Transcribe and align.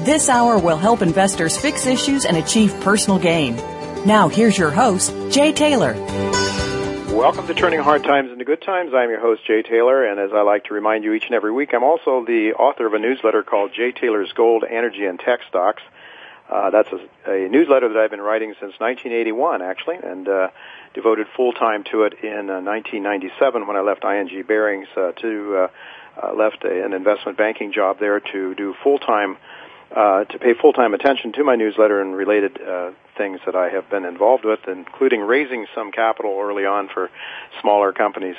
This 0.00 0.28
hour 0.28 0.60
will 0.60 0.76
help 0.76 1.02
investors 1.02 1.58
fix 1.58 1.84
issues 1.84 2.24
and 2.24 2.36
achieve 2.36 2.72
personal 2.82 3.18
gain. 3.18 3.56
Now, 4.06 4.28
here's 4.28 4.56
your 4.56 4.70
host, 4.70 5.12
Jay 5.30 5.52
Taylor. 5.52 5.94
Welcome 7.12 7.48
to 7.48 7.54
Turning 7.54 7.80
Hard 7.80 8.04
Times 8.04 8.30
into 8.30 8.44
Good 8.44 8.62
Times. 8.62 8.92
I'm 8.94 9.10
your 9.10 9.20
host, 9.20 9.44
Jay 9.44 9.62
Taylor, 9.62 10.08
and 10.08 10.20
as 10.20 10.30
I 10.32 10.42
like 10.42 10.66
to 10.66 10.74
remind 10.74 11.02
you 11.02 11.14
each 11.14 11.24
and 11.24 11.34
every 11.34 11.50
week, 11.50 11.70
I'm 11.74 11.82
also 11.82 12.24
the 12.24 12.52
author 12.56 12.86
of 12.86 12.94
a 12.94 13.00
newsletter 13.00 13.42
called 13.42 13.72
Jay 13.74 13.90
Taylor's 13.90 14.32
Gold, 14.36 14.62
Energy, 14.62 15.04
and 15.04 15.18
Tech 15.18 15.40
Stocks. 15.48 15.82
Uh, 16.48 16.70
that's 16.70 16.88
a, 16.92 17.30
a, 17.30 17.48
newsletter 17.48 17.88
that 17.88 17.98
I've 17.98 18.10
been 18.10 18.20
writing 18.20 18.54
since 18.60 18.78
1981, 18.78 19.62
actually, 19.62 19.96
and 19.96 20.28
uh, 20.28 20.48
devoted 20.94 21.26
full 21.36 21.52
time 21.52 21.82
to 21.90 22.04
it 22.04 22.14
in 22.22 22.48
uh, 22.48 22.62
1997 22.62 23.66
when 23.66 23.76
I 23.76 23.80
left 23.80 24.04
ING 24.04 24.44
Barings 24.46 24.86
uh, 24.96 25.10
to 25.10 25.56
uh, 25.56 25.68
uh, 26.22 26.34
left 26.34 26.62
a, 26.64 26.84
an 26.84 26.92
investment 26.92 27.36
banking 27.36 27.72
job 27.72 27.98
there 27.98 28.20
to 28.20 28.54
do 28.54 28.76
full 28.84 29.00
time 29.00 29.36
uh, 29.94 30.24
to 30.24 30.38
pay 30.38 30.54
full 30.60 30.72
time 30.72 30.94
attention 30.94 31.32
to 31.32 31.44
my 31.44 31.56
newsletter 31.56 32.00
and 32.00 32.14
related 32.14 32.60
uh, 32.60 32.90
things 33.16 33.40
that 33.46 33.56
I 33.56 33.70
have 33.70 33.88
been 33.90 34.04
involved 34.04 34.44
with, 34.44 34.60
including 34.68 35.20
raising 35.20 35.66
some 35.74 35.92
capital 35.92 36.38
early 36.40 36.66
on 36.66 36.88
for 36.92 37.10
smaller 37.60 37.92
companies. 37.92 38.36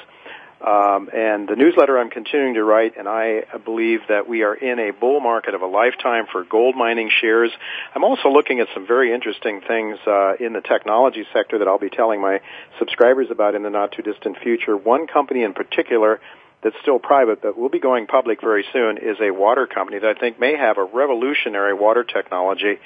Um, 0.61 1.09
and 1.13 1.47
the 1.47 1.55
newsletter 1.55 1.97
I'm 1.97 2.09
continuing 2.09 2.55
to 2.55 2.63
write, 2.63 2.97
and 2.97 3.07
I 3.07 3.43
believe 3.63 4.01
that 4.09 4.27
we 4.27 4.43
are 4.43 4.53
in 4.53 4.77
a 4.77 4.91
bull 4.91 5.21
market 5.21 5.53
of 5.53 5.61
a 5.61 5.65
lifetime 5.65 6.25
for 6.29 6.43
gold 6.43 6.75
mining 6.75 7.09
shares. 7.21 7.49
I'm 7.95 8.03
also 8.03 8.27
looking 8.27 8.59
at 8.59 8.67
some 8.73 8.85
very 8.85 9.13
interesting 9.13 9.61
things 9.65 9.97
uh, 10.05 10.33
in 10.35 10.51
the 10.51 10.59
technology 10.59 11.25
sector 11.31 11.59
that 11.59 11.67
I'll 11.69 11.79
be 11.79 11.89
telling 11.89 12.19
my 12.19 12.41
subscribers 12.77 13.27
about 13.31 13.55
in 13.55 13.63
the 13.63 13.69
not 13.69 13.93
too 13.93 14.01
distant 14.01 14.37
future. 14.43 14.75
One 14.75 15.07
company 15.07 15.43
in 15.43 15.53
particular 15.53 16.19
that's 16.63 16.75
still 16.81 16.99
private 16.99 17.41
but 17.41 17.57
will 17.57 17.69
be 17.69 17.79
going 17.79 18.07
public 18.07 18.41
very 18.41 18.65
soon 18.73 18.97
is 18.97 19.17
a 19.21 19.31
water 19.31 19.67
company 19.67 19.99
that 19.99 20.15
I 20.17 20.19
think 20.19 20.39
may 20.39 20.55
have 20.57 20.77
a 20.77 20.83
revolutionary 20.83 21.73
water 21.73 22.03
technology. 22.03 22.79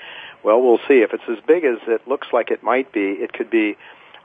Well, 0.44 0.62
we'll 0.62 0.80
see. 0.88 1.02
If 1.02 1.14
it's 1.14 1.24
as 1.30 1.38
big 1.48 1.64
as 1.64 1.78
it 1.88 2.08
looks 2.08 2.28
like 2.34 2.52
it 2.52 2.64
might 2.64 2.92
be, 2.92 3.02
it 3.02 3.34
could 3.34 3.50
be 3.50 3.78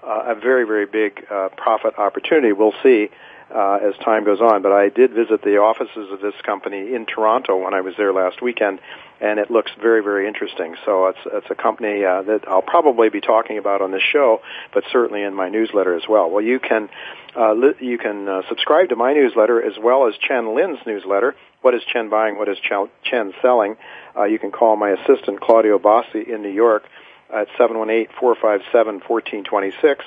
uh, 0.02 0.32
a 0.32 0.34
very, 0.34 0.64
very 0.64 0.86
big 0.86 1.24
uh, 1.30 1.48
profit 1.56 1.98
opportunity. 1.98 2.52
We'll 2.52 2.74
see 2.82 3.08
uh, 3.54 3.78
as 3.82 3.94
time 4.04 4.24
goes 4.24 4.40
on. 4.40 4.62
But 4.62 4.72
I 4.72 4.88
did 4.88 5.12
visit 5.12 5.42
the 5.42 5.58
offices 5.58 6.10
of 6.12 6.20
this 6.20 6.34
company 6.44 6.94
in 6.94 7.06
Toronto 7.06 7.56
when 7.56 7.74
I 7.74 7.80
was 7.80 7.94
there 7.96 8.12
last 8.12 8.42
weekend, 8.42 8.80
and 9.20 9.38
it 9.38 9.50
looks 9.50 9.70
very, 9.80 10.02
very 10.02 10.28
interesting. 10.28 10.76
So 10.84 11.06
it's 11.06 11.18
it's 11.26 11.46
a 11.50 11.54
company 11.54 12.04
uh, 12.04 12.22
that 12.22 12.48
I'll 12.48 12.62
probably 12.62 13.08
be 13.08 13.20
talking 13.20 13.58
about 13.58 13.82
on 13.82 13.90
this 13.90 14.02
show, 14.02 14.40
but 14.72 14.84
certainly 14.92 15.22
in 15.22 15.34
my 15.34 15.48
newsletter 15.48 15.94
as 15.94 16.02
well. 16.08 16.30
Well, 16.30 16.44
you 16.44 16.60
can 16.60 16.88
uh, 17.36 17.54
li- 17.54 17.74
you 17.80 17.98
can 17.98 18.28
uh, 18.28 18.42
subscribe 18.48 18.90
to 18.90 18.96
my 18.96 19.12
newsletter 19.12 19.62
as 19.62 19.76
well 19.80 20.08
as 20.08 20.14
Chen 20.16 20.54
Lin's 20.54 20.78
newsletter. 20.86 21.34
What 21.62 21.74
is 21.74 21.82
Chen 21.92 22.08
buying? 22.08 22.38
What 22.38 22.48
is 22.48 22.58
Chen 22.60 23.34
selling? 23.42 23.76
Uh, 24.16 24.24
you 24.24 24.38
can 24.38 24.52
call 24.52 24.76
my 24.76 24.90
assistant 24.90 25.40
Claudio 25.40 25.78
Bossi 25.78 26.28
in 26.28 26.42
New 26.42 26.52
York 26.52 26.84
at 27.30 27.48
718-457-1426 27.58 30.02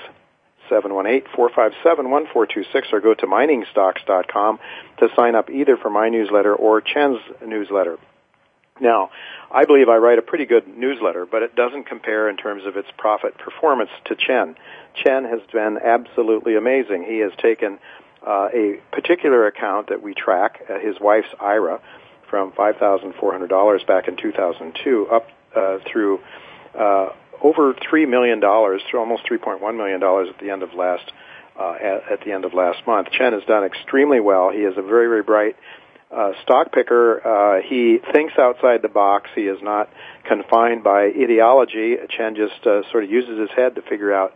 718-457-1426 0.71 2.93
or 2.93 3.01
go 3.01 3.13
to 3.13 3.27
miningstocks.com 3.27 4.59
to 4.99 5.09
sign 5.15 5.35
up 5.35 5.49
either 5.49 5.75
for 5.77 5.89
my 5.89 6.09
newsletter 6.09 6.55
or 6.55 6.81
Chen's 6.81 7.19
newsletter. 7.45 7.97
Now, 8.79 9.11
I 9.51 9.65
believe 9.65 9.89
I 9.89 9.97
write 9.97 10.17
a 10.17 10.23
pretty 10.23 10.45
good 10.45 10.65
newsletter, 10.67 11.25
but 11.25 11.43
it 11.43 11.55
doesn't 11.55 11.83
compare 11.83 12.29
in 12.29 12.37
terms 12.37 12.65
of 12.65 12.77
its 12.77 12.87
profit 12.97 13.37
performance 13.37 13.91
to 14.05 14.15
Chen. 14.15 14.55
Chen 14.95 15.25
has 15.25 15.41
been 15.53 15.77
absolutely 15.77 16.55
amazing. 16.55 17.03
He 17.03 17.19
has 17.19 17.31
taken 17.37 17.77
uh, 18.25 18.47
a 18.53 18.79
particular 18.91 19.45
account 19.47 19.89
that 19.89 20.01
we 20.01 20.15
track, 20.15 20.61
uh, 20.67 20.79
his 20.79 20.99
wife's 20.99 21.27
IRA, 21.39 21.79
from 22.29 22.51
$5,400 22.53 23.87
back 23.87 24.07
in 24.07 24.15
2002 24.15 25.07
up 25.11 25.27
uh, 25.55 25.77
through 25.91 26.21
uh, 26.73 27.09
over 27.43 27.73
three 27.89 28.05
million 28.05 28.39
dollars, 28.39 28.81
almost 28.93 29.23
three 29.27 29.37
point 29.37 29.61
one 29.61 29.77
million 29.77 29.99
dollars 29.99 30.29
at 30.29 30.39
the 30.39 30.51
end 30.51 30.63
of 30.63 30.73
last 30.73 31.11
uh, 31.59 31.73
at, 31.73 32.11
at 32.11 32.19
the 32.25 32.31
end 32.31 32.45
of 32.45 32.53
last 32.53 32.85
month. 32.87 33.09
Chen 33.11 33.33
has 33.33 33.43
done 33.45 33.63
extremely 33.63 34.19
well. 34.19 34.51
He 34.51 34.59
is 34.59 34.77
a 34.77 34.81
very 34.81 35.07
very 35.07 35.23
bright 35.23 35.55
uh, 36.11 36.33
stock 36.43 36.71
picker. 36.71 37.21
Uh, 37.25 37.61
he 37.67 37.99
thinks 38.13 38.33
outside 38.37 38.81
the 38.81 38.89
box. 38.89 39.29
He 39.35 39.43
is 39.43 39.59
not 39.61 39.89
confined 40.27 40.83
by 40.83 41.05
ideology. 41.05 41.95
Chen 42.09 42.35
just 42.35 42.65
uh, 42.65 42.81
sort 42.91 43.03
of 43.03 43.09
uses 43.09 43.39
his 43.39 43.49
head 43.55 43.75
to 43.75 43.81
figure 43.81 44.13
out 44.13 44.33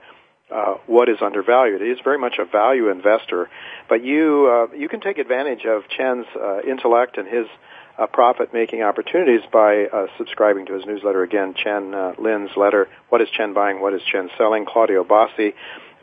uh, 0.50 0.76
what 0.88 1.10
is 1.10 1.18
undervalued. 1.22 1.82
He 1.82 1.88
is 1.88 2.00
very 2.04 2.20
much 2.20 2.36
a 2.40 2.46
value 2.46 2.90
investor, 2.90 3.50
but 3.90 4.04
you 4.04 4.68
uh, 4.72 4.76
you 4.76 4.88
can 4.90 5.02
take 5.02 5.18
advantage 5.18 5.66
of 5.66 5.84
Chen's 5.90 6.26
intellect 6.68 7.18
and 7.18 7.28
his 7.28 7.48
uh, 7.98 8.08
profit-making 8.08 8.82
opportunities 8.82 9.42
by 9.52 9.86
uh, 9.86 10.08
subscribing 10.18 10.66
to 10.66 10.74
his 10.74 10.86
newsletter. 10.86 11.24
Again, 11.24 11.54
Chen 11.54 11.94
uh, 11.94 12.14
Lin's 12.18 12.52
letter, 12.58 12.88
What 13.10 13.22
is 13.22 13.30
Chen 13.30 13.54
Buying? 13.54 13.82
What 13.82 13.94
is 13.94 14.02
Chen 14.12 14.30
Selling? 14.38 14.66
Claudio 14.66 15.04
Bossi. 15.04 15.54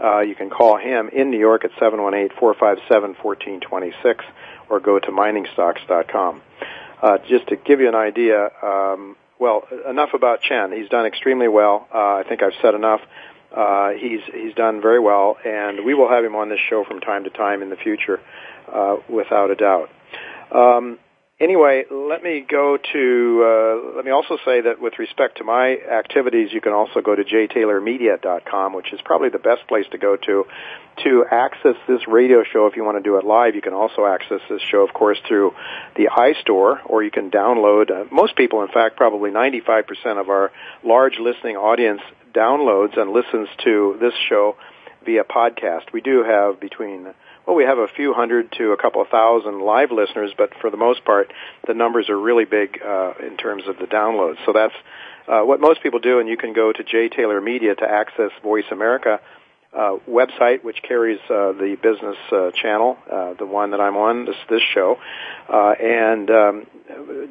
Uh, 0.02 0.20
you 0.20 0.34
can 0.34 0.48
call 0.50 0.78
him 0.78 1.08
in 1.12 1.30
New 1.30 1.38
York 1.38 1.64
at 1.64 1.70
718-457-1426 1.72 4.20
or 4.68 4.80
go 4.80 4.98
to 4.98 5.08
miningstocks.com. 5.08 6.42
Uh, 7.02 7.18
just 7.28 7.46
to 7.48 7.56
give 7.56 7.80
you 7.80 7.88
an 7.88 7.94
idea, 7.94 8.48
um, 8.62 9.16
well, 9.38 9.68
enough 9.88 10.14
about 10.14 10.40
Chen. 10.40 10.72
He's 10.72 10.88
done 10.88 11.04
extremely 11.04 11.48
well. 11.48 11.86
Uh, 11.92 11.98
I 11.98 12.24
think 12.28 12.42
I've 12.42 12.54
said 12.62 12.74
enough. 12.74 13.02
Uh, 13.54 13.90
he's 13.90 14.20
he's 14.32 14.54
done 14.54 14.80
very 14.80 15.00
well, 15.00 15.36
and 15.44 15.84
we 15.84 15.92
will 15.92 16.08
have 16.08 16.24
him 16.24 16.34
on 16.36 16.48
this 16.48 16.60
show 16.70 16.84
from 16.84 17.00
time 17.00 17.24
to 17.24 17.30
time 17.30 17.60
in 17.60 17.68
the 17.68 17.76
future, 17.76 18.18
uh, 18.72 18.96
without 19.10 19.50
a 19.50 19.56
doubt. 19.56 19.90
Um, 20.52 20.98
anyway, 21.42 21.84
let 21.90 22.22
me 22.22 22.44
go 22.48 22.78
to, 22.92 23.42
uh, 23.44 23.96
let 23.96 24.04
me 24.04 24.10
also 24.10 24.38
say 24.44 24.62
that 24.62 24.80
with 24.80 24.98
respect 24.98 25.38
to 25.38 25.44
my 25.44 25.76
activities, 25.76 26.52
you 26.52 26.60
can 26.60 26.72
also 26.72 27.00
go 27.00 27.14
to 27.14 27.24
jtaylormedia.com, 27.24 28.72
which 28.72 28.92
is 28.92 29.00
probably 29.04 29.28
the 29.28 29.38
best 29.38 29.66
place 29.66 29.86
to 29.90 29.98
go 29.98 30.16
to 30.16 30.44
to 31.04 31.24
access 31.30 31.74
this 31.88 32.06
radio 32.06 32.44
show 32.44 32.66
if 32.66 32.76
you 32.76 32.84
want 32.84 32.98
to 32.98 33.02
do 33.02 33.16
it 33.16 33.24
live. 33.24 33.54
You 33.54 33.62
can 33.62 33.72
also 33.72 34.04
access 34.04 34.40
this 34.48 34.60
show, 34.70 34.86
of 34.86 34.92
course, 34.92 35.18
through 35.26 35.54
the 35.96 36.08
iStore, 36.14 36.78
or 36.86 37.02
you 37.02 37.10
can 37.10 37.30
download. 37.30 37.90
Uh, 37.90 38.04
most 38.12 38.36
people, 38.36 38.62
in 38.62 38.68
fact, 38.68 38.96
probably 38.96 39.30
95% 39.30 39.84
of 40.20 40.28
our 40.28 40.52
large 40.84 41.18
listening 41.18 41.56
audience 41.56 42.02
downloads 42.34 42.98
and 42.98 43.10
listens 43.10 43.48
to 43.64 43.96
this 44.00 44.12
show 44.28 44.56
via 45.04 45.24
podcast. 45.24 45.92
We 45.92 46.02
do 46.02 46.22
have 46.24 46.60
between 46.60 47.14
well, 47.46 47.56
we 47.56 47.64
have 47.64 47.78
a 47.78 47.88
few 47.88 48.14
hundred 48.14 48.52
to 48.58 48.72
a 48.72 48.76
couple 48.76 49.02
of 49.02 49.08
thousand 49.08 49.60
live 49.60 49.90
listeners, 49.90 50.32
but 50.36 50.50
for 50.60 50.70
the 50.70 50.76
most 50.76 51.04
part, 51.04 51.32
the 51.66 51.74
numbers 51.74 52.08
are 52.08 52.18
really 52.18 52.44
big 52.44 52.80
uh, 52.82 53.14
in 53.20 53.36
terms 53.36 53.64
of 53.66 53.78
the 53.78 53.86
downloads. 53.86 54.36
So 54.46 54.52
that's 54.52 54.74
uh, 55.26 55.42
what 55.42 55.60
most 55.60 55.82
people 55.82 56.00
do, 56.00 56.18
and 56.18 56.28
you 56.28 56.36
can 56.36 56.52
go 56.52 56.72
to 56.72 56.84
J 56.84 57.08
Taylor 57.08 57.40
Media 57.40 57.74
to 57.74 57.84
access 57.84 58.30
Voice 58.42 58.64
America 58.70 59.20
uh, 59.72 59.96
website, 60.08 60.62
which 60.62 60.82
carries 60.82 61.18
uh, 61.30 61.52
the 61.52 61.76
business 61.82 62.16
uh, 62.30 62.50
channel, 62.50 62.98
uh, 63.10 63.34
the 63.34 63.46
one 63.46 63.70
that 63.70 63.80
I'm 63.80 63.96
on, 63.96 64.26
this 64.26 64.36
this 64.48 64.62
show, 64.74 64.98
uh, 65.48 65.74
and 65.80 66.30
um, 66.30 66.66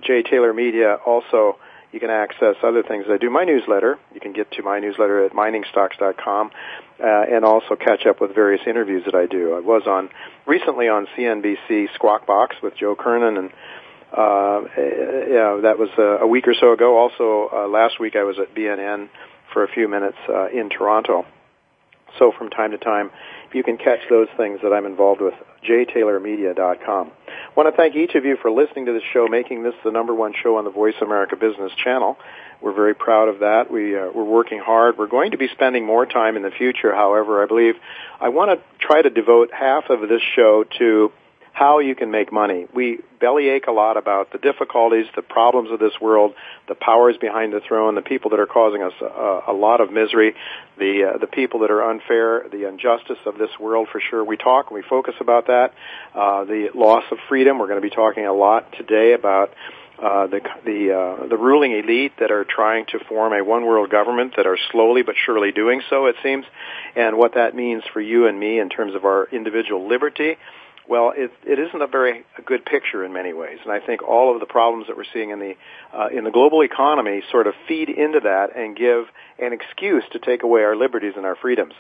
J 0.02 0.24
Taylor 0.24 0.54
Media 0.54 0.96
also. 1.06 1.58
You 1.92 2.00
can 2.00 2.10
access 2.10 2.56
other 2.64 2.84
things. 2.84 3.06
I 3.10 3.18
do 3.18 3.30
my 3.30 3.44
newsletter. 3.44 4.00
You 4.14 4.22
can 4.22 4.32
get 4.32 4.52
to 4.54 4.64
my 4.64 4.80
newsletter 4.80 5.26
at 5.26 5.34
miningstocks.com, 5.34 6.52
uh, 7.00 7.04
and 7.04 7.44
also 7.44 7.76
catch 7.76 8.06
up 8.06 8.22
with 8.22 8.34
various 8.34 8.62
interviews 8.66 9.04
that 9.06 9.16
I 9.16 9.26
do. 9.26 9.56
I 9.56 9.60
was 9.60 9.84
on 9.88 10.10
recently 10.46 10.88
on 10.88 11.08
CNBC 11.18 11.94
Squawk 11.96 12.26
Box 12.26 12.56
with 12.64 12.76
Joe 12.78 12.96
Kernen, 12.96 13.38
and 13.38 13.50
uh, 14.14 14.62
yeah, 14.78 15.60
that 15.64 15.76
was 15.78 15.90
a, 15.98 16.24
a 16.24 16.28
week 16.28 16.48
or 16.48 16.54
so 16.54 16.74
ago. 16.74 16.98
Also, 16.98 17.50
uh, 17.54 17.68
last 17.68 18.00
week 18.00 18.16
I 18.16 18.24
was 18.24 18.38
at 18.40 18.56
BNN 18.56 19.10
for 19.52 19.64
a 19.64 19.68
few 19.68 19.90
minutes 19.90 20.18
uh, 20.30 20.48
in 20.48 20.70
Toronto. 20.70 21.26
So 22.20 22.32
from 22.38 22.50
time 22.50 22.72
to 22.72 22.78
time, 22.78 23.12
you 23.54 23.64
can 23.64 23.78
catch 23.78 24.00
those 24.10 24.28
things 24.38 24.60
that 24.64 24.74
I'm 24.74 24.86
involved 24.86 25.22
with. 25.22 25.34
jtaylormedia.com. 25.68 27.12
I 27.28 27.32
want 27.56 27.74
to 27.74 27.78
thank 27.78 27.96
each 27.96 28.16
of 28.16 28.26
you 28.26 28.38
for 28.42 28.50
listening 28.50 28.86
to 28.86 28.94
this 28.94 29.04
show, 29.14 29.28
making 29.28 29.64
this 29.64 29.74
the 29.84 29.92
number 29.92 30.14
one 30.14 30.34
show 30.42 30.58
on 30.58 30.64
the 30.64 30.72
Voice 30.72 30.96
America 31.02 31.36
Business 31.36 31.72
Channel. 31.84 32.18
We're 32.62 32.74
very 32.74 32.96
proud 32.96 33.28
of 33.28 33.40
that. 33.40 33.72
We 33.72 33.98
uh, 33.98 34.10
we're 34.14 34.24
working 34.24 34.60
hard. 34.60 34.98
We're 34.98 35.08
going 35.08 35.32
to 35.32 35.38
be 35.38 35.48
spending 35.52 35.86
more 35.86 36.06
time 36.06 36.36
in 36.38 36.44
the 36.44 36.52
future. 36.52 36.94
However, 36.94 37.44
I 37.44 37.48
believe 37.48 37.76
I 38.20 38.30
want 38.30 38.52
to 38.52 38.86
try 38.86 39.02
to 39.02 39.10
devote 39.10 39.50
half 39.52 39.90
of 39.90 40.02
this 40.08 40.22
show 40.36 40.64
to 40.78 41.12
how 41.54 41.80
you 41.80 41.96
can 41.96 42.12
make 42.12 42.32
money. 42.32 42.66
We 42.74 43.00
bellyache 43.20 43.68
a 43.68 43.72
lot 43.72 43.98
about 43.98 44.32
the 44.32 44.38
difficulties, 44.38 45.06
the 45.16 45.22
problems 45.22 45.70
of 45.72 45.80
this 45.80 45.94
world, 46.02 46.34
the 46.68 46.76
powers 46.76 47.18
behind 47.18 47.54
the 47.54 47.60
throne, 47.60 47.96
the 47.96 48.02
people 48.02 48.32
that 48.32 48.40
are 48.40 48.48
causing 48.48 48.82
us 48.82 48.94
a, 49.02 49.42
a 49.50 49.54
lot 49.54 49.82
of 49.82 49.92
misery, 49.92 50.34
the 50.78 51.14
uh, 51.14 51.18
the 51.18 51.28
people 51.28 51.60
that 51.60 51.72
are 51.72 51.84
unfair, 51.84 52.48
the 52.50 52.68
injustice 52.68 53.20
of 53.26 53.38
this 53.38 53.50
world 53.60 53.90
for 53.92 54.00
sure. 54.00 54.24
We 54.24 54.38
talk 54.38 54.68
and 54.70 54.76
we 54.76 54.84
focus 54.90 55.16
about 55.20 55.48
that. 55.48 55.74
Uh, 56.16 56.46
the 56.46 56.70
loss 56.74 57.04
of 57.12 57.18
freedom. 57.28 57.60
We're 57.60 57.68
going 57.68 57.82
to 57.82 57.88
be 57.88 57.96
talking 57.96 58.26
a 58.26 58.34
lot 58.34 58.72
today 58.78 59.14
about. 59.14 59.54
Uh, 60.02 60.26
the 60.26 60.40
the 60.66 60.92
uh, 60.92 61.28
the 61.28 61.38
ruling 61.38 61.74
elite 61.74 62.14
that 62.20 62.32
are 62.32 62.44
trying 62.44 62.88
to 62.88 62.98
form 63.08 63.34
a 63.34 63.44
one 63.44 63.64
world 63.68 63.92
government 63.92 64.34
that 64.36 64.48
are 64.48 64.58
slowly 64.72 65.04
but 65.04 65.14
surely 65.28 65.52
doing 65.52 65.80
so 65.92 66.08
it 66.08 66.16
seems, 66.24 66.44
and 66.96 67.16
what 67.18 67.36
that 67.36 67.54
means 67.54 67.84
for 67.94 68.02
you 68.02 68.26
and 68.26 68.40
me 68.40 68.60
in 68.60 68.68
terms 68.68 68.96
of 68.96 69.06
our 69.06 69.28
individual 69.32 69.88
liberty, 69.88 70.38
well, 70.92 71.14
it, 71.16 71.32
it 71.46 71.58
isn't 71.58 71.82
a 71.82 71.88
very 71.88 72.26
a 72.38 72.42
good 72.42 72.66
picture 72.66 73.06
in 73.06 73.14
many 73.14 73.32
ways, 73.32 73.60
and 73.64 73.72
I 73.72 73.80
think 73.80 74.04
all 74.04 74.34
of 74.34 74.42
the 74.42 74.46
problems 74.46 74.88
that 74.88 74.98
we're 74.98 75.06
seeing 75.14 75.30
in 75.30 75.40
the 75.40 75.54
uh, 75.94 76.10
in 76.10 76.26
the 76.26 76.32
global 76.32 76.64
economy 76.64 77.24
sort 77.32 77.48
of 77.48 77.54
feed 77.66 77.88
into 77.88 78.20
that 78.20 78.58
and 78.58 78.76
give 78.76 79.06
an 79.40 79.54
excuse 79.54 80.04
to 80.12 80.20
take 80.20 80.44
away 80.44 80.64
our 80.64 80.76
liberties 80.76 81.14
and 81.16 81.26
our 81.26 81.38
freedoms. 81.38 81.76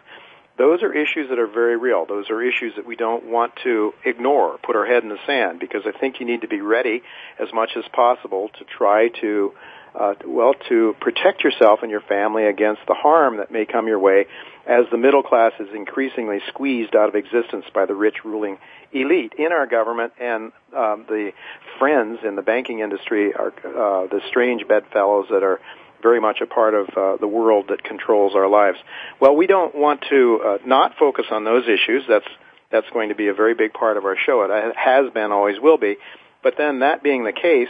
Those 0.57 0.81
are 0.81 0.93
issues 0.93 1.27
that 1.27 1.39
are 1.39 1.47
very 1.47 1.75
real. 1.75 2.05
Those 2.05 2.29
are 2.29 2.41
issues 2.41 2.75
that 2.77 2.85
we 2.85 2.95
don't 2.95 3.25
want 3.25 3.51
to 3.65 3.93
ignore, 4.05 4.57
put 4.63 4.77
our 4.77 4.85
head 4.85 5.03
in 5.03 5.09
the 5.09 5.19
sand, 5.27 5.59
because 5.59 5.81
I 5.85 5.91
think 5.91 6.21
you 6.21 6.25
need 6.25 6.41
to 6.41 6.47
be 6.47 6.61
ready 6.61 7.03
as 7.37 7.49
much 7.53 7.71
as 7.75 7.83
possible 7.91 8.49
to 8.59 8.63
try 8.63 9.09
to 9.19 9.51
uh, 9.93 10.13
well, 10.25 10.53
to 10.69 10.95
protect 11.01 11.43
yourself 11.43 11.79
and 11.81 11.91
your 11.91 12.01
family 12.01 12.45
against 12.45 12.81
the 12.87 12.93
harm 12.93 13.37
that 13.37 13.51
may 13.51 13.65
come 13.65 13.87
your 13.87 13.99
way 13.99 14.25
as 14.65 14.85
the 14.91 14.97
middle 14.97 15.23
class 15.23 15.51
is 15.59 15.67
increasingly 15.75 16.39
squeezed 16.49 16.95
out 16.95 17.09
of 17.09 17.15
existence 17.15 17.65
by 17.73 17.85
the 17.85 17.95
rich 17.95 18.23
ruling 18.23 18.57
elite 18.93 19.33
in 19.37 19.51
our 19.51 19.65
government 19.67 20.13
and 20.19 20.51
um, 20.75 21.05
the 21.07 21.31
friends 21.79 22.19
in 22.25 22.35
the 22.35 22.41
banking 22.41 22.79
industry 22.79 23.33
are 23.33 23.47
uh, 23.47 24.07
the 24.07 24.21
strange 24.29 24.67
bedfellows 24.67 25.27
that 25.29 25.43
are 25.43 25.59
very 26.01 26.19
much 26.19 26.41
a 26.41 26.47
part 26.47 26.73
of 26.73 26.89
uh, 26.97 27.17
the 27.17 27.27
world 27.27 27.65
that 27.69 27.83
controls 27.83 28.33
our 28.35 28.47
lives. 28.47 28.77
Well, 29.19 29.35
we 29.35 29.47
don't 29.47 29.75
want 29.75 30.03
to 30.09 30.41
uh, 30.43 30.57
not 30.65 30.97
focus 30.97 31.25
on 31.31 31.43
those 31.43 31.63
issues. 31.65 32.03
That's 32.07 32.25
that's 32.71 32.89
going 32.91 33.09
to 33.09 33.15
be 33.15 33.27
a 33.27 33.33
very 33.33 33.53
big 33.53 33.73
part 33.73 33.97
of 33.97 34.05
our 34.05 34.15
show. 34.25 34.43
It 34.43 34.75
has 34.77 35.11
been, 35.13 35.31
always 35.31 35.59
will 35.59 35.77
be. 35.77 35.97
But 36.41 36.55
then, 36.57 36.79
that 36.79 37.03
being 37.03 37.25
the 37.25 37.33
case, 37.33 37.67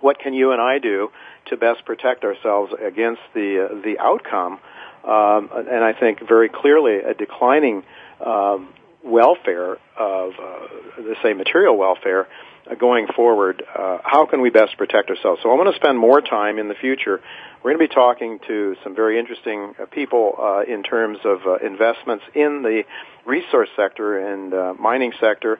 what 0.00 0.18
can 0.18 0.34
you 0.34 0.52
and 0.52 0.60
I 0.60 0.78
do 0.78 1.10
to 1.46 1.56
best 1.56 1.84
protect 1.84 2.24
ourselves 2.24 2.72
against 2.80 3.22
the 3.34 3.68
uh, 3.70 3.74
the 3.82 3.98
outcome? 3.98 4.60
Um, 5.04 5.50
and 5.52 5.84
I 5.84 5.94
think 5.98 6.26
very 6.26 6.48
clearly 6.48 6.96
a 6.98 7.14
declining 7.14 7.84
um, 8.24 8.68
welfare 9.04 9.78
of, 9.96 10.32
uh, 10.38 11.14
say, 11.22 11.32
material 11.32 11.76
welfare 11.76 12.26
uh, 12.70 12.74
going 12.74 13.06
forward. 13.14 13.62
Uh, 13.74 13.98
how 14.02 14.26
can 14.26 14.40
we 14.40 14.50
best 14.50 14.76
protect 14.76 15.10
ourselves? 15.10 15.40
So 15.42 15.50
I 15.50 15.54
want 15.54 15.72
to 15.72 15.76
spend 15.76 15.98
more 15.98 16.20
time 16.20 16.58
in 16.58 16.68
the 16.68 16.74
future. 16.74 17.20
We're 17.62 17.74
going 17.74 17.86
to 17.86 17.88
be 17.88 17.94
talking 17.94 18.38
to 18.46 18.76
some 18.84 18.94
very 18.94 19.18
interesting 19.18 19.74
uh, 19.80 19.86
people 19.86 20.34
uh, 20.38 20.62
in 20.62 20.82
terms 20.82 21.18
of 21.24 21.38
uh, 21.46 21.56
investments 21.64 22.24
in 22.34 22.62
the 22.62 22.82
resource 23.24 23.68
sector 23.76 24.18
and 24.18 24.78
mining 24.78 25.12
sector. 25.20 25.58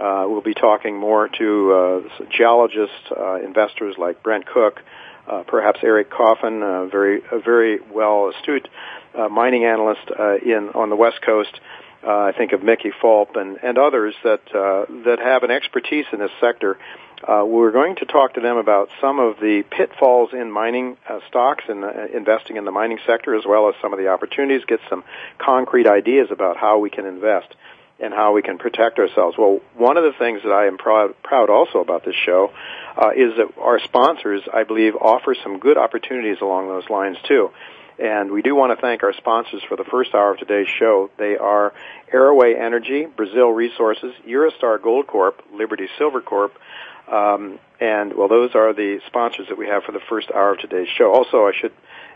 Uh, 0.00 0.24
we'll 0.26 0.40
be 0.40 0.54
talking 0.54 0.96
more 0.96 1.28
to 1.28 1.72
uh, 1.72 2.24
geologists, 2.30 3.10
uh, 3.16 3.34
investors 3.36 3.96
like 3.98 4.22
Brent 4.22 4.46
Cook, 4.46 4.80
uh, 5.26 5.44
perhaps 5.46 5.80
Eric 5.82 6.10
Coffin, 6.10 6.62
a 6.62 6.86
very 6.86 7.22
a 7.30 7.38
very 7.38 7.78
well 7.80 8.28
astute 8.30 8.68
uh, 9.14 9.28
mining 9.28 9.64
analyst 9.64 10.10
uh, 10.18 10.36
in 10.36 10.70
on 10.74 10.90
the 10.90 10.96
West 10.96 11.20
Coast. 11.22 11.60
Uh, 12.04 12.10
I 12.10 12.32
think 12.36 12.52
of 12.52 12.64
Mickey 12.64 12.90
Fulp 12.90 13.36
and, 13.36 13.58
and 13.62 13.78
others 13.78 14.14
that 14.24 14.40
uh, 14.52 14.86
that 15.04 15.18
have 15.20 15.44
an 15.44 15.50
expertise 15.50 16.06
in 16.12 16.18
this 16.18 16.32
sector. 16.40 16.78
Uh, 17.22 17.44
we're 17.46 17.70
going 17.70 17.94
to 17.94 18.04
talk 18.04 18.34
to 18.34 18.40
them 18.40 18.56
about 18.56 18.88
some 19.00 19.20
of 19.20 19.36
the 19.38 19.62
pitfalls 19.70 20.30
in 20.32 20.50
mining 20.50 20.96
uh, 21.08 21.20
stocks 21.28 21.62
and 21.68 21.84
investing 22.12 22.56
in 22.56 22.64
the 22.64 22.72
mining 22.72 22.98
sector, 23.06 23.36
as 23.36 23.44
well 23.46 23.68
as 23.68 23.76
some 23.80 23.92
of 23.92 24.00
the 24.00 24.08
opportunities. 24.08 24.64
Get 24.66 24.80
some 24.90 25.04
concrete 25.38 25.86
ideas 25.86 26.28
about 26.32 26.56
how 26.56 26.78
we 26.78 26.90
can 26.90 27.06
invest 27.06 27.54
and 28.02 28.12
how 28.12 28.32
we 28.32 28.42
can 28.42 28.58
protect 28.58 28.98
ourselves. 28.98 29.36
Well, 29.38 29.60
one 29.76 29.96
of 29.96 30.02
the 30.02 30.12
things 30.18 30.42
that 30.42 30.52
I 30.52 30.66
am 30.66 30.76
proud, 30.76 31.14
proud 31.22 31.50
also 31.50 31.78
about 31.78 32.04
this 32.04 32.16
show 32.26 32.52
uh, 32.96 33.10
is 33.16 33.36
that 33.38 33.56
our 33.58 33.78
sponsors, 33.80 34.42
I 34.52 34.64
believe, 34.64 34.96
offer 34.96 35.36
some 35.42 35.60
good 35.60 35.78
opportunities 35.78 36.38
along 36.42 36.68
those 36.68 36.90
lines 36.90 37.16
too. 37.26 37.50
And 37.98 38.32
we 38.32 38.42
do 38.42 38.56
want 38.56 38.76
to 38.76 38.80
thank 38.80 39.04
our 39.04 39.12
sponsors 39.12 39.62
for 39.68 39.76
the 39.76 39.84
first 39.84 40.14
hour 40.14 40.32
of 40.32 40.38
today's 40.38 40.66
show. 40.80 41.10
They 41.18 41.36
are 41.36 41.72
Airway 42.12 42.54
Energy, 42.54 43.06
Brazil 43.06 43.50
Resources, 43.50 44.12
Eurostar 44.26 44.82
Gold 44.82 45.06
Corp, 45.06 45.40
Liberty 45.52 45.86
Silver 45.98 46.20
Corp, 46.20 46.52
um, 47.10 47.58
and 47.80 48.14
well, 48.14 48.28
those 48.28 48.54
are 48.54 48.72
the 48.72 49.00
sponsors 49.06 49.48
that 49.48 49.58
we 49.58 49.66
have 49.66 49.82
for 49.84 49.92
the 49.92 50.00
first 50.08 50.30
hour 50.30 50.52
of 50.52 50.60
today's 50.60 50.88
show. 50.96 51.12
Also, 51.12 51.46
I 51.46 51.52
should 51.58 51.72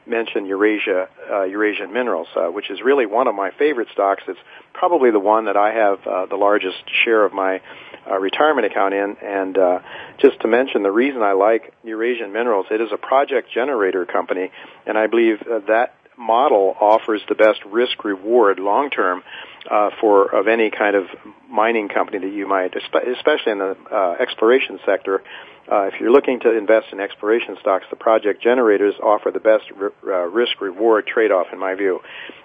mention 0.06 0.46
Eurasia, 0.46 1.08
uh, 1.30 1.42
Eurasian 1.42 1.92
Minerals, 1.92 2.28
uh, 2.36 2.46
which 2.46 2.70
is 2.70 2.80
really 2.82 3.06
one 3.06 3.26
of 3.26 3.34
my 3.34 3.50
favorite 3.58 3.88
stocks. 3.92 4.22
It's 4.28 4.38
probably 4.72 5.10
the 5.10 5.20
one 5.20 5.46
that 5.46 5.56
I 5.56 5.72
have 5.72 6.06
uh, 6.06 6.26
the 6.26 6.36
largest 6.36 6.76
share 7.04 7.24
of 7.24 7.32
my 7.32 7.60
uh, 8.08 8.18
retirement 8.18 8.66
account 8.66 8.94
in. 8.94 9.16
And 9.22 9.58
uh, 9.58 9.78
just 10.18 10.40
to 10.40 10.48
mention 10.48 10.82
the 10.82 10.92
reason 10.92 11.22
I 11.22 11.32
like 11.32 11.74
Eurasian 11.82 12.32
Minerals, 12.32 12.66
it 12.70 12.80
is 12.80 12.90
a 12.92 12.96
project 12.96 13.50
generator 13.52 14.06
company, 14.06 14.50
and 14.86 14.96
I 14.96 15.08
believe 15.08 15.42
uh, 15.42 15.60
that 15.66 15.94
model 16.18 16.76
offers 16.80 17.22
the 17.28 17.34
best 17.34 17.64
risk 17.64 18.04
reward 18.04 18.58
long 18.58 18.90
term 18.90 19.22
uh, 19.70 19.90
for 20.00 20.34
of 20.34 20.48
any 20.48 20.70
kind 20.70 20.96
of 20.96 21.06
mining 21.48 21.88
company 21.88 22.18
that 22.18 22.32
you 22.32 22.46
might, 22.46 22.74
especially 22.76 23.52
in 23.52 23.58
the 23.58 23.76
uh, 23.90 24.16
exploration 24.20 24.78
sector. 24.86 25.22
Uh, 25.70 25.82
if 25.92 25.94
you're 25.98 26.12
looking 26.12 26.38
to 26.38 26.56
invest 26.56 26.86
in 26.92 27.00
exploration 27.00 27.56
stocks, 27.60 27.84
the 27.90 27.96
project 27.96 28.40
generators 28.40 28.94
offer 29.02 29.32
the 29.32 29.40
best 29.40 29.64
r- 29.76 29.92
uh, 30.06 30.26
risk 30.28 30.60
reward 30.60 31.06
trade 31.06 31.32
off, 31.32 31.48
in 31.52 31.58
my 31.58 31.74
view. 31.74 32.00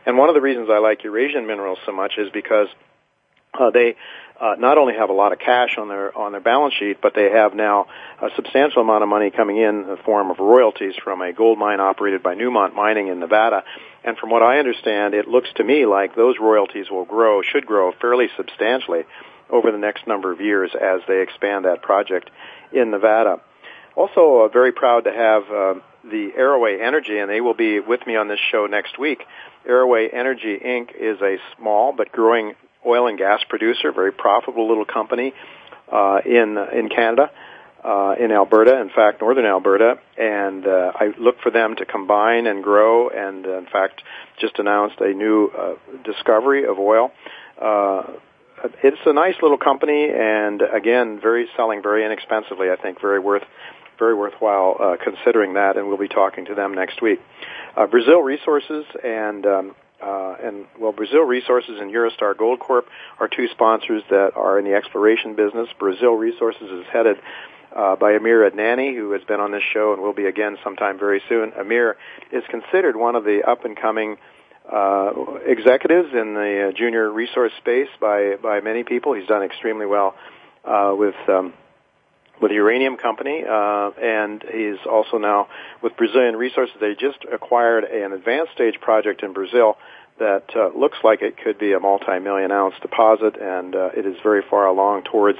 And 0.07 0.17
one 0.17 0.29
of 0.29 0.35
the 0.35 0.41
reasons 0.41 0.69
I 0.71 0.79
like 0.79 1.03
Eurasian 1.03 1.45
Minerals 1.45 1.77
so 1.85 1.91
much 1.91 2.13
is 2.17 2.29
because 2.33 2.67
uh, 3.53 3.69
they 3.69 3.95
uh, 4.41 4.55
not 4.57 4.79
only 4.79 4.95
have 4.95 5.11
a 5.11 5.13
lot 5.13 5.31
of 5.31 5.39
cash 5.39 5.77
on 5.77 5.87
their 5.87 6.17
on 6.17 6.31
their 6.31 6.41
balance 6.41 6.73
sheet, 6.73 6.97
but 6.99 7.13
they 7.13 7.29
have 7.29 7.53
now 7.53 7.85
a 8.19 8.29
substantial 8.35 8.81
amount 8.81 9.03
of 9.03 9.09
money 9.09 9.29
coming 9.29 9.57
in 9.57 9.81
in 9.81 9.87
the 9.87 9.97
form 9.97 10.31
of 10.31 10.39
royalties 10.39 10.95
from 11.03 11.21
a 11.21 11.31
gold 11.31 11.59
mine 11.59 11.79
operated 11.79 12.23
by 12.23 12.33
Newmont 12.33 12.73
Mining 12.73 13.07
in 13.07 13.19
Nevada. 13.19 13.63
And 14.03 14.17
from 14.17 14.31
what 14.31 14.41
I 14.41 14.57
understand, 14.57 15.13
it 15.13 15.27
looks 15.27 15.49
to 15.57 15.63
me 15.63 15.85
like 15.85 16.15
those 16.15 16.35
royalties 16.41 16.89
will 16.89 17.05
grow, 17.05 17.43
should 17.43 17.67
grow 17.67 17.91
fairly 18.01 18.29
substantially 18.35 19.03
over 19.51 19.71
the 19.71 19.77
next 19.77 20.07
number 20.07 20.31
of 20.31 20.41
years 20.41 20.71
as 20.73 21.01
they 21.07 21.21
expand 21.21 21.65
that 21.65 21.83
project 21.83 22.31
in 22.73 22.89
Nevada. 22.89 23.41
Also, 23.95 24.39
uh, 24.39 24.47
very 24.47 24.71
proud 24.71 25.03
to 25.03 25.11
have 25.11 25.43
uh, 25.43 25.79
the 26.03 26.31
Arroway 26.35 26.81
Energy, 26.81 27.19
and 27.19 27.29
they 27.29 27.41
will 27.41 27.53
be 27.53 27.79
with 27.79 28.07
me 28.07 28.15
on 28.15 28.27
this 28.27 28.39
show 28.51 28.65
next 28.65 28.97
week. 28.97 29.23
Arroway 29.69 30.11
Energy 30.11 30.57
Inc. 30.57 30.95
is 30.99 31.21
a 31.21 31.37
small 31.55 31.93
but 31.95 32.11
growing 32.11 32.55
oil 32.85 33.07
and 33.07 33.17
gas 33.17 33.41
producer, 33.49 33.91
very 33.91 34.11
profitable 34.11 34.67
little 34.67 34.85
company 34.85 35.33
uh, 35.91 36.19
in 36.25 36.57
in 36.73 36.89
Canada, 36.89 37.31
uh, 37.83 38.15
in 38.19 38.31
Alberta, 38.31 38.79
in 38.79 38.89
fact, 38.89 39.21
northern 39.21 39.45
Alberta, 39.45 39.95
and 40.17 40.65
uh, 40.65 40.91
I 40.95 41.13
look 41.17 41.39
for 41.41 41.51
them 41.51 41.75
to 41.77 41.85
combine 41.85 42.47
and 42.47 42.63
grow, 42.63 43.09
and 43.09 43.45
uh, 43.45 43.57
in 43.57 43.65
fact, 43.65 44.01
just 44.39 44.59
announced 44.59 44.99
a 44.99 45.13
new 45.13 45.47
uh, 45.47 45.73
discovery 46.03 46.65
of 46.65 46.77
oil. 46.79 47.11
Uh, 47.59 48.03
it's 48.83 48.97
a 49.05 49.13
nice 49.13 49.35
little 49.41 49.57
company, 49.57 50.07
and 50.13 50.61
again, 50.61 51.19
very 51.19 51.47
selling 51.57 51.81
very 51.81 52.05
inexpensively. 52.05 52.69
I 52.69 52.75
think 52.75 53.01
very 53.01 53.19
worth 53.19 53.43
very 53.97 54.15
worthwhile 54.15 54.77
uh, 54.79 54.95
considering 55.03 55.53
that, 55.53 55.77
and 55.77 55.87
we'll 55.87 55.97
be 55.97 56.07
talking 56.07 56.45
to 56.45 56.55
them 56.55 56.73
next 56.73 57.01
week. 57.03 57.19
Uh, 57.77 57.85
Brazil 57.85 58.21
Resources 58.21 58.85
and 59.03 59.45
um, 59.45 59.75
uh, 60.01 60.35
and 60.43 60.65
well, 60.79 60.91
Brazil 60.91 61.21
Resources 61.21 61.79
and 61.79 61.91
Eurostar 61.91 62.37
Gold 62.37 62.59
Corp 62.59 62.87
are 63.19 63.27
two 63.27 63.47
sponsors 63.51 64.03
that 64.09 64.31
are 64.35 64.59
in 64.59 64.65
the 64.65 64.73
exploration 64.73 65.35
business. 65.35 65.69
Brazil 65.79 66.13
Resources 66.13 66.69
is 66.69 66.85
headed 66.91 67.17
uh, 67.75 67.95
by 67.95 68.13
Amir 68.13 68.49
Adnani, 68.49 68.95
who 68.95 69.11
has 69.11 69.23
been 69.23 69.39
on 69.39 69.51
this 69.51 69.63
show 69.73 69.93
and 69.93 70.01
will 70.01 70.13
be 70.13 70.25
again 70.25 70.57
sometime 70.63 70.99
very 70.99 71.21
soon. 71.29 71.53
Amir 71.53 71.97
is 72.31 72.43
considered 72.49 72.95
one 72.95 73.15
of 73.15 73.23
the 73.23 73.43
up 73.47 73.65
and 73.65 73.77
coming 73.77 74.17
uh, 74.71 75.11
executives 75.45 76.09
in 76.13 76.33
the 76.33 76.69
uh, 76.69 76.77
junior 76.77 77.11
resource 77.11 77.51
space 77.59 77.89
by 77.99 78.35
by 78.41 78.59
many 78.61 78.83
people. 78.83 79.13
He's 79.13 79.27
done 79.27 79.43
extremely 79.43 79.85
well 79.85 80.15
uh, 80.65 80.93
with. 80.95 81.15
Um, 81.27 81.53
with 82.41 82.49
the 82.49 82.55
uranium 82.55 82.97
company, 82.97 83.43
uh, 83.47 83.91
and 84.01 84.43
he's 84.51 84.79
also 84.89 85.17
now 85.17 85.47
with 85.81 85.95
Brazilian 85.95 86.35
Resources. 86.35 86.75
They 86.79 86.95
just 86.95 87.19
acquired 87.31 87.83
an 87.83 88.13
advanced 88.13 88.53
stage 88.53 88.81
project 88.81 89.21
in 89.21 89.33
Brazil 89.33 89.77
that 90.17 90.45
uh, 90.55 90.69
looks 90.77 90.97
like 91.03 91.21
it 91.21 91.37
could 91.37 91.57
be 91.57 91.73
a 91.73 91.79
multi-million 91.79 92.51
ounce 92.51 92.75
deposit, 92.81 93.39
and 93.39 93.75
uh, 93.75 93.89
it 93.95 94.05
is 94.05 94.15
very 94.23 94.41
far 94.49 94.67
along 94.67 95.03
towards 95.03 95.39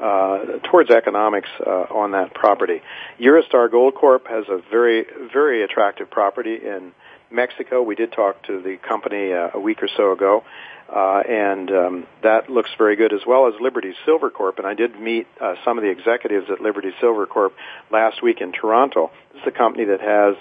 uh, 0.00 0.58
towards 0.70 0.90
economics 0.90 1.48
uh, 1.64 1.70
on 1.70 2.12
that 2.12 2.32
property. 2.32 2.80
Eurostar 3.20 3.70
Gold 3.70 3.94
Corp 3.94 4.26
has 4.28 4.44
a 4.48 4.60
very 4.70 5.04
very 5.32 5.62
attractive 5.62 6.10
property 6.10 6.54
in 6.54 6.92
Mexico. 7.30 7.82
We 7.82 7.94
did 7.94 8.12
talk 8.12 8.42
to 8.44 8.60
the 8.60 8.76
company 8.76 9.32
uh, 9.32 9.50
a 9.54 9.60
week 9.60 9.82
or 9.82 9.88
so 9.96 10.12
ago, 10.12 10.44
uh, 10.88 11.22
and 11.28 11.70
um, 11.70 12.06
that 12.22 12.50
looks 12.50 12.70
very 12.76 12.96
good 12.96 13.12
as 13.12 13.20
well 13.26 13.46
as 13.46 13.54
Liberty 13.60 13.94
Silver 14.04 14.30
Corp. 14.30 14.58
And 14.58 14.66
I 14.66 14.74
did 14.74 14.98
meet 15.00 15.26
uh, 15.40 15.54
some 15.64 15.78
of 15.78 15.84
the 15.84 15.90
executives 15.90 16.46
at 16.50 16.60
Liberty 16.60 16.90
Silver 17.00 17.26
Corp 17.26 17.54
last 17.90 18.22
week 18.22 18.40
in 18.40 18.52
Toronto. 18.52 19.10
This 19.32 19.42
is 19.42 19.48
a 19.48 19.56
company 19.56 19.84
that 19.84 20.00
has 20.00 20.36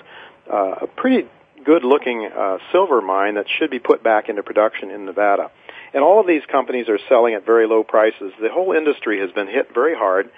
uh, 0.52 0.86
a 0.86 0.88
pretty 0.88 1.28
good 1.64 1.84
looking 1.84 2.26
uh, 2.26 2.58
silver 2.72 3.02
mine 3.02 3.36
that 3.36 3.46
should 3.60 3.70
be 3.70 3.80
put 3.80 4.04
back 4.04 4.30
into 4.30 4.44
production 4.44 4.92
in 4.92 5.06
Nevada. 5.06 5.52
And 5.94 6.04
all 6.04 6.20
of 6.20 6.28
these 6.28 6.44
companies 6.52 6.88
are 6.88 7.00
selling 7.10 7.34
at 7.34 7.46
very 7.46 7.68
low 7.68 7.84
prices. 7.84 8.32
The 8.42 8.50
whole 8.50 8.74
industry 8.74 9.20
has 9.22 9.32
been 9.32 9.48
hit 9.48 9.74
very 9.74 9.96
hard 9.96 10.30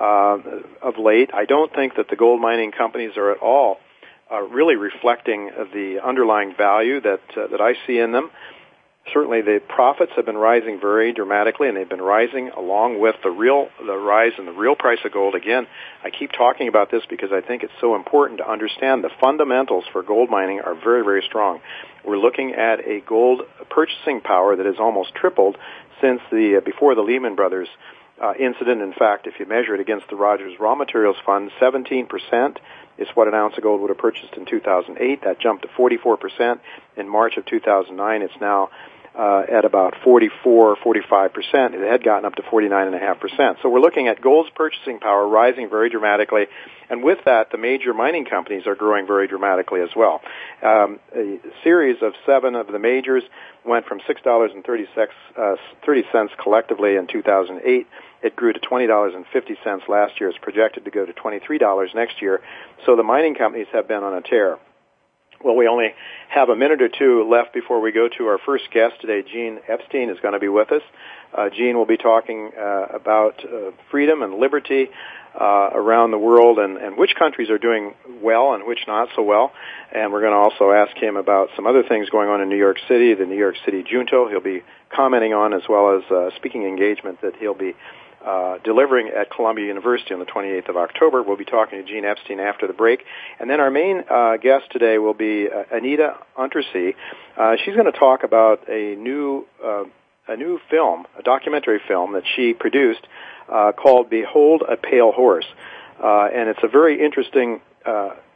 uh, 0.00 0.38
of 0.82 0.98
late. 0.98 1.30
I 1.34 1.44
don't 1.44 1.72
think 1.74 1.96
that 1.96 2.08
the 2.08 2.16
gold 2.16 2.40
mining 2.40 2.72
companies 2.72 3.16
are 3.16 3.32
at 3.32 3.38
all 3.38 3.78
uh, 4.30 4.42
really 4.42 4.76
reflecting 4.76 5.50
the 5.72 6.00
underlying 6.04 6.54
value 6.56 7.00
that 7.00 7.20
uh, 7.36 7.48
that 7.48 7.60
I 7.60 7.74
see 7.86 7.98
in 7.98 8.12
them. 8.12 8.30
Certainly 9.14 9.42
the 9.42 9.60
profits 9.66 10.12
have 10.14 10.26
been 10.26 10.36
rising 10.36 10.78
very 10.78 11.12
dramatically 11.12 11.68
and 11.68 11.76
they've 11.76 11.88
been 11.88 12.02
rising 12.02 12.50
along 12.50 13.00
with 13.00 13.16
the 13.24 13.30
real 13.30 13.68
the 13.84 13.96
rise 13.96 14.32
in 14.38 14.46
the 14.46 14.52
real 14.52 14.76
price 14.76 14.98
of 15.04 15.12
gold. 15.12 15.34
Again 15.34 15.66
i 16.04 16.10
keep 16.10 16.30
talking 16.32 16.68
about 16.68 16.90
this 16.90 17.02
because 17.08 17.30
i 17.32 17.40
think 17.40 17.62
it's 17.62 17.72
so 17.80 17.96
important 17.96 18.38
to 18.38 18.48
understand 18.48 19.02
the 19.02 19.10
fundamentals 19.20 19.84
for 19.92 20.02
gold 20.02 20.30
mining 20.30 20.60
are 20.60 20.74
very 20.74 21.02
very 21.02 21.22
strong. 21.26 21.60
We're 22.04 22.18
looking 22.18 22.54
at 22.54 22.80
a 22.86 23.00
gold 23.00 23.42
purchasing 23.68 24.20
power 24.20 24.54
that 24.54 24.66
has 24.66 24.76
almost 24.78 25.14
tripled 25.14 25.56
since 26.00 26.20
the 26.30 26.58
uh, 26.58 26.60
before 26.64 26.94
the 26.94 27.02
lehman 27.02 27.34
brothers 27.34 27.68
uh, 28.20 28.34
incident 28.38 28.82
in 28.82 28.92
fact 28.92 29.26
if 29.26 29.40
you 29.40 29.46
measure 29.46 29.74
it 29.74 29.80
against 29.80 30.08
the 30.08 30.16
rogers 30.16 30.58
raw 30.60 30.74
materials 30.74 31.16
fund 31.24 31.50
17% 31.60 32.58
is 33.00 33.08
what 33.14 33.26
an 33.26 33.34
ounce 33.34 33.56
of 33.56 33.62
gold 33.62 33.80
would 33.80 33.88
have 33.88 33.98
purchased 33.98 34.34
in 34.34 34.44
2008. 34.44 35.24
That 35.24 35.40
jumped 35.40 35.62
to 35.62 35.68
44% 35.68 36.60
in 36.96 37.08
March 37.08 37.36
of 37.38 37.46
2009. 37.46 38.22
It's 38.22 38.40
now 38.40 38.70
uh, 39.18 39.42
at 39.50 39.64
about 39.64 39.94
44, 40.04 40.76
45 40.76 41.32
percent. 41.32 41.74
It 41.74 41.90
had 41.90 42.04
gotten 42.04 42.24
up 42.24 42.36
to 42.36 42.42
49.5 42.42 43.20
percent. 43.20 43.58
So 43.62 43.68
we're 43.68 43.80
looking 43.80 44.08
at 44.08 44.20
gold's 44.20 44.50
purchasing 44.54 45.00
power 45.00 45.26
rising 45.26 45.68
very 45.68 45.90
dramatically, 45.90 46.46
and 46.88 47.02
with 47.02 47.18
that, 47.24 47.50
the 47.50 47.58
major 47.58 47.92
mining 47.92 48.24
companies 48.24 48.66
are 48.66 48.74
growing 48.74 49.06
very 49.06 49.26
dramatically 49.26 49.80
as 49.80 49.90
well. 49.96 50.20
Um, 50.62 51.00
a 51.14 51.38
series 51.64 51.96
of 52.02 52.12
seven 52.24 52.54
of 52.54 52.68
the 52.68 52.78
majors 52.78 53.24
went 53.64 53.86
from 53.86 54.00
six 54.06 54.22
dollars 54.22 54.52
and 54.54 54.64
uh, 55.36 55.56
cents 56.12 56.32
collectively 56.40 56.96
in 56.96 57.06
2008. 57.06 57.86
It 58.22 58.36
grew 58.36 58.52
to 58.52 58.60
twenty 58.60 58.86
dollars 58.86 59.14
and 59.16 59.24
fifty 59.32 59.56
cents 59.64 59.84
last 59.88 60.20
year. 60.20 60.28
It's 60.28 60.38
projected 60.38 60.84
to 60.84 60.90
go 60.90 61.04
to 61.04 61.12
twenty 61.12 61.40
three 61.40 61.58
dollars 61.58 61.90
next 61.94 62.22
year. 62.22 62.40
So 62.86 62.96
the 62.96 63.02
mining 63.02 63.34
companies 63.34 63.68
have 63.72 63.88
been 63.88 64.04
on 64.04 64.14
a 64.14 64.20
tear. 64.20 64.58
Well, 65.42 65.56
we 65.56 65.68
only 65.68 65.94
have 66.28 66.50
a 66.50 66.56
minute 66.56 66.82
or 66.82 66.90
two 66.90 67.26
left 67.26 67.54
before 67.54 67.80
we 67.80 67.92
go 67.92 68.08
to 68.18 68.26
our 68.26 68.38
first 68.44 68.64
guest 68.70 69.00
today. 69.00 69.22
Gene 69.26 69.58
Epstein 69.68 70.10
is 70.10 70.18
going 70.20 70.34
to 70.34 70.38
be 70.38 70.48
with 70.48 70.70
us. 70.70 70.82
Uh, 71.32 71.48
Gene 71.48 71.78
will 71.78 71.86
be 71.86 71.96
talking 71.96 72.50
uh, 72.58 72.86
about 72.92 73.42
uh, 73.42 73.70
freedom 73.90 74.20
and 74.20 74.34
liberty 74.34 74.90
uh, 75.40 75.70
around 75.72 76.10
the 76.10 76.18
world 76.18 76.58
and, 76.58 76.76
and 76.76 76.98
which 76.98 77.14
countries 77.18 77.48
are 77.48 77.56
doing 77.56 77.94
well 78.20 78.52
and 78.52 78.66
which 78.66 78.80
not 78.86 79.08
so 79.16 79.22
well. 79.22 79.52
And 79.94 80.12
we're 80.12 80.20
going 80.20 80.32
to 80.32 80.38
also 80.38 80.72
ask 80.72 80.94
him 80.98 81.16
about 81.16 81.48
some 81.56 81.66
other 81.66 81.84
things 81.88 82.10
going 82.10 82.28
on 82.28 82.42
in 82.42 82.50
New 82.50 82.58
York 82.58 82.76
City, 82.86 83.14
the 83.14 83.24
New 83.24 83.38
York 83.38 83.54
City 83.64 83.82
Junto. 83.82 84.28
He'll 84.28 84.40
be 84.42 84.62
commenting 84.94 85.32
on 85.32 85.54
as 85.54 85.62
well 85.70 85.96
as 85.96 86.10
uh, 86.10 86.36
speaking 86.36 86.64
engagement 86.64 87.22
that 87.22 87.36
he'll 87.36 87.54
be 87.54 87.74
uh, 88.24 88.58
delivering 88.64 89.08
at 89.08 89.30
Columbia 89.30 89.66
University 89.66 90.12
on 90.12 90.20
the 90.20 90.26
28th 90.26 90.68
of 90.68 90.76
October. 90.76 91.22
We'll 91.22 91.36
be 91.36 91.44
talking 91.44 91.84
to 91.84 91.90
Gene 91.90 92.04
Epstein 92.04 92.38
after 92.38 92.66
the 92.66 92.72
break. 92.72 93.04
And 93.38 93.48
then 93.48 93.60
our 93.60 93.70
main 93.70 94.04
uh, 94.08 94.36
guest 94.36 94.70
today 94.70 94.98
will 94.98 95.14
be 95.14 95.48
uh, 95.48 95.64
Anita 95.72 96.16
Untersee. 96.36 96.94
Uh, 97.36 97.56
she's 97.64 97.74
going 97.74 97.90
to 97.90 97.98
talk 97.98 98.22
about 98.22 98.68
a 98.68 98.94
new, 98.96 99.46
uh, 99.64 99.84
a 100.28 100.36
new 100.36 100.60
film, 100.70 101.06
a 101.18 101.22
documentary 101.22 101.80
film 101.88 102.12
that 102.12 102.24
she 102.36 102.52
produced 102.52 103.06
uh, 103.48 103.72
called 103.72 104.10
Behold 104.10 104.62
a 104.68 104.76
Pale 104.76 105.12
Horse. 105.12 105.46
and 105.98 106.48
it's 106.48 106.62
a 106.62 106.68
very 106.68 107.02
interesting 107.02 107.60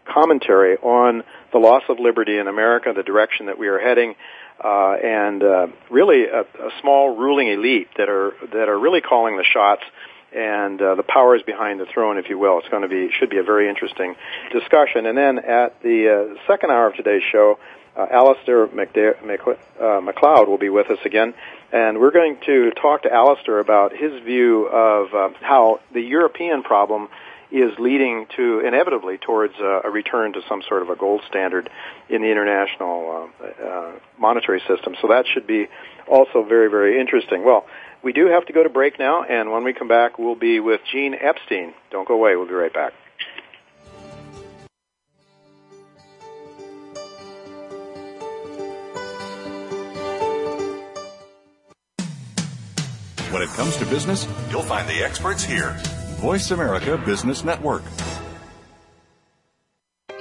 commentary 0.07 0.77
on 0.79 1.25
the 1.53 1.59
loss 1.59 1.83
of 1.89 1.99
liberty 1.99 2.39
in 2.39 2.47
America, 2.47 2.93
the 2.95 3.03
direction 3.03 3.47
that 3.47 3.59
we 3.59 3.69
are 3.69 3.79
heading, 3.79 4.15
uh, 4.63 4.97
and 5.03 5.43
uh, 5.43 5.67
really 5.91 6.25
a, 6.25 6.41
a 6.43 6.71
small 6.81 7.17
ruling 7.17 7.49
elite 7.49 7.89
that 7.97 8.09
are 8.09 8.33
that 8.53 8.69
are 8.69 8.79
really 8.79 9.01
calling 9.01 9.37
the 9.37 9.45
shots 9.45 9.83
and 10.35 10.83
uh, 10.83 10.97
the 10.97 11.03
powers 11.03 11.43
behind 11.47 11.79
the 11.81 11.87
throne, 11.87 12.19
if 12.19 12.29
you 12.29 12.39
will. 12.39 12.59
It's 12.59 12.69
going 12.69 12.83
to 12.83 12.89
be 12.89 13.11
should 13.19 13.31
be 13.31 13.39
a 13.39 13.43
very 13.43 13.69
interesting 13.69 14.15
discussion. 14.53 15.07
And 15.07 15.17
then 15.17 15.39
at 15.39 15.81
the 15.83 16.35
uh, 16.37 16.47
second 16.47 16.71
hour 16.71 16.89
of 16.89 16.97
today's 16.97 17.23
show, 17.31 17.59
uh, 17.97 18.07
Alasdair 18.07 18.67
McDa- 18.69 19.25
Mc- 19.25 19.59
uh, 19.81 20.01
Macleod 20.01 20.49
will 20.49 20.59
be 20.59 20.69
with 20.69 20.91
us 20.91 20.99
again, 21.05 21.35
and 21.73 22.01
we're 22.01 22.11
going 22.11 22.39
to 22.47 22.73
talk 22.73 23.03
to 23.03 23.09
Alasdair 23.09 23.61
about 23.61 23.93
his 23.93 24.21
view 24.25 24.67
of 24.67 25.15
uh, 25.15 25.29
how 25.41 25.81
the 25.93 26.01
European 26.01 26.63
problem 26.63 27.09
is 27.55 27.79
leading 27.79 28.27
to 28.37 28.61
inevitably 28.61 29.17
towards 29.17 29.55
uh, 29.61 29.83
a 29.85 29.91
return 29.91 30.33
to 30.33 30.41
some 30.49 30.61
sort 30.69 30.83
of 30.83 30.91
a 30.91 30.97
gold 30.97 31.23
standard 31.29 31.71
in 32.09 32.21
the 32.21 32.31
international 32.31 33.31
uh, 33.41 33.47
uh, 33.47 33.93
monetary 34.19 34.61
system. 34.67 34.97
So 35.01 35.09
that 35.09 35.25
should 35.33 35.47
be 35.47 35.69
also 36.09 36.43
very, 36.43 36.69
very 36.69 37.01
interesting. 37.01 37.45
Well, 37.45 37.65
we 38.03 38.13
do 38.13 38.27
have 38.27 38.45
to 38.47 38.53
go 38.53 38.65
to 38.65 38.69
break 38.69 38.99
now, 38.99 39.23
and 39.23 39.53
when 39.53 39.63
we 39.63 39.73
come 39.73 39.89
back, 39.89 40.19
we'll 40.19 40.35
be 40.35 40.59
with 40.59 40.81
Gene 40.91 41.15
Epstein. 41.15 41.75
Don't 41.91 42.09
go 42.09 42.15
away. 42.15 42.35
We'll 42.35 42.49
be 42.49 42.55
right 42.55 42.75
back. 42.75 42.93
When 53.31 53.43
it 53.43 53.49
comes 53.51 53.77
to 53.79 53.87
business, 53.87 54.29
you'll 54.51 54.63
find 54.63 54.89
the 54.89 55.05
experts 55.05 55.45
here. 55.45 55.77
Voice 56.25 56.53
America 56.53 56.97
Business 57.05 57.45
Network. 57.45 57.83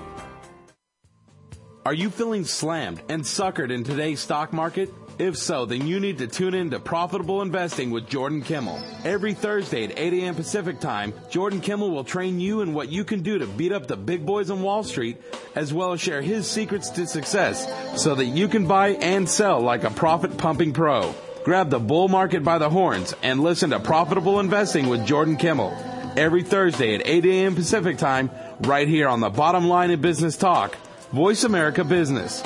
Are 1.85 1.93
you 1.93 2.09
feeling 2.09 2.45
slammed 2.45 3.01
and 3.09 3.23
suckered 3.23 3.69
in 3.69 3.83
today's 3.83 4.21
stock 4.21 4.53
market? 4.53 4.89
If 5.19 5.37
so, 5.37 5.65
then 5.65 5.85
you 5.85 5.99
need 5.99 6.17
to 6.17 6.27
tune 6.27 6.55
in 6.55 6.71
to 6.71 6.79
Profitable 6.79 7.43
Investing 7.43 7.91
with 7.91 8.09
Jordan 8.09 8.41
Kimmel. 8.41 8.81
Every 9.05 9.35
Thursday 9.35 9.83
at 9.83 9.99
8 9.99 10.13
a.m. 10.13 10.33
Pacific 10.35 10.79
Time, 10.79 11.13
Jordan 11.29 11.61
Kimmel 11.61 11.91
will 11.91 12.03
train 12.03 12.39
you 12.39 12.61
in 12.61 12.73
what 12.73 12.91
you 12.91 13.03
can 13.03 13.21
do 13.21 13.37
to 13.37 13.45
beat 13.45 13.71
up 13.71 13.85
the 13.85 13.95
big 13.95 14.25
boys 14.25 14.49
on 14.49 14.63
Wall 14.63 14.83
Street, 14.83 15.21
as 15.53 15.71
well 15.71 15.93
as 15.93 16.01
share 16.01 16.21
his 16.21 16.49
secrets 16.49 16.89
to 16.91 17.05
success 17.05 17.67
so 18.01 18.15
that 18.15 18.25
you 18.25 18.47
can 18.47 18.65
buy 18.65 18.89
and 18.89 19.29
sell 19.29 19.61
like 19.61 19.83
a 19.83 19.91
profit 19.91 20.35
pumping 20.35 20.73
pro. 20.73 21.13
Grab 21.43 21.69
the 21.69 21.79
bull 21.79 22.07
market 22.07 22.43
by 22.43 22.57
the 22.57 22.69
horns 22.69 23.13
and 23.21 23.39
listen 23.39 23.69
to 23.69 23.79
Profitable 23.79 24.39
Investing 24.39 24.89
with 24.89 25.05
Jordan 25.05 25.37
Kimmel. 25.37 25.77
Every 26.17 26.41
Thursday 26.41 26.95
at 26.95 27.05
8 27.05 27.25
a.m. 27.25 27.55
Pacific 27.55 27.97
Time, 27.97 28.31
right 28.61 28.87
here 28.87 29.07
on 29.07 29.19
the 29.19 29.29
bottom 29.29 29.67
line 29.67 29.91
in 29.91 30.01
business 30.01 30.37
talk, 30.37 30.75
Voice 31.11 31.43
America 31.43 31.83
Business. 31.83 32.41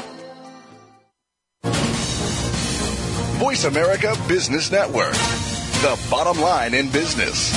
Voice 3.37 3.65
America 3.65 4.15
Business 4.27 4.71
Network, 4.71 5.13
the 5.13 6.07
bottom 6.09 6.41
line 6.41 6.73
in 6.73 6.89
business. 6.89 7.53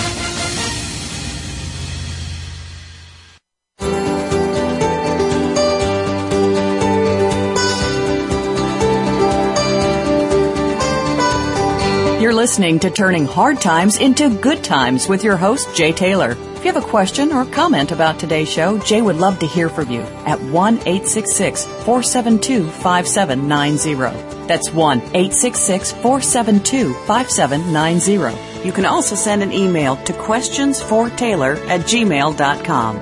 You're 12.21 12.35
listening 12.35 12.81
to 12.81 12.91
Turning 12.91 13.25
Hard 13.25 13.63
Times 13.63 13.97
into 13.97 14.29
Good 14.29 14.63
Times 14.63 15.09
with 15.09 15.25
your 15.25 15.39
host, 15.39 15.75
Jay 15.75 15.93
Taylor. 15.93 16.33
If 16.33 16.65
you 16.67 16.73
have 16.73 16.77
a 16.77 16.87
question 16.87 17.33
or 17.33 17.47
comment 17.47 17.91
about 17.91 18.19
today's 18.19 18.53
show, 18.53 18.79
Jay 18.81 19.01
would 19.01 19.17
love 19.17 19.39
to 19.39 19.47
hear 19.47 19.71
from 19.71 19.91
you 19.91 20.03
at 20.03 20.43
1 20.43 20.75
866 20.81 21.65
472 21.65 22.69
5790. 22.69 24.40
That's 24.51 24.73
1 24.73 24.99
866 24.99 25.93
472 25.93 26.93
5790. 27.07 28.67
You 28.67 28.73
can 28.73 28.85
also 28.85 29.15
send 29.15 29.45
an 29.45 29.53
email 29.53 29.95
to 29.95 30.13
questionsfortaylor 30.13 31.57
at 31.69 31.83
gmail.com. 31.83 32.97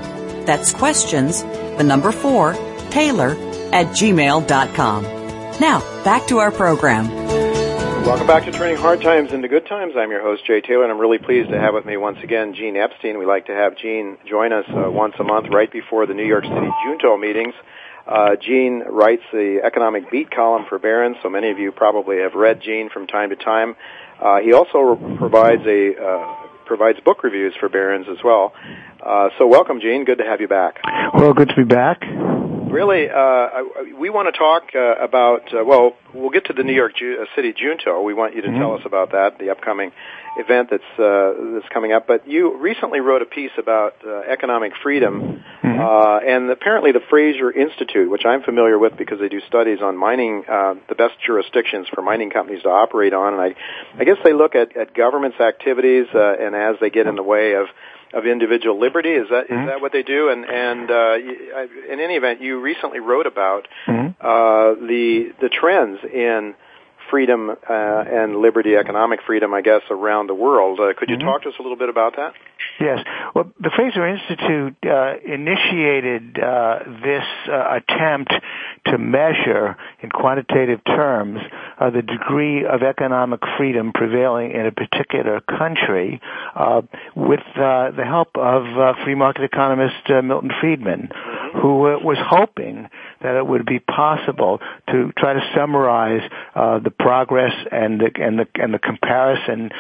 That's 0.45 0.75
questions, 0.75 1.43
the 1.43 1.85
number 1.85 2.13
4, 2.13 2.53
Taylor 2.91 3.31
at 3.73 3.87
gmail.com. 3.97 5.03
Now, 5.59 6.05
back 6.05 6.27
to 6.27 6.37
our 6.37 6.53
program. 6.53 7.09
Welcome 8.05 8.27
back 8.27 8.45
to 8.45 8.53
Turning 8.53 8.77
Hard 8.77 9.01
Times 9.01 9.33
into 9.33 9.49
Good 9.49 9.67
Times. 9.67 9.95
I'm 9.97 10.11
your 10.11 10.21
host, 10.21 10.45
Jay 10.45 10.61
Taylor, 10.61 10.83
and 10.83 10.93
I'm 10.93 10.99
really 10.99 11.17
pleased 11.17 11.49
to 11.49 11.59
have 11.59 11.73
with 11.73 11.87
me 11.87 11.97
once 11.97 12.19
again 12.23 12.53
Gene 12.53 12.77
Epstein. 12.77 13.19
We 13.19 13.25
like 13.25 13.47
to 13.47 13.55
have 13.55 13.75
Gene 13.79 14.19
join 14.29 14.53
us 14.53 14.67
uh, 14.69 14.91
once 14.91 15.15
a 15.19 15.25
month 15.25 15.47
right 15.51 15.73
before 15.73 16.05
the 16.05 16.13
New 16.13 16.27
York 16.27 16.45
City 16.45 16.69
Junto 16.85 17.17
meetings. 17.17 17.55
Uh, 18.09 18.37
Gene 18.41 18.83
writes 18.89 19.23
the 19.33 19.61
economic 19.63 20.11
beat 20.11 20.31
column 20.31 20.65
for 20.69 20.79
Barron's, 20.79 21.17
so 21.23 21.29
many 21.29 21.51
of 21.51 21.59
you 21.59 21.73
probably 21.73 22.21
have 22.21 22.35
read 22.35 22.63
Gene 22.63 22.89
from 22.89 23.07
time 23.07 23.31
to 23.31 23.37
time. 23.37 23.77
Uh, 24.21 24.39
he 24.39 24.55
also 24.55 24.79
re- 24.79 25.17
provides 25.19 25.63
a 25.67 25.95
uh, 25.95 26.35
provides 26.65 26.99
book 27.01 27.23
reviews 27.23 27.55
for 27.61 27.69
Barron's 27.69 28.07
as 28.09 28.19
well. 28.25 28.55
Uh, 29.05 29.29
so 29.39 29.47
welcome, 29.47 29.81
Gene. 29.81 30.05
Good 30.05 30.19
to 30.19 30.25
have 30.25 30.41
you 30.41 30.49
back. 30.49 30.81
Well, 31.15 31.35
good 31.35 31.51
to 31.51 31.57
be 31.57 31.65
back 31.65 32.03
really, 32.71 33.09
uh, 33.09 33.49
we 33.99 34.11
want 34.11 34.33
to 34.33 34.39
talk 34.39 34.71
uh, 34.75 35.03
about. 35.03 35.53
Uh, 35.53 35.65
well, 35.65 35.97
we'll 36.15 36.31
get 36.31 36.47
to 36.47 36.53
the 36.53 36.63
New 36.63 36.75
York 36.75 36.97
Ju- 36.97 37.19
uh, 37.23 37.25
City 37.35 37.53
Junto. 37.53 38.03
We 38.03 38.15
want 38.15 38.35
you 38.35 38.43
to 38.43 38.49
mm-hmm. 38.49 38.59
tell 38.59 38.75
us 38.75 38.83
about 38.85 39.13
that, 39.13 39.39
the 39.39 39.51
upcoming 39.51 39.93
event 40.37 40.71
that's 40.71 40.99
uh, 40.99 41.33
that's 41.55 41.69
coming 41.73 41.93
up. 41.93 42.07
But 42.07 42.29
you 42.29 42.59
recently 42.59 43.01
wrote 43.01 43.23
a 43.23 43.27
piece 43.27 43.51
about 43.59 43.95
uh, 44.07 44.21
economic 44.31 44.73
freedom, 44.83 45.43
mm-hmm. 45.63 45.81
uh, 45.81 46.19
and 46.19 46.51
apparently 46.51 46.93
the 46.93 47.03
Fraser 47.09 47.51
Institute, 47.51 48.11
which 48.11 48.25
I'm 48.25 48.43
familiar 48.43 48.79
with 48.79 48.97
because 48.97 49.19
they 49.21 49.29
do 49.29 49.41
studies 49.47 49.79
on 49.83 49.97
mining, 49.97 50.45
uh, 50.49 50.75
the 50.89 50.95
best 50.95 51.15
jurisdictions 51.25 51.87
for 51.95 52.03
mining 52.03 52.31
companies 52.31 52.63
to 52.63 52.69
operate 52.69 53.15
on, 53.15 53.35
and 53.35 53.43
I, 53.43 53.55
I 54.01 54.05
guess 54.05 54.17
they 54.25 54.33
look 54.33 54.55
at, 54.55 54.77
at 54.77 54.95
government's 54.95 55.41
activities, 55.41 56.07
uh, 56.15 56.35
and 56.41 56.55
as 56.55 56.77
they 56.81 56.91
get 56.91 57.07
in 57.07 57.17
the 57.17 57.23
way 57.23 57.55
of 57.55 57.67
of 58.13 58.27
individual 58.27 58.81
liberty. 58.81 59.11
Is 59.11 59.29
that 59.31 59.49
mm-hmm. 59.49 59.63
is 59.63 59.67
that 59.69 59.81
what 59.81 59.93
they 59.93 60.03
do? 60.03 60.31
And 60.31 60.45
and 60.45 60.91
uh, 60.91 61.15
in 61.93 62.01
any 62.01 62.15
event, 62.15 62.41
you 62.41 62.61
recently 62.61 63.01
wrote 63.01 63.27
about 63.27 63.69
mm-hmm. 63.87 64.09
uh, 64.21 64.87
the 64.87 65.33
the 65.41 65.49
trends 65.49 65.99
in 66.05 66.55
freedom 67.11 67.51
uh, 67.51 67.55
and 67.69 68.37
liberty, 68.37 68.77
economic 68.77 69.21
freedom, 69.27 69.55
I 69.55 69.63
guess, 69.63 69.83
around 69.91 70.29
the 70.29 70.35
world. 70.35 70.81
Uh, 70.81 70.93
could 70.97 71.09
you 71.09 71.17
mm-hmm. 71.17 71.27
talk 71.27 71.43
to 71.43 71.49
us 71.49 71.55
a 71.59 71.63
little 71.63 71.77
bit 71.77 71.89
about 71.89 72.17
that? 72.17 72.35
Yes. 72.81 73.01
Well, 73.35 73.51
the 73.61 73.71
Fraser 73.75 74.07
Institute 74.07 74.77
uh, 74.85 75.15
initiated 75.25 76.39
uh, 76.39 76.79
this 77.03 77.25
uh, 77.49 77.79
attempt 77.79 78.33
to 78.87 78.99
measure 78.99 79.77
in 80.01 80.11
quantitative 80.11 80.85
terms 80.85 81.41
uh, 81.79 81.91
the 81.91 82.03
degree 82.03 82.65
of 82.65 82.83
economic 82.83 83.41
freedom 83.57 83.93
prevailing 83.93 84.53
in 84.53 84.67
a 84.67 84.73
particular 84.73 85.41
country 85.41 86.21
uh, 86.55 86.83
with 87.17 87.41
uh, 87.57 87.91
the 87.91 88.05
help 88.05 88.37
of 88.37 88.65
free 89.05 89.17
market 89.17 89.43
economist 89.43 90.09
Milton 90.09 90.51
Friedman, 90.61 91.09
mm-hmm. 91.09 91.59
who 91.59 91.79
was 91.79 92.19
hoping 92.21 92.89
that 93.21 93.37
it 93.37 93.47
would 93.47 93.67
be 93.67 93.81
possible 93.81 94.61
to 94.89 95.13
try 95.17 95.33
to 95.33 95.41
summarize 95.55 96.23
the 96.55 96.91
progress 96.99 97.53
and 97.71 98.01
the 98.01 98.11
and 98.21 98.39
the 98.39 98.47
and 98.57 98.75
the 98.75 98.79
comparison 98.79 99.71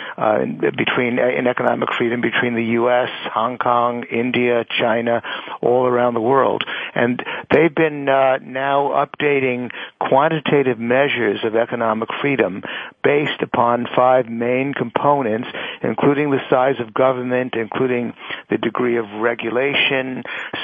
between 0.76 1.18
in 1.18 1.46
economic 1.46 1.88
freedom 1.96 2.20
between 2.20 2.54
the 2.54 2.64
U.S., 2.80 3.08
Hong 3.32 3.58
Kong, 3.58 4.04
India, 4.10 4.64
China, 4.78 5.22
all 5.60 5.86
around 5.86 6.14
the 6.14 6.20
world. 6.20 6.64
And 6.94 7.22
they've 7.52 7.74
been 7.74 8.08
uh, 8.08 8.38
now 8.42 9.06
updating 9.06 9.70
quantitative 10.00 10.78
measures 10.78 11.40
of 11.44 11.56
economic 11.56 12.08
freedom 12.20 12.62
based 13.02 13.42
upon 13.42 13.86
five 13.96 14.28
main 14.28 14.74
components, 14.74 15.48
including 15.82 16.30
the 16.30 16.40
size 16.48 16.76
of 16.80 16.94
government, 16.94 17.54
including 17.54 18.12
the 18.50 18.58
degree 18.58 18.96
of 18.96 19.06
regulation, 19.20 20.22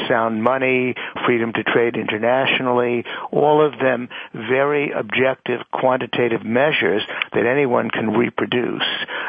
sound 0.08 0.42
money, 0.42 0.94
freedom 1.26 1.52
to 1.52 1.64
trade 1.64 1.96
internationally, 1.96 3.04
all 3.32 3.64
of 3.64 3.78
them 3.78 4.08
very 4.32 4.90
objective 4.90 5.60
quantitative 5.72 6.43
measures 6.44 7.02
that 7.32 7.46
anyone 7.46 7.90
can 7.90 8.10
reproduce. 8.10 8.84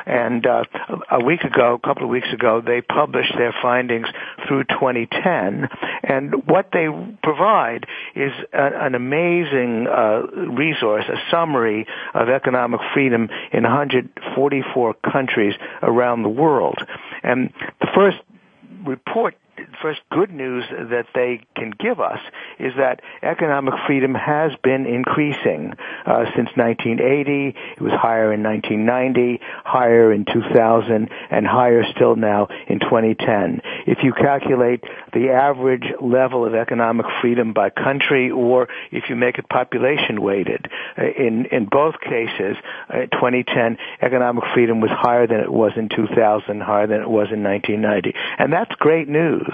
And 0.06 0.45
uh, 0.45 0.63
a 1.10 1.23
week 1.23 1.41
ago, 1.41 1.80
a 1.82 1.88
couple 1.88 2.04
of 2.04 2.10
weeks 2.10 2.32
ago, 2.34 2.62
they 2.65 2.82
published 2.82 3.34
their 3.38 3.56
findings 3.62 4.08
through 4.47 4.65
2010. 4.65 5.67
And 6.04 6.47
what 6.47 6.69
they 6.73 6.88
provide 7.23 7.86
is 8.15 8.32
a, 8.54 8.86
an 8.86 8.95
amazing 8.95 9.88
uh, 9.88 10.23
resource, 10.51 11.06
a 11.08 11.17
summary 11.32 11.88
of 12.13 12.30
economic 12.30 12.82
freedom 12.93 13.30
in 13.51 13.63
144 13.63 14.93
countries 15.12 15.56
around 15.82 16.23
the 16.23 16.30
world. 16.30 16.78
And 17.23 17.51
the 17.80 17.88
first 17.95 18.17
report 18.86 19.36
first 19.82 20.02
good 20.12 20.32
news 20.32 20.63
that 20.70 21.06
they 21.13 21.41
can 21.56 21.72
give 21.78 22.00
us 22.00 22.20
is 22.60 22.74
that 22.78 23.02
economic 23.22 23.74
freedom 23.86 24.13
has 24.13 24.52
been 24.63 24.86
increasing 24.86 25.74
uh, 26.06 26.26
since 26.36 26.50
1980. 26.56 27.56
It 27.78 27.82
was 27.82 27.94
higher 27.94 28.34
in 28.34 28.44
1990, 28.44 29.39
higher 29.63 30.12
in 30.12 30.26
2000, 30.26 31.10
and 31.30 31.48
higher 31.48 31.84
still 31.96 32.15
now 32.15 32.48
in 32.68 32.80
2010. 32.80 33.62
If 33.88 34.00
you 34.04 34.13
calculate 34.13 34.84
the 35.13 35.30
average 35.30 35.86
level 36.02 36.46
of 36.46 36.56
economic 36.56 37.06
freedom 37.22 37.54
by 37.54 37.70
country, 37.70 38.32
or 38.32 38.68
if 38.91 39.10
you 39.10 39.15
make 39.15 39.38
it 39.38 39.48
population 39.50 40.22
weighted, 40.22 40.68
uh, 40.98 41.04
in 41.04 41.46
in 41.46 41.65
both 41.65 41.96
cases, 42.02 42.58
uh, 42.89 43.06
2010 43.12 43.78
economic 44.02 44.44
freedom 44.54 44.82
was 44.82 44.91
higher 44.91 45.28
than 45.28 45.39
it 45.39 45.52
was 45.52 45.72
in 45.76 45.89
2000, 45.89 46.62
higher 46.62 46.88
than 46.88 47.02
it 47.02 47.10
was 47.10 47.28
in 47.32 47.44
1990, 47.44 48.13
and 48.38 48.52
that's 48.52 48.74
great 48.76 49.08
news 49.08 49.44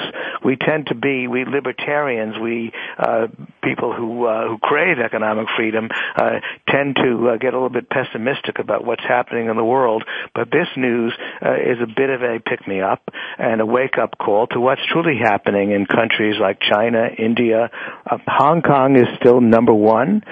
we 0.44 0.56
tend 0.56 0.88
to 0.88 0.96
be 0.96 1.28
we 1.28 1.46
libertarians, 1.46 2.38
we 2.42 2.72
uh, 2.98 3.28
people 3.64 3.94
who 3.94 4.26
uh, 4.26 4.48
who 4.48 4.58
crave 4.58 5.00
economic 5.00 5.48
freedom 5.56 5.90
uh, 6.16 6.40
tend 6.68 6.96
to 6.96 7.30
uh, 7.30 7.38
get 7.38 7.54
a 7.54 7.58
little 7.58 7.70
bit 7.70 7.90
pessimistic 7.90 8.60
about 8.60 8.86
what's 8.86 9.04
happening 9.04 9.50
in 9.50 9.58
the 9.58 9.64
world. 9.64 10.04
But 10.34 10.50
this 10.52 10.68
news 10.76 11.14
uh, 11.46 11.56
is 11.56 11.78
a 11.82 11.88
bit 11.88 12.10
of 12.10 12.22
a 12.22 12.40
pick 12.40 12.68
me 12.68 12.82
up 12.82 13.02
and 13.38 13.62
a 13.62 13.66
wake 13.66 13.98
up 13.98 14.18
call 14.18 14.48
to 14.48 14.60
what's 14.60 14.82
truly 14.92 15.18
happening 15.22 15.72
in 15.72 15.86
countries 15.86 16.36
like 16.40 16.60
China, 16.62 17.08
India. 17.18 17.70
Uh, 18.10 18.18
Hong 18.28 18.62
Kong 18.62 18.96
is 18.96 19.08
still 19.20 19.42
number 19.42 19.74
one, 19.74 20.24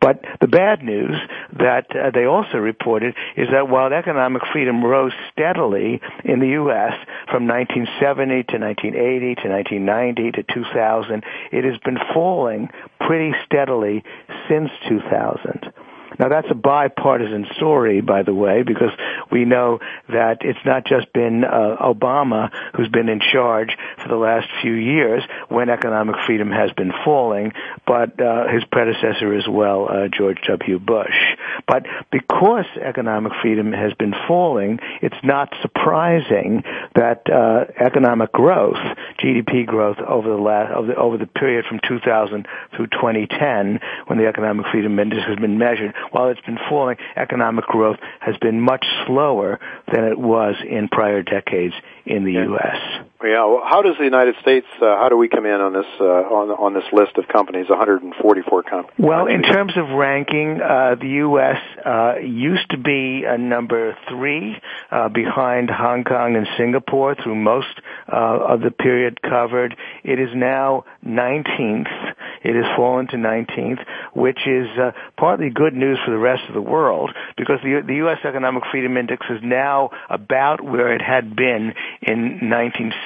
but 0.00 0.24
the 0.40 0.48
bad 0.48 0.82
news 0.82 1.16
that 1.56 1.86
uh, 1.94 2.10
they 2.10 2.24
also 2.24 2.58
reported 2.58 3.14
is 3.36 3.48
that 3.50 3.68
while 3.68 3.92
economic 3.92 4.42
freedom 4.52 4.84
rose 4.84 5.12
steadily 5.32 6.00
in 6.24 6.40
the 6.40 6.48
U.S. 6.60 6.94
from 7.30 7.46
1970 7.46 8.44
to 8.44 8.58
1980 8.58 9.34
to 9.42 9.48
1990 9.48 10.32
to 10.32 10.42
2000, 10.42 11.24
it 11.52 11.64
has 11.64 11.78
been 11.84 11.98
falling 12.12 12.68
pretty 13.00 13.34
steadily 13.46 14.04
since 14.48 14.70
2000. 14.88 15.72
Now 16.18 16.28
that's 16.28 16.48
a 16.50 16.54
bipartisan 16.54 17.46
story, 17.56 18.00
by 18.00 18.22
the 18.22 18.34
way, 18.34 18.62
because 18.62 18.90
we 19.30 19.44
know 19.44 19.78
that 20.08 20.38
it's 20.40 20.58
not 20.64 20.86
just 20.86 21.12
been 21.12 21.44
uh, 21.44 21.76
Obama 21.80 22.50
who's 22.74 22.88
been 22.88 23.08
in 23.08 23.20
charge 23.20 23.76
for 24.02 24.08
the 24.08 24.16
last 24.16 24.48
few 24.62 24.72
years 24.72 25.22
when 25.48 25.70
economic 25.70 26.16
freedom 26.26 26.50
has 26.50 26.72
been 26.72 26.92
falling, 27.04 27.52
but 27.86 28.20
uh, 28.20 28.48
his 28.48 28.64
predecessor 28.64 29.34
as 29.34 29.46
well, 29.48 29.88
uh, 29.88 30.08
George 30.08 30.38
W. 30.48 30.78
Bush. 30.78 31.36
But 31.66 31.86
because 32.10 32.66
economic 32.82 33.32
freedom 33.42 33.72
has 33.72 33.92
been 33.94 34.14
falling, 34.26 34.80
it's 35.02 35.16
not 35.22 35.52
surprising 35.62 36.62
that 36.94 37.22
uh, 37.30 37.66
economic 37.78 38.32
growth, 38.32 38.78
GDP 39.22 39.66
growth 39.66 39.98
over 39.98 40.28
the 40.28 40.36
last 40.36 40.72
over 40.72 40.86
the, 40.88 40.96
over 40.96 41.16
the 41.16 41.26
period 41.26 41.64
from 41.66 41.80
2000 41.86 42.46
through 42.76 42.86
2010, 42.88 43.80
when 44.06 44.18
the 44.18 44.26
economic 44.26 44.66
freedom 44.72 44.98
index 44.98 45.22
has 45.26 45.36
been 45.36 45.58
measured, 45.58 45.94
while 46.10 46.28
it's 46.28 46.40
been 46.40 46.58
falling, 46.68 46.96
economic 47.16 47.66
growth 47.66 47.98
has 48.20 48.36
been 48.38 48.60
much 48.60 48.84
slower 49.06 49.60
than 49.92 50.04
it 50.04 50.18
was 50.18 50.54
in 50.68 50.88
prior 50.88 51.22
decades 51.22 51.74
in 52.06 52.24
the. 52.24 52.38
U.S. 52.38 53.04
Yeah. 53.22 53.46
Well, 53.46 53.62
how 53.64 53.82
does 53.82 53.96
the 53.98 54.04
United 54.04 54.36
States? 54.42 54.66
Uh, 54.80 54.96
how 54.96 55.08
do 55.08 55.16
we 55.16 55.28
come 55.28 55.44
in 55.44 55.60
on 55.60 55.72
this 55.72 55.86
uh, 56.00 56.04
on 56.04 56.50
on 56.50 56.74
this 56.74 56.84
list 56.92 57.18
of 57.18 57.26
companies? 57.26 57.68
144 57.68 58.62
companies. 58.62 58.94
Well, 58.96 59.26
in 59.26 59.42
terms 59.42 59.72
of 59.76 59.88
ranking, 59.90 60.60
uh, 60.62 60.94
the 61.00 61.26
U.S. 61.26 61.58
Uh, 61.84 62.14
used 62.22 62.70
to 62.70 62.78
be 62.78 63.24
number 63.38 63.96
three 64.08 64.56
uh, 64.92 65.08
behind 65.08 65.68
Hong 65.68 66.04
Kong 66.04 66.36
and 66.36 66.46
Singapore 66.56 67.16
through 67.16 67.34
most 67.34 67.74
uh, 68.06 68.54
of 68.54 68.60
the 68.60 68.70
period 68.70 69.20
covered. 69.20 69.76
It 70.04 70.20
is 70.20 70.28
now 70.34 70.84
19th. 71.04 72.14
It 72.44 72.54
has 72.54 72.76
fallen 72.76 73.08
to 73.08 73.16
19th, 73.16 73.84
which 74.14 74.38
is 74.46 74.68
uh, 74.78 74.92
partly 75.16 75.50
good 75.50 75.74
news 75.74 75.98
for 76.04 76.12
the 76.12 76.18
rest 76.18 76.42
of 76.46 76.54
the 76.54 76.62
world 76.62 77.10
because 77.36 77.58
the, 77.64 77.82
the 77.84 77.96
U.S. 77.96 78.18
Economic 78.24 78.62
Freedom 78.70 78.96
Index 78.96 79.26
is 79.28 79.40
now 79.42 79.90
about 80.08 80.62
where 80.62 80.94
it 80.94 81.02
had 81.02 81.34
been 81.34 81.74
in 82.00 82.38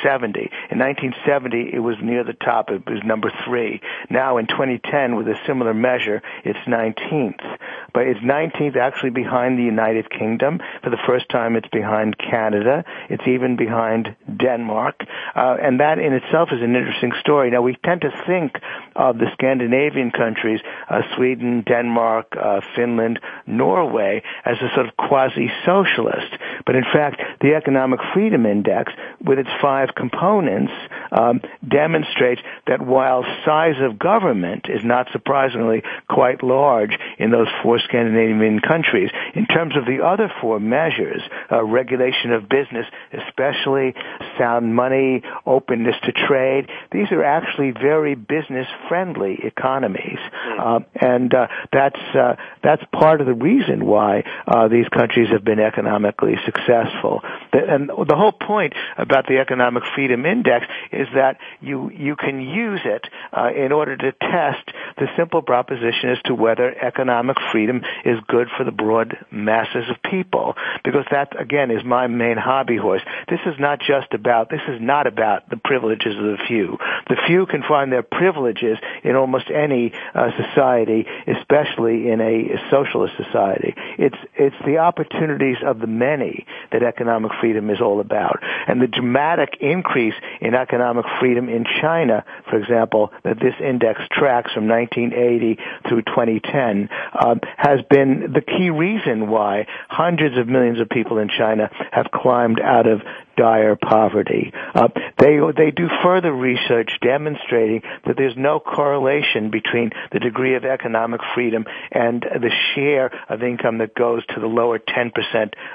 1970. 0.04 0.50
In 0.70 0.78
1970, 0.78 1.74
it 1.74 1.78
was 1.78 1.96
near 2.02 2.24
the 2.24 2.32
top. 2.32 2.70
It 2.70 2.88
was 2.88 3.02
number 3.04 3.32
three. 3.44 3.80
Now 4.10 4.38
in 4.38 4.46
2010, 4.46 5.16
with 5.16 5.28
a 5.28 5.38
similar 5.46 5.74
measure, 5.74 6.22
it's 6.44 6.58
19th. 6.66 7.58
But 7.94 8.06
it's 8.06 8.20
19th 8.20 8.76
actually 8.76 9.10
behind 9.10 9.58
the 9.58 9.62
United 9.62 10.10
Kingdom. 10.10 10.60
For 10.82 10.90
the 10.90 10.98
first 11.06 11.28
time, 11.28 11.56
it's 11.56 11.68
behind 11.68 12.18
Canada. 12.18 12.84
It's 13.08 13.26
even 13.26 13.56
behind 13.56 14.16
Denmark. 14.36 15.04
Uh, 15.34 15.56
and 15.60 15.80
that 15.80 15.98
in 15.98 16.12
itself 16.14 16.50
is 16.52 16.62
an 16.62 16.74
interesting 16.74 17.12
story. 17.20 17.50
Now, 17.50 17.62
we 17.62 17.76
tend 17.84 18.00
to 18.02 18.10
think 18.26 18.58
of 18.96 19.18
the 19.18 19.30
Scandinavian 19.34 20.10
countries, 20.10 20.60
uh, 20.88 21.02
Sweden, 21.14 21.62
Denmark, 21.62 22.34
uh, 22.36 22.60
Finland, 22.74 23.20
Norway, 23.46 24.22
as 24.44 24.56
a 24.62 24.74
sort 24.74 24.86
of 24.86 24.96
quasi-socialist. 24.96 26.32
But 26.64 26.76
in 26.76 26.84
fact, 26.84 27.20
the 27.40 27.54
Economic 27.54 28.00
Freedom 28.14 28.46
Index, 28.46 28.92
with 29.22 29.38
its 29.38 29.50
five 29.60 29.91
components, 29.94 30.72
um, 31.12 31.40
demonstrates 31.66 32.40
that 32.66 32.80
while 32.80 33.24
size 33.44 33.76
of 33.80 33.98
government 33.98 34.66
is 34.68 34.84
not 34.84 35.06
surprisingly 35.12 35.82
quite 36.08 36.42
large 36.42 36.92
in 37.18 37.30
those 37.30 37.48
four 37.62 37.78
Scandinavian 37.80 38.60
countries, 38.60 39.10
in 39.34 39.46
terms 39.46 39.76
of 39.76 39.84
the 39.86 40.04
other 40.04 40.32
four 40.40 40.58
measures, 40.60 41.22
uh, 41.50 41.62
regulation 41.64 42.32
of 42.32 42.48
business, 42.48 42.86
especially 43.12 43.94
sound 44.38 44.74
money, 44.74 45.22
openness 45.46 45.96
to 46.04 46.12
trade, 46.12 46.68
these 46.90 47.10
are 47.12 47.24
actually 47.24 47.70
very 47.70 48.14
business-friendly 48.14 49.40
economies, 49.44 50.18
uh, 50.58 50.80
and 51.00 51.34
uh, 51.34 51.46
that's 51.72 52.00
uh, 52.14 52.36
that's 52.62 52.82
part 52.92 53.20
of 53.20 53.26
the 53.26 53.34
reason 53.34 53.86
why 53.86 54.22
uh, 54.46 54.68
these 54.68 54.88
countries 54.88 55.28
have 55.32 55.44
been 55.44 55.60
economically 55.60 56.34
successful. 56.44 57.22
The- 57.52 57.72
And 57.72 57.88
the 57.88 58.16
whole 58.16 58.32
point 58.32 58.74
about 58.98 59.26
the 59.26 59.38
Economic 59.38 59.81
Freedom 59.94 60.24
Index 60.24 60.66
is 60.90 61.08
that 61.14 61.38
you 61.60 61.90
you 61.90 62.16
can 62.16 62.40
use 62.40 62.80
it 62.84 63.06
uh, 63.32 63.50
in 63.54 63.72
order 63.72 63.96
to 63.96 64.12
test 64.12 64.70
the 64.98 65.08
simple 65.16 65.42
proposition 65.42 66.10
as 66.10 66.18
to 66.24 66.34
whether 66.34 66.74
economic 66.82 67.36
freedom 67.50 67.82
is 68.04 68.18
good 68.26 68.48
for 68.56 68.64
the 68.64 68.70
broad 68.70 69.16
masses 69.30 69.88
of 69.90 70.02
people. 70.10 70.54
Because 70.84 71.04
that 71.10 71.38
again 71.40 71.70
is 71.70 71.84
my 71.84 72.06
main 72.06 72.36
hobby 72.36 72.76
horse. 72.76 73.02
This 73.28 73.40
is 73.46 73.58
not 73.58 73.80
just 73.80 74.12
about 74.14 74.50
this 74.50 74.60
is 74.68 74.80
not 74.80 75.06
about 75.06 75.48
the 75.48 75.56
privileges 75.56 76.16
of 76.16 76.24
the 76.24 76.38
few. 76.46 76.78
The 77.08 77.16
few 77.26 77.46
can 77.46 77.62
find 77.62 77.92
their 77.92 78.02
privileges 78.02 78.78
in 79.02 79.16
almost 79.16 79.50
any 79.50 79.92
uh, 80.14 80.30
society, 80.36 81.06
especially 81.26 82.10
in 82.10 82.20
a 82.20 82.60
socialist 82.70 83.14
society. 83.16 83.74
It's 83.98 84.18
it's 84.34 84.56
the 84.64 84.78
opportunities 84.78 85.58
of 85.64 85.78
the 85.78 85.86
many 85.86 86.46
that 86.70 86.82
economic 86.82 87.32
freedom 87.40 87.70
is 87.70 87.80
all 87.80 88.00
about. 88.00 88.40
And 88.66 88.80
the 88.80 88.86
dramatic 88.86 89.58
increase 89.72 90.14
in 90.40 90.54
economic 90.54 91.04
freedom 91.20 91.48
in 91.48 91.64
China, 91.80 92.24
for 92.48 92.56
example, 92.56 93.12
that 93.24 93.38
this 93.40 93.54
index 93.60 94.00
tracks 94.12 94.52
from 94.52 94.68
1980 94.68 95.58
through 95.88 96.02
2010, 96.02 96.88
um, 97.24 97.40
has 97.56 97.80
been 97.88 98.32
the 98.32 98.42
key 98.42 98.70
reason 98.70 99.28
why 99.28 99.66
hundreds 99.88 100.36
of 100.38 100.46
millions 100.48 100.80
of 100.80 100.88
people 100.88 101.18
in 101.18 101.28
China 101.28 101.70
have 101.90 102.06
climbed 102.12 102.60
out 102.60 102.86
of 102.86 103.00
dire 103.36 103.76
poverty. 103.76 104.52
Uh, 104.74 104.88
they 105.18 105.38
they 105.56 105.70
do 105.70 105.88
further 106.02 106.32
research 106.32 106.90
demonstrating 107.02 107.82
that 108.06 108.16
there's 108.16 108.36
no 108.36 108.60
correlation 108.60 109.50
between 109.50 109.90
the 110.12 110.18
degree 110.18 110.56
of 110.56 110.64
economic 110.64 111.20
freedom 111.34 111.64
and 111.90 112.22
the 112.22 112.50
share 112.74 113.10
of 113.28 113.42
income 113.42 113.78
that 113.78 113.94
goes 113.94 114.24
to 114.26 114.40
the 114.40 114.46
lower 114.46 114.78
10% 114.78 115.10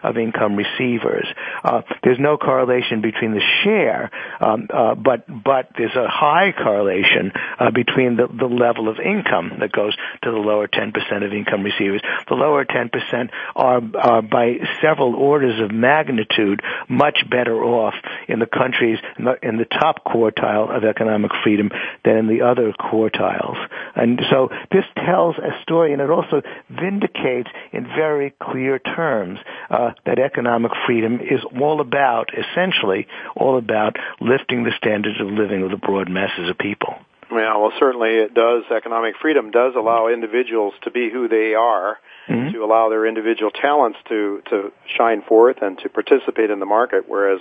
of 0.04 0.18
income 0.18 0.56
receivers. 0.56 1.28
Uh, 1.64 1.82
there's 2.04 2.20
no 2.20 2.38
correlation 2.38 3.02
between 3.02 3.32
the 3.32 3.44
share, 3.64 4.12
um, 4.42 4.68
uh, 4.74 4.96
but 4.96 5.26
but 5.28 5.70
there's 5.78 5.96
a 5.96 6.08
high 6.08 6.52
correlation 6.52 7.32
uh, 7.60 7.72
between 7.72 8.18
the, 8.18 8.28
the 8.28 8.46
level 8.46 8.90
of 8.90 8.98
income 9.00 9.58
that 9.60 9.72
goes 9.72 9.96
to 10.24 10.32
the 10.32 10.38
lower 10.38 10.68
10% 10.68 10.92
of 11.26 11.34
income 11.34 11.64
receivers. 11.64 12.02
The 12.28 12.36
lower 12.36 12.66
10% 12.66 13.30
are, 13.56 13.82
are 13.96 14.22
by 14.22 14.58
several 14.82 15.16
orders 15.16 15.62
of 15.62 15.72
magnitude 15.72 16.62
much 16.90 17.20
better 17.30 17.47
off 17.56 17.94
in 18.28 18.40
the 18.40 18.46
countries 18.46 19.00
in 19.18 19.26
the, 19.26 19.36
in 19.42 19.58
the 19.58 19.66
top 19.66 20.04
quartile 20.06 20.76
of 20.76 20.84
economic 20.84 21.32
freedom 21.44 21.70
than 22.04 22.18
in 22.18 22.28
the 22.28 22.42
other 22.42 22.74
quartiles. 22.74 23.58
And 23.96 24.22
so 24.30 24.50
this 24.72 24.86
tells 24.96 25.36
a 25.38 25.62
story, 25.62 25.94
and 25.94 26.02
it 26.02 26.10
also 26.10 26.42
vindicates 26.70 27.50
in 27.72 27.86
very 27.86 28.34
clear 28.42 28.80
terms 28.80 29.40
uh, 29.70 29.92
that 30.06 30.20
economic 30.20 30.72
freedom 30.86 31.20
is 31.20 31.40
all 31.60 31.82
about, 31.82 32.30
essentially, 32.38 33.08
all 33.36 33.58
about 33.58 33.96
lifting 34.20 34.64
the 34.64 34.74
standards 34.78 35.20
of 35.20 35.28
living 35.28 35.64
of 35.64 35.72
the 35.72 35.78
broad 35.78 36.10
masses 36.10 36.50
of 36.50 36.58
people. 36.58 36.96
Yeah, 37.32 37.58
well, 37.58 37.74
certainly 37.78 38.12
it 38.12 38.34
does. 38.34 38.64
Economic 38.72 39.16
freedom 39.22 39.52
does 39.52 39.76
allow 39.76 40.08
individuals 40.08 40.74
to 40.84 40.92
be 40.92 41.10
who 41.10 41.28
they 41.28 41.56
are, 41.56 42.00
Mhm. 42.30 42.54
to 42.54 42.64
allow 42.64 42.90
their 42.90 43.06
individual 43.06 43.52
talents 43.52 44.00
to 44.06 44.42
to 44.46 44.72
shine 44.86 45.22
forth 45.22 45.62
and 45.62 45.78
to 45.80 45.90
participate 45.90 46.50
in 46.50 46.60
the 46.60 46.66
market. 46.66 47.04
Whereas, 47.08 47.40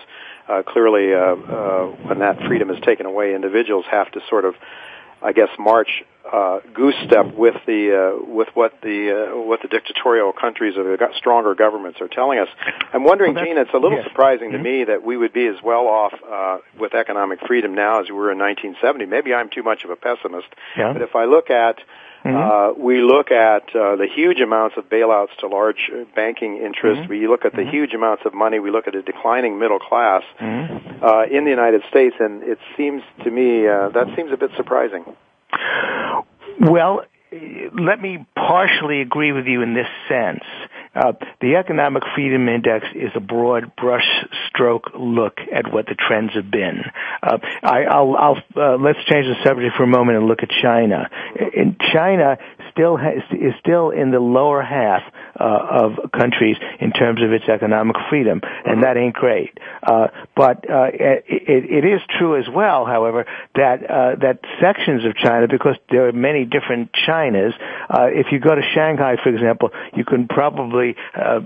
uh, 0.48 0.62
clearly, 0.62 1.14
uh, 1.14 1.18
uh, 1.18 1.86
when 2.08 2.18
that 2.18 2.42
freedom 2.46 2.70
is 2.70 2.80
taken 2.80 3.06
away, 3.06 3.34
individuals 3.34 3.86
have 3.86 4.10
to 4.12 4.20
sort 4.28 4.44
of, 4.44 4.56
I 5.22 5.32
guess, 5.32 5.48
march 5.58 6.04
uh, 6.30 6.58
goose 6.74 6.94
step 7.06 7.34
with 7.34 7.54
the 7.66 8.18
uh, 8.20 8.24
with 8.32 8.48
what 8.54 8.72
the 8.82 9.30
uh, 9.32 9.40
what 9.40 9.62
the 9.62 9.68
dictatorial 9.68 10.32
countries 10.32 10.76
or 10.76 10.82
the 10.84 10.98
stronger 11.16 11.54
governments 11.54 12.00
are 12.00 12.08
telling 12.08 12.38
us. 12.38 12.48
I'm 12.92 13.04
wondering, 13.04 13.34
Well, 13.34 13.44
Gene, 13.44 13.58
it's 13.58 13.70
a 13.72 13.78
little 13.78 13.98
yes. 13.98 14.08
surprising 14.08 14.52
to 14.52 14.58
Mhm. 14.58 14.62
me 14.62 14.84
that 14.84 15.04
we 15.04 15.16
would 15.16 15.32
be 15.32 15.46
as 15.46 15.62
well 15.62 15.86
off 15.86 16.12
uh, 16.28 16.58
with 16.78 16.94
economic 16.94 17.40
freedom 17.46 17.74
now 17.74 18.00
as 18.00 18.08
we 18.08 18.14
were 18.16 18.32
in 18.32 18.38
1970. 18.38 19.06
Maybe 19.06 19.32
I'm 19.32 19.48
too 19.48 19.62
much 19.62 19.84
of 19.84 19.90
a 19.90 19.96
pessimist, 19.96 20.48
Yeah. 20.76 20.92
but 20.92 21.02
if 21.02 21.14
I 21.14 21.24
look 21.26 21.48
at 21.50 21.78
Mhm. 22.26 22.34
uh, 22.36 22.74
we 22.76 23.00
look 23.02 23.30
at 23.30 23.64
uh, 23.74 23.96
the 23.96 24.08
huge 24.12 24.40
amounts 24.40 24.76
of 24.76 24.88
bailouts 24.88 25.34
to 25.40 25.46
large 25.46 25.90
uh, 25.92 26.04
banking 26.14 26.56
interests. 26.56 27.04
Mhm. 27.04 27.08
We 27.08 27.26
look 27.28 27.44
at 27.44 27.52
the 27.52 27.62
Mhm. 27.62 27.70
huge 27.70 27.94
amounts 27.94 28.24
of 28.26 28.34
money. 28.34 28.58
We 28.58 28.70
look 28.70 28.88
at 28.88 28.94
a 28.94 29.02
declining 29.02 29.58
middle 29.58 29.78
class 29.78 30.22
Mhm. 30.40 31.02
uh, 31.02 31.26
in 31.30 31.44
the 31.44 31.50
United 31.50 31.82
States, 31.84 32.16
and 32.18 32.42
it 32.42 32.58
seems 32.76 33.02
to 33.24 33.30
me 33.30 33.68
uh, 33.68 33.90
that 33.90 34.08
seems 34.16 34.32
a 34.32 34.36
bit 34.36 34.50
surprising. 34.56 35.04
Well, 36.60 37.04
let 37.72 38.00
me 38.00 38.24
partially 38.34 39.00
agree 39.00 39.32
with 39.32 39.46
you 39.46 39.62
in 39.62 39.74
this 39.74 39.88
sense 40.08 40.44
the 41.40 41.56
Economic 41.56 42.02
Freedom 42.14 42.48
Index 42.48 42.86
is 42.94 43.10
a 43.14 43.20
broad 43.20 43.76
brush 43.76 44.06
stroke 44.48 44.90
look 44.98 45.38
at 45.52 45.72
what 45.72 45.86
the 45.86 45.94
trends 45.94 46.32
have 46.34 46.50
been. 46.50 46.82
Uh, 47.22 47.38
uh, 47.62 48.76
let's 48.78 48.98
change 49.04 49.26
the 49.26 49.36
subject 49.44 49.76
for 49.76 49.82
a 49.82 49.86
moment 49.86 50.18
and 50.18 50.26
look 50.26 50.42
at 50.42 50.50
China. 50.62 51.08
In 51.54 51.76
China, 51.92 52.38
is 52.78 53.54
still 53.60 53.90
in 53.90 54.10
the 54.10 54.20
lower 54.20 54.62
half 54.62 55.02
uh, 55.38 55.44
of 55.44 56.12
countries 56.12 56.56
in 56.80 56.92
terms 56.92 57.22
of 57.22 57.32
its 57.32 57.44
economic 57.48 57.96
freedom, 58.10 58.40
and 58.64 58.82
that 58.82 58.96
ain't 58.96 59.14
great. 59.14 59.56
Uh, 59.82 60.08
but 60.34 60.68
uh, 60.68 60.88
it, 60.92 61.84
is 61.84 62.00
true 62.18 62.38
as 62.38 62.46
well, 62.48 62.84
however, 62.84 63.24
that 63.54 63.82
uh, 63.88 64.16
that 64.20 64.40
sections 64.60 65.04
of 65.04 65.14
China, 65.16 65.46
because 65.48 65.76
there 65.90 66.08
are 66.08 66.12
many 66.12 66.44
different 66.44 66.90
Chinas. 66.92 67.52
Uh, 67.88 68.08
if 68.12 68.26
you 68.32 68.40
go 68.40 68.54
to 68.54 68.62
Shanghai, 68.74 69.16
for 69.22 69.30
example, 69.30 69.70
you 69.94 70.04
can 70.04 70.28
probably 70.28 70.85
uh, 71.14 71.40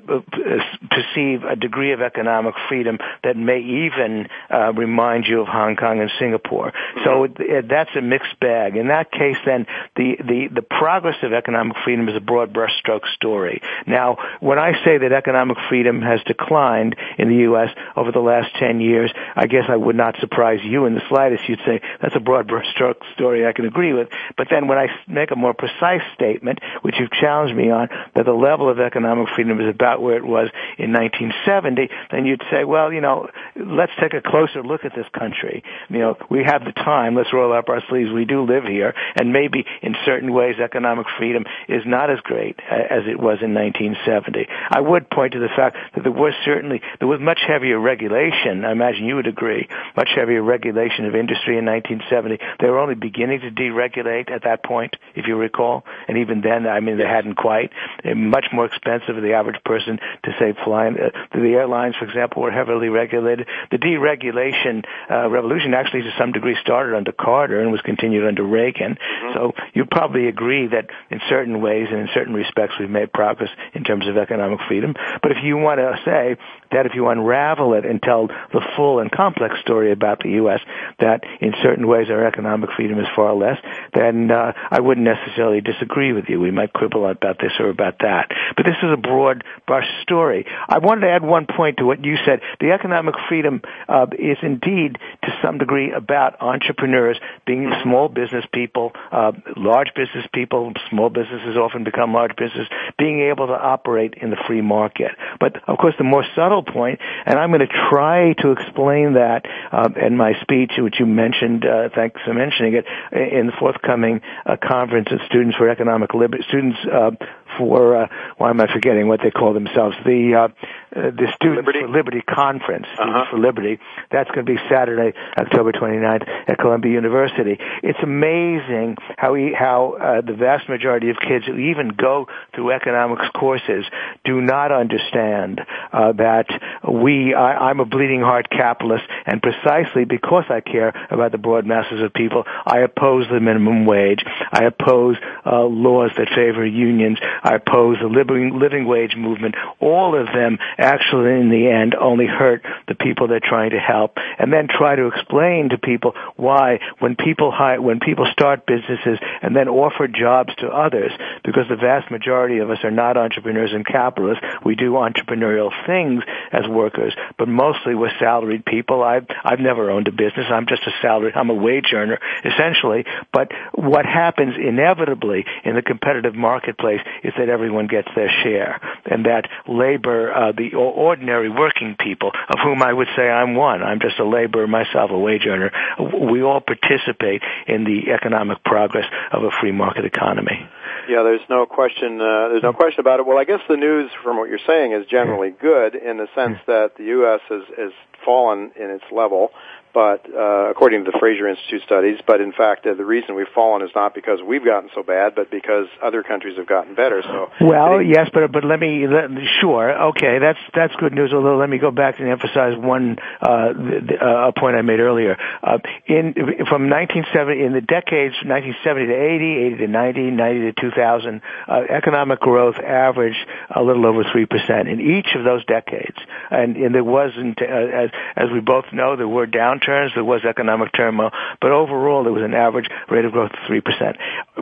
perceive 0.90 1.44
a 1.44 1.57
degree 1.57 1.92
of 1.92 2.00
economic 2.00 2.55
freedom 2.68 2.98
that 3.24 3.37
may 3.37 3.61
even 3.61 4.29
remind 4.74 5.26
you 5.26 5.40
of 5.40 5.48
Hong 5.48 5.76
Kong 5.76 6.00
and 6.00 6.11
Singapore. 6.18 6.72
So 7.05 7.24
it, 7.24 7.68
that's 7.68 7.94
a 7.96 8.00
mixed 8.00 8.38
bag. 8.40 8.76
In 8.76 8.88
that 8.88 9.11
case, 9.11 9.37
then 9.46 9.66
the 9.96 10.16
the 10.18 10.48
the 10.55 10.62
progress 10.62 11.16
of 11.22 11.33
economic 11.33 11.76
freedom 11.85 12.09
is 12.09 12.16
a 12.16 12.20
broad 12.20 12.53
brushstroke 12.53 13.07
story. 13.14 13.61
Now, 13.87 14.16
when 14.40 14.59
I 14.59 14.72
say 14.85 14.98
that 14.98 15.12
economic 15.12 15.57
freedom 15.68 16.03
has 16.03 16.20
declined 16.26 16.96
in 17.18 17.29
the 17.29 17.37
U.S. 17.50 17.70
over 17.96 18.12
the 18.12 18.20
last 18.20 18.48
10 18.59 18.81
years, 18.81 19.12
I 19.37 19.46
guess 19.46 19.64
I 19.68 19.76
would 19.76 19.96
not 19.96 20.16
surprise 20.20 20.61
you 20.62 20.87
in 20.87 20.94
the 20.94 21.03
slightest. 21.09 21.48
You'd 21.48 21.61
say 21.66 21.81
that's 22.00 22.16
a 22.16 22.20
broad 22.20 22.48
brushstroke 22.48 23.03
story 23.14 23.46
I 23.46 23.53
can 23.53 23.66
agree 23.66 23.92
with. 23.92 24.09
But 24.37 24.48
then 24.50 24.68
when 24.68 24.79
I 24.79 24.88
make 25.07 25.31
a 25.31 25.37
more 25.37 25.55
precise 25.55 26.03
statement, 26.14 26.61
which 26.83 26.96
you've 26.98 27.12
challenged 27.12 27.57
me 27.57 27.70
on, 27.70 27.88
that 28.14 28.24
the 28.24 28.33
level 28.33 28.68
of 28.68 28.81
economic 28.81 29.29
freedom 29.34 29.60
is 29.60 29.68
about 29.68 30.02
where 30.02 30.16
it 30.16 30.24
was 30.24 30.48
in 30.78 30.92
1970, 30.92 31.88
then 32.10 32.26
you'd 32.26 32.42
say, 32.50 32.64
well, 32.64 32.92
you 32.92 33.00
know, 33.00 33.28
let's 33.56 33.92
take 34.00 34.14
a 34.14 34.20
closer 34.20 34.62
look 34.62 34.84
at 34.84 34.94
this 34.94 35.06
country. 35.16 35.62
You 35.88 35.98
know, 35.98 36.16
we 36.30 36.44
have 36.44 36.64
the 36.64 36.72
time. 36.72 37.14
Let's 37.14 37.32
roll 37.32 37.52
up 37.52 37.68
our 37.68 37.82
sleeves. 37.88 38.10
We 38.10 38.24
do 38.24 38.42
live 38.42 38.64
here. 38.64 38.94
And 39.16 39.32
maybe 39.32 39.64
in 39.82 39.94
certain 40.04 40.32
ways 40.32 40.56
economic 40.62 41.06
freedom 41.18 41.44
is 41.68 41.82
not 41.86 42.10
as 42.10 42.20
great 42.20 42.58
uh, 42.70 42.74
as 42.74 43.04
it 43.06 43.18
was 43.18 43.38
in 43.42 43.54
1970. 43.54 44.46
I 44.70 44.80
would 44.80 45.10
point 45.10 45.32
to 45.32 45.40
the 45.40 45.48
fact 45.48 45.76
that 45.94 46.02
there 46.02 46.12
was 46.12 46.34
certainly, 46.44 46.80
there 46.98 47.08
was 47.08 47.20
much 47.20 47.40
heavier 47.46 47.78
regulation. 47.78 48.64
I 48.64 48.72
imagine 48.72 49.04
you 49.04 49.16
would 49.16 49.26
agree, 49.26 49.68
much 49.96 50.10
heavier 50.14 50.42
regulation 50.42 51.06
of 51.06 51.14
industry 51.14 51.58
in 51.58 51.64
1970. 51.64 52.38
They 52.60 52.68
were 52.68 52.78
only 52.78 52.94
beginning 52.94 53.40
to 53.40 53.50
deregulate 53.50 54.30
at 54.30 54.44
that 54.44 54.64
point, 54.64 54.96
if 55.14 55.26
you 55.26 55.36
recall. 55.36 55.84
And 56.08 56.18
even 56.18 56.40
then, 56.40 56.66
I 56.66 56.80
mean, 56.80 56.98
they 56.98 57.06
hadn't 57.06 57.36
quite. 57.36 57.72
Much 58.04 58.46
more 58.52 58.66
expensive 58.66 59.16
for 59.20 59.26
the 59.26 59.35
average 59.35 59.62
person 59.64 59.98
to 60.24 60.30
say 60.38 60.54
flying. 60.64 60.96
Uh, 60.96 61.11
the 61.33 61.54
airlines, 61.54 61.94
for 61.96 62.06
example, 62.06 62.42
were 62.42 62.50
heavily 62.50 62.88
regulated. 62.88 63.46
The 63.70 63.78
deregulation 63.78 64.85
uh, 65.11 65.28
revolution 65.28 65.74
actually 65.74 66.02
to 66.02 66.12
some 66.18 66.33
degree 66.33 66.56
started 66.61 66.96
under 66.96 67.12
Carter 67.12 67.61
and 67.61 67.70
was 67.70 67.80
continued 67.83 68.26
under 68.26 68.42
Reagan. 68.42 68.96
Mm-hmm. 68.96 69.35
So 69.35 69.52
you 69.74 69.85
probably 69.85 70.28
agree 70.28 70.68
that 70.68 70.88
in 71.11 71.20
certain 71.28 71.61
ways 71.61 71.88
and 71.90 72.00
in 72.00 72.09
certain 72.14 72.35
respects 72.35 72.74
we've 72.78 72.90
made 72.90 73.12
progress 73.12 73.50
in 73.74 73.85
terms 73.85 74.09
of 74.09 74.16
economic 74.16 74.61
freedom. 74.68 74.94
But 75.22 75.33
if 75.33 75.38
you 75.42 75.56
want 75.56 75.78
to 75.78 75.96
say 76.04 76.37
that 76.72 76.87
if 76.87 76.92
you 76.94 77.09
unravel 77.09 77.74
it 77.74 77.85
and 77.85 78.02
tell 78.02 78.28
the 78.28 78.62
full 78.76 78.98
and 79.00 79.11
complex 79.11 79.56
story 79.61 79.92
about 79.92 80.20
the 80.20 80.30
U.S., 80.42 80.61
that 80.98 81.22
in 81.40 81.52
certain 81.62 81.87
ways 81.87 82.09
our 82.11 82.26
economic 82.26 82.70
freedom 82.76 82.98
is 82.98 83.06
far 83.14 83.35
less, 83.35 83.59
then 83.94 84.30
uh, 84.30 84.52
I 84.70 84.80
wouldn't 84.80 85.06
necessarily 85.06 85.61
disagree 85.61 86.12
with 86.12 86.24
you. 86.28 86.40
We 86.40 86.50
might 86.50 86.72
quibble 86.72 87.09
about 87.09 87.38
this 87.40 87.52
or 87.59 87.68
about 87.68 87.98
that. 88.00 88.30
But 88.56 88.66
this 88.66 88.76
is 88.83 88.90
a 88.92 88.96
broad 88.96 89.44
brush 89.66 89.87
story. 90.02 90.46
I 90.68 90.78
wanted 90.78 91.02
to 91.02 91.11
add 91.11 91.22
one 91.22 91.46
point 91.46 91.78
to 91.78 91.85
what 91.85 92.04
you 92.04 92.16
said. 92.24 92.40
The 92.61 92.72
economic 92.72 93.14
freedom 93.28 93.62
uh, 93.88 94.06
is 94.18 94.38
indeed, 94.42 94.98
to 95.24 95.30
some 95.42 95.59
degree, 95.59 95.92
about 95.92 96.40
entrepreneurs 96.40 97.18
being 97.46 97.72
small 97.83 98.09
business 98.09 98.44
people, 98.52 98.92
uh, 99.12 99.33
large 99.56 99.88
business 99.94 100.26
people, 100.33 100.72
small 100.88 101.11
businesses 101.11 101.56
often 101.56 101.85
become 101.85 102.12
large 102.12 102.37
business, 102.37 102.68
being 102.98 103.20
able 103.20 103.46
to 103.46 103.54
operate 103.54 104.14
in 104.20 104.30
the 104.30 104.37
free 104.46 104.61
market. 104.61 105.12
But 105.38 105.56
of 105.68 105.78
course, 105.78 105.94
the 105.98 106.04
more 106.04 106.24
subtle 106.35 106.59
point, 106.62 107.00
and 107.26 107.38
I'm 107.38 107.50
going 107.50 107.60
to 107.60 107.88
try 107.90 108.34
to 108.34 108.52
explain 108.52 109.14
that 109.14 109.44
uh, 109.72 109.88
in 110.00 110.16
my 110.16 110.34
speech, 110.40 110.72
which 110.78 111.00
you 111.00 111.06
mentioned. 111.06 111.64
Uh, 111.64 111.88
thanks 111.94 112.20
for 112.24 112.34
mentioning 112.34 112.74
it 112.74 112.86
in 113.12 113.46
the 113.46 113.52
forthcoming 113.58 114.20
uh, 114.46 114.56
conference 114.56 115.08
of 115.10 115.20
Students 115.26 115.56
for 115.56 115.68
Economic 115.68 116.14
Liberty. 116.14 116.44
Students 116.48 116.78
uh, 116.86 117.10
for 117.58 118.04
uh, 118.04 118.06
why 118.38 118.50
am 118.50 118.60
I 118.60 118.72
forgetting 118.72 119.08
what 119.08 119.20
they 119.22 119.30
call 119.30 119.54
themselves? 119.54 119.96
The 120.04 120.34
uh, 120.34 120.48
uh, 120.90 121.10
the 121.10 121.28
Students 121.36 121.66
Liberty. 121.66 121.80
for 121.82 121.88
Liberty 121.88 122.22
Conference, 122.22 122.86
Students 122.94 123.16
uh-huh. 123.16 123.30
for 123.30 123.38
Liberty. 123.38 123.78
That's 124.10 124.28
going 124.30 124.44
to 124.44 124.52
be 124.52 124.58
Saturday, 124.68 125.16
October 125.38 125.70
29th 125.70 126.26
at 126.48 126.58
Columbia 126.58 126.92
University. 126.92 127.58
It's 127.84 127.98
amazing 128.02 128.96
how 129.16 129.34
he, 129.34 129.52
how 129.56 129.94
uh, 129.94 130.20
the 130.20 130.34
vast 130.34 130.68
majority 130.68 131.10
of 131.10 131.16
kids 131.16 131.46
who 131.46 131.56
even 131.56 131.90
go 131.96 132.26
through 132.54 132.72
economics 132.72 133.26
courses 133.38 133.84
do 134.24 134.40
not 134.40 134.72
understand 134.72 135.60
uh, 135.92 136.12
that 136.12 136.46
we. 136.90 137.34
I, 137.34 137.70
I'm 137.70 137.78
a 137.78 137.84
bleeding 137.84 138.22
heart 138.22 138.50
capitalist, 138.50 139.04
and 139.26 139.40
precisely 139.40 140.04
because 140.04 140.44
I 140.50 140.60
care 140.60 140.92
about 141.10 141.30
the 141.30 141.38
broad 141.38 141.66
masses 141.66 142.02
of 142.02 142.12
people, 142.12 142.44
I 142.66 142.80
oppose 142.80 143.26
the 143.30 143.38
minimum 143.38 143.86
wage. 143.86 144.24
I 144.52 144.64
oppose 144.64 145.16
uh, 145.46 145.62
laws 145.62 146.10
that 146.16 146.28
favor 146.34 146.66
unions. 146.66 147.18
I 147.42 147.55
oppose 147.55 147.96
the 148.00 148.09
living, 148.09 148.59
living 148.59 148.87
wage 148.87 149.16
movement. 149.16 149.55
All 149.81 150.18
of 150.18 150.26
them 150.26 150.59
actually 150.79 151.40
in 151.40 151.50
the 151.50 151.68
end 151.68 151.94
only 151.94 152.26
hurt 152.26 152.62
the 152.88 152.94
people 152.94 153.29
they're 153.29 153.40
trying 153.40 153.70
to 153.70 153.79
help 153.79 154.16
and 154.38 154.53
then 154.53 154.68
try 154.68 154.96
to 154.96 155.07
explain 155.07 155.70
to 155.70 155.79
people 155.79 156.14
why 156.37 156.81
when 156.98 157.16
people 157.16 157.50
hire, 157.50 157.81
when 157.81 158.00
people 158.00 158.26
start 158.33 158.66
businesses 158.66 159.18
and 159.42 159.55
then 159.55 159.68
offer 159.68 160.07
jobs 160.09 160.55
to 160.57 160.68
others 160.68 161.12
because 161.44 161.64
the 161.68 161.76
vast 161.76 162.11
majority 162.11 162.59
of 162.59 162.70
us 162.70 162.79
are 162.85 162.90
not 162.90 163.16
entrepreneurs 163.16 163.72
and 163.72 163.87
capitalists. 163.87 164.44
We 164.64 164.74
do 164.74 164.92
entrepreneurial 164.92 165.70
things 165.87 166.22
as 166.53 166.66
workers 166.68 167.14
but 167.38 167.48
mostly 167.48 167.94
we're 167.94 168.16
salaried 168.18 168.64
people. 168.64 169.03
I've 169.03 169.26
I've 169.44 169.61
never 169.61 169.90
owned 169.90 170.09
a 170.09 170.12
business. 170.12 170.46
I'm 170.50 170.66
just 170.66 170.83
a 170.87 170.90
salaried 171.03 171.35
I'm 171.35 171.50
a 171.50 171.55
wage 171.55 171.92
earner 171.94 172.18
essentially. 172.44 173.05
But 173.33 173.50
what 173.74 174.05
happens 174.07 174.55
inevitably 174.57 175.44
in 175.64 175.74
the 175.74 175.83
competitive 175.83 176.35
marketplace 176.35 177.00
is 177.22 177.29
that 177.38 177.48
everyone 177.48 177.86
gets 177.86 178.08
their 178.14 178.30
share 178.42 178.80
and 179.06 179.26
that 179.26 179.48
labor 179.68 180.32
uh, 180.32 180.52
the 180.52 180.76
ordinary 180.76 181.48
working 181.48 181.96
people, 181.98 182.30
of 182.48 182.58
whom 182.62 182.82
I 182.82 182.92
would 182.92 183.08
say 183.16 183.28
I'm 183.28 183.54
one. 183.54 183.82
I'm 183.82 184.00
just 184.00 184.18
a 184.18 184.24
laborer 184.24 184.66
myself, 184.66 185.10
a 185.10 185.18
wage 185.18 185.46
earner. 185.46 185.70
We 185.98 186.42
all 186.42 186.60
participate 186.60 187.42
in 187.66 187.84
the 187.84 188.12
economic 188.12 188.64
progress 188.64 189.06
of 189.32 189.44
a 189.44 189.50
free 189.60 189.72
market 189.72 190.04
economy. 190.04 190.68
Yeah, 191.08 191.22
there's 191.22 191.46
no 191.48 191.66
question. 191.66 192.20
Uh, 192.20 192.48
there's 192.50 192.62
no 192.62 192.72
question 192.72 193.00
about 193.00 193.20
it. 193.20 193.26
Well, 193.26 193.38
I 193.38 193.44
guess 193.44 193.60
the 193.68 193.76
news 193.76 194.10
from 194.22 194.36
what 194.36 194.48
you're 194.48 194.64
saying 194.66 194.92
is 194.92 195.06
generally 195.06 195.50
good 195.50 195.94
in 195.94 196.18
the 196.18 196.28
sense 196.34 196.58
that 196.66 196.96
the 196.96 197.04
U.S. 197.04 197.40
has, 197.48 197.62
has 197.76 197.92
fallen 198.24 198.72
in 198.76 198.90
its 198.90 199.04
level 199.10 199.50
but 199.92 200.26
uh, 200.33 200.70
according 200.70 201.05
to 201.05 201.11
the 201.11 201.18
Fraser 201.18 201.48
Institute 201.48 201.83
studies. 201.85 202.18
But 202.26 202.40
in 202.40 202.53
fact, 202.53 202.87
uh, 202.87 202.94
the 202.94 203.05
reason 203.05 203.35
we've 203.35 203.50
fallen 203.55 203.83
is 203.83 203.90
not 203.94 204.14
because 204.14 204.38
we've 204.44 204.64
gotten 204.64 204.90
so 204.94 205.03
bad, 205.03 205.35
but 205.35 205.50
because 205.50 205.87
other 206.03 206.22
countries 206.22 206.57
have 206.59 206.66
gotten 206.66 206.94
better. 206.94 207.22
So 207.22 207.50
well, 207.61 208.00
yes, 208.00 208.29
but 208.33 208.53
but 208.53 208.64
let 208.64 208.79
me 208.79 209.07
let, 209.07 209.31
sure, 209.61 210.11
okay, 210.11 210.38
that's 210.38 210.59
that's 210.74 210.94
good 210.96 211.12
news. 211.12 211.33
Although 211.33 211.57
let 211.57 211.68
me 211.68 211.79
go 211.79 211.90
back 211.90 212.20
and 212.20 212.29
emphasize 212.29 212.76
one 212.76 213.18
uh, 213.40 213.72
the, 213.72 214.14
uh, 214.20 214.53
point 214.59 214.76
I 214.76 214.83
made 214.83 215.00
earlier. 215.00 215.37
Uh, 215.62 215.79
in 216.07 216.35
from 216.68 216.88
1970 216.88 217.64
in 217.64 217.72
the 217.72 217.81
decades 217.81 218.35
1970 218.46 219.07
to 219.07 219.14
80, 219.14 219.74
80 219.74 219.76
to 219.76 219.88
90, 219.88 220.31
90 220.31 220.61
to 220.61 220.72
2000, 220.81 221.42
uh, 221.68 221.81
economic 221.90 222.40
growth 222.40 222.76
averaged 222.76 223.44
a 223.74 223.83
little 223.83 224.07
over 224.07 224.22
three 224.31 224.46
percent 224.46 224.88
in 224.88 225.00
each 225.00 225.35
of 225.35 225.44
those 225.44 225.64
decades, 225.66 226.16
and, 226.50 226.76
and 226.76 226.94
there 226.94 227.05
wasn't 227.05 227.61
uh, 227.61 227.64
as 227.64 228.11
as 228.37 228.46
we 228.53 228.61
both 228.61 228.87
know 228.92 229.16
there 229.16 229.29
were 229.29 229.46
down 229.46 229.79
downturns, 229.80 230.14
there 230.14 230.24
was 230.24 230.44
economic 230.44 230.92
turmoil, 230.92 231.30
but 231.60 231.72
overall 231.72 232.24
there 232.24 232.32
was 232.32 232.42
an 232.42 232.54
average 232.54 232.88
rate 233.08 233.24
of 233.24 233.32
growth 233.32 233.52
of 233.52 233.58
3%. 233.70 234.16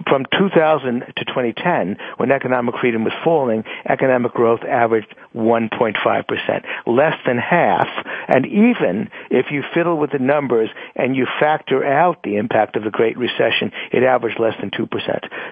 From 0.09 0.24
2000 0.38 1.00
to 1.16 1.24
2010, 1.24 1.96
when 2.16 2.31
economic 2.31 2.76
freedom 2.81 3.04
was 3.04 3.12
falling, 3.24 3.64
economic 3.88 4.33
growth 4.33 4.61
averaged 4.64 5.14
1.5%, 5.35 6.64
less 6.87 7.14
than 7.26 7.38
half 7.38 7.88
And 8.28 8.46
even 8.46 9.11
if 9.31 9.50
you 9.50 9.62
fiddle 9.74 9.98
with 9.98 10.12
the 10.12 10.18
numbers 10.18 10.68
and 10.94 11.16
you 11.16 11.26
factor 11.40 11.85
out 11.85 12.22
the 12.22 12.37
impact 12.37 12.76
of 12.76 12.85
the 12.85 12.90
Great 12.90 13.16
Recession, 13.16 13.72
it 13.90 14.02
averaged 14.02 14.38
less 14.38 14.54
than 14.61 14.70
2%. 14.70 14.88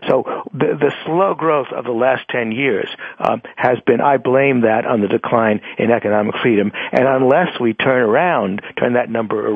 So 0.08 0.24
the, 0.52 0.76
the 0.78 0.92
slow 1.04 1.34
growth 1.34 1.68
of 1.74 1.84
the 1.84 1.92
last 1.92 2.28
10 2.28 2.52
years 2.52 2.88
um, 3.18 3.42
has 3.56 3.78
been, 3.86 4.00
I 4.00 4.18
blame 4.18 4.60
that 4.62 4.86
on 4.86 5.00
the 5.00 5.08
decline 5.08 5.62
in 5.78 5.90
economic 5.90 6.34
freedom. 6.42 6.70
And 6.92 7.08
unless 7.08 7.58
we 7.58 7.72
turn 7.72 8.02
around, 8.02 8.62
turn 8.78 8.92
that 8.92 9.10
number 9.10 9.40
around, 9.40 9.55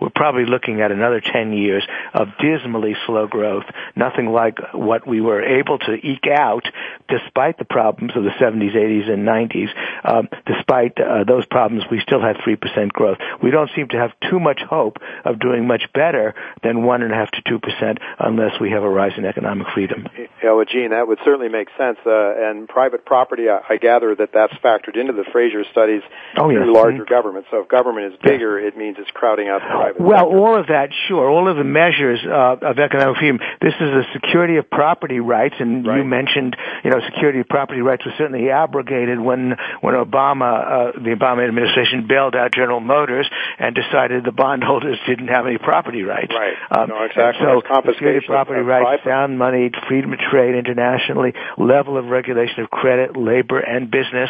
we're 0.00 0.10
probably 0.14 0.46
looking 0.46 0.80
at 0.80 0.92
another 0.92 1.20
10 1.20 1.52
years 1.52 1.86
of 2.12 2.28
dismally 2.38 2.96
slow 3.06 3.26
growth, 3.26 3.64
nothing 3.96 4.26
like 4.26 4.58
what 4.72 5.06
we 5.06 5.20
were 5.20 5.42
able 5.42 5.78
to 5.78 5.94
eke 5.94 6.26
out 6.26 6.66
despite 7.08 7.58
the 7.58 7.64
problems 7.64 8.16
of 8.16 8.24
the 8.24 8.30
70s, 8.30 8.74
80s, 8.74 9.10
and 9.10 9.26
90s. 9.26 9.68
Um, 10.04 10.28
despite 10.46 10.98
uh, 10.98 11.24
those 11.24 11.46
problems, 11.46 11.84
we 11.90 12.00
still 12.00 12.20
had 12.20 12.36
3% 12.36 12.88
growth. 12.92 13.18
We 13.42 13.50
don't 13.50 13.70
seem 13.74 13.88
to 13.88 13.98
have 13.98 14.12
too 14.30 14.40
much 14.40 14.60
hope 14.62 14.98
of 15.24 15.38
doing 15.38 15.66
much 15.66 15.84
better 15.92 16.34
than 16.62 16.78
1.5 16.78 17.30
to 17.30 17.58
2% 17.58 17.98
unless 18.18 18.60
we 18.60 18.70
have 18.70 18.82
a 18.82 18.88
rise 18.88 19.12
in 19.16 19.24
economic 19.24 19.66
freedom. 19.74 20.08
Yeah, 20.42 20.52
well, 20.52 20.64
Gene, 20.64 20.90
that 20.90 21.06
would 21.06 21.18
certainly 21.24 21.48
make 21.48 21.68
sense. 21.76 21.98
Uh, 22.04 22.34
and 22.36 22.68
private 22.68 23.04
property, 23.04 23.48
I, 23.48 23.60
I 23.68 23.76
gather 23.76 24.14
that 24.14 24.30
that's 24.32 24.54
factored 24.54 24.96
into 24.96 25.12
the 25.12 25.24
Fraser 25.32 25.64
studies 25.70 26.02
oh, 26.36 26.50
yes. 26.50 26.62
through 26.62 26.74
larger 26.74 27.04
mm-hmm. 27.04 27.14
government. 27.14 27.46
So 27.50 27.60
if 27.60 27.68
government 27.68 28.12
is 28.12 28.20
bigger, 28.22 28.58
it 28.58 28.76
means 28.76 28.96
it's 28.98 29.10
crowding 29.24 29.48
out 29.48 29.62
the 29.64 29.72
private 29.72 30.00
Well, 30.00 30.28
sector. 30.28 30.36
all 30.36 30.60
of 30.60 30.66
that, 30.68 30.90
sure. 31.08 31.30
All 31.30 31.48
of 31.48 31.56
the 31.56 31.64
measures 31.64 32.20
uh, 32.20 32.60
of 32.60 32.78
economic 32.78 33.16
freedom. 33.16 33.40
This 33.60 33.72
is 33.80 33.88
the 33.88 34.04
security 34.12 34.56
of 34.58 34.68
property 34.68 35.20
rights, 35.20 35.54
and 35.58 35.86
right. 35.86 35.98
you 35.98 36.04
mentioned, 36.04 36.56
you 36.84 36.90
know, 36.90 37.00
security 37.08 37.40
of 37.40 37.48
property 37.48 37.80
rights 37.80 38.04
was 38.04 38.12
certainly 38.18 38.50
abrogated 38.50 39.18
when 39.18 39.56
when 39.80 39.94
Obama, 39.94 40.52
uh, 40.52 41.00
the 41.00 41.16
Obama 41.16 41.48
administration, 41.48 42.06
bailed 42.06 42.36
out 42.36 42.52
General 42.52 42.80
Motors 42.80 43.28
and 43.58 43.74
decided 43.74 44.24
the 44.24 44.32
bondholders 44.32 44.98
didn't 45.08 45.28
have 45.28 45.46
any 45.46 45.56
property 45.56 46.02
rights. 46.02 46.32
Right. 46.34 46.56
Um, 46.70 46.88
no, 46.90 47.04
exactly. 47.04 47.40
So 47.40 47.62
security 47.64 48.18
of 48.18 48.24
property 48.28 48.60
rights, 48.60 49.04
sound 49.04 49.38
money, 49.38 49.70
freedom 49.88 50.12
of 50.12 50.18
trade 50.18 50.54
internationally, 50.54 51.32
level 51.56 51.96
of 51.96 52.06
regulation 52.06 52.60
of 52.60 52.70
credit, 52.70 53.16
labor, 53.16 53.58
and 53.58 53.90
business. 53.90 54.28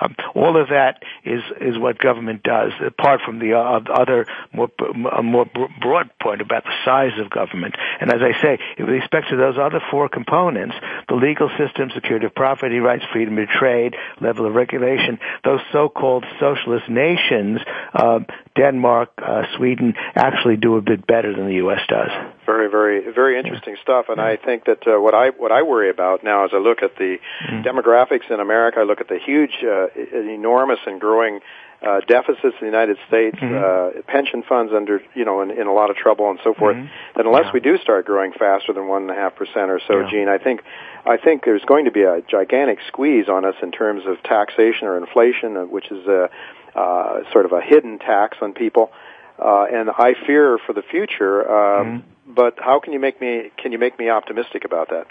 Um, 0.00 0.14
all 0.34 0.60
of 0.60 0.68
that 0.68 1.02
is 1.24 1.42
is 1.60 1.78
what 1.78 1.98
government 1.98 2.44
does. 2.44 2.70
Apart 2.86 3.22
from 3.26 3.40
the 3.40 3.54
uh, 3.54 3.80
other 3.90 4.26
more 4.52 4.68
a 5.12 5.22
more 5.22 5.46
broad 5.80 6.10
point 6.20 6.40
about 6.40 6.64
the 6.64 6.74
size 6.84 7.18
of 7.18 7.30
government, 7.30 7.74
and 8.00 8.12
as 8.12 8.20
I 8.22 8.40
say, 8.42 8.58
with 8.78 8.88
respect 8.88 9.28
to 9.30 9.36
those 9.36 9.58
other 9.58 9.80
four 9.90 10.08
components, 10.08 10.74
the 11.08 11.14
legal 11.14 11.50
system, 11.58 11.90
security 11.94 12.26
of 12.26 12.34
property 12.34 12.78
rights, 12.78 13.04
freedom 13.12 13.38
of 13.38 13.48
trade, 13.48 13.94
level 14.20 14.46
of 14.46 14.54
regulation, 14.54 15.18
those 15.44 15.60
so-called 15.72 16.24
socialist 16.40 16.88
nations, 16.88 17.60
uh, 17.94 18.20
Denmark, 18.56 19.10
uh, 19.18 19.42
Sweden, 19.56 19.94
actually 20.14 20.56
do 20.56 20.76
a 20.76 20.80
bit 20.80 21.06
better 21.06 21.34
than 21.34 21.46
the 21.46 21.56
U.S. 21.56 21.80
does. 21.88 22.10
Very, 22.46 22.70
very, 22.70 23.12
very 23.12 23.38
interesting 23.38 23.74
yeah. 23.76 23.82
stuff. 23.82 24.06
And 24.08 24.18
yeah. 24.18 24.26
I 24.26 24.36
think 24.36 24.64
that 24.64 24.86
uh, 24.86 25.00
what 25.00 25.14
I 25.14 25.30
what 25.30 25.52
I 25.52 25.62
worry 25.62 25.90
about 25.90 26.24
now, 26.24 26.44
as 26.44 26.50
I 26.54 26.58
look 26.58 26.82
at 26.82 26.96
the 26.96 27.18
mm-hmm. 27.18 27.62
demographics 27.62 28.30
in 28.30 28.40
America, 28.40 28.80
I 28.80 28.84
look 28.84 29.00
at 29.00 29.08
the 29.08 29.18
huge, 29.18 29.62
uh, 29.62 29.88
enormous, 30.18 30.78
and 30.86 31.00
growing 31.00 31.40
uh, 31.82 32.00
deficits 32.06 32.56
in 32.60 32.60
the 32.60 32.66
United 32.66 32.96
States, 33.06 33.36
mm-hmm. 33.36 33.98
uh, 33.98 34.02
pension 34.02 34.42
funds 34.42 34.72
under, 34.74 35.00
you 35.14 35.24
know, 35.24 35.42
in, 35.42 35.50
in 35.50 35.66
a 35.66 35.72
lot 35.72 35.90
of 35.90 35.96
trouble 35.96 36.30
and 36.30 36.38
so 36.42 36.54
forth. 36.54 36.76
Mm-hmm. 36.76 36.88
That 37.16 37.26
unless 37.26 37.46
yeah. 37.46 37.52
we 37.54 37.60
do 37.60 37.78
start 37.78 38.06
growing 38.06 38.32
faster 38.32 38.72
than 38.72 38.88
one 38.88 39.02
and 39.02 39.10
a 39.10 39.14
half 39.14 39.36
percent 39.36 39.70
or 39.70 39.80
so, 39.86 40.00
yeah. 40.00 40.10
Gene, 40.10 40.28
I 40.28 40.38
think, 40.38 40.62
I 41.04 41.16
think 41.16 41.44
there's 41.44 41.64
going 41.64 41.84
to 41.84 41.92
be 41.92 42.02
a 42.02 42.22
gigantic 42.22 42.78
squeeze 42.88 43.28
on 43.28 43.44
us 43.44 43.56
in 43.62 43.72
terms 43.72 44.04
of 44.06 44.22
taxation 44.22 44.88
or 44.88 44.96
inflation, 44.96 45.56
uh, 45.56 45.64
which 45.64 45.90
is 45.90 46.06
a, 46.06 46.30
uh, 46.74 47.30
sort 47.32 47.44
of 47.44 47.52
a 47.52 47.60
hidden 47.60 47.98
tax 47.98 48.38
on 48.40 48.52
people. 48.52 48.90
Uh, 49.38 49.66
and 49.70 49.90
I 49.90 50.14
fear 50.26 50.58
for 50.66 50.72
the 50.72 50.82
future. 50.82 51.42
Uh, 51.42 51.84
mm-hmm 51.84 52.12
but 52.26 52.58
how 52.58 52.80
can 52.80 52.92
you 52.92 53.00
make 53.00 53.20
me 53.20 53.50
can 53.56 53.72
you 53.72 53.78
make 53.78 53.98
me 53.98 54.10
optimistic 54.10 54.64
about 54.64 54.90
that? 54.90 55.06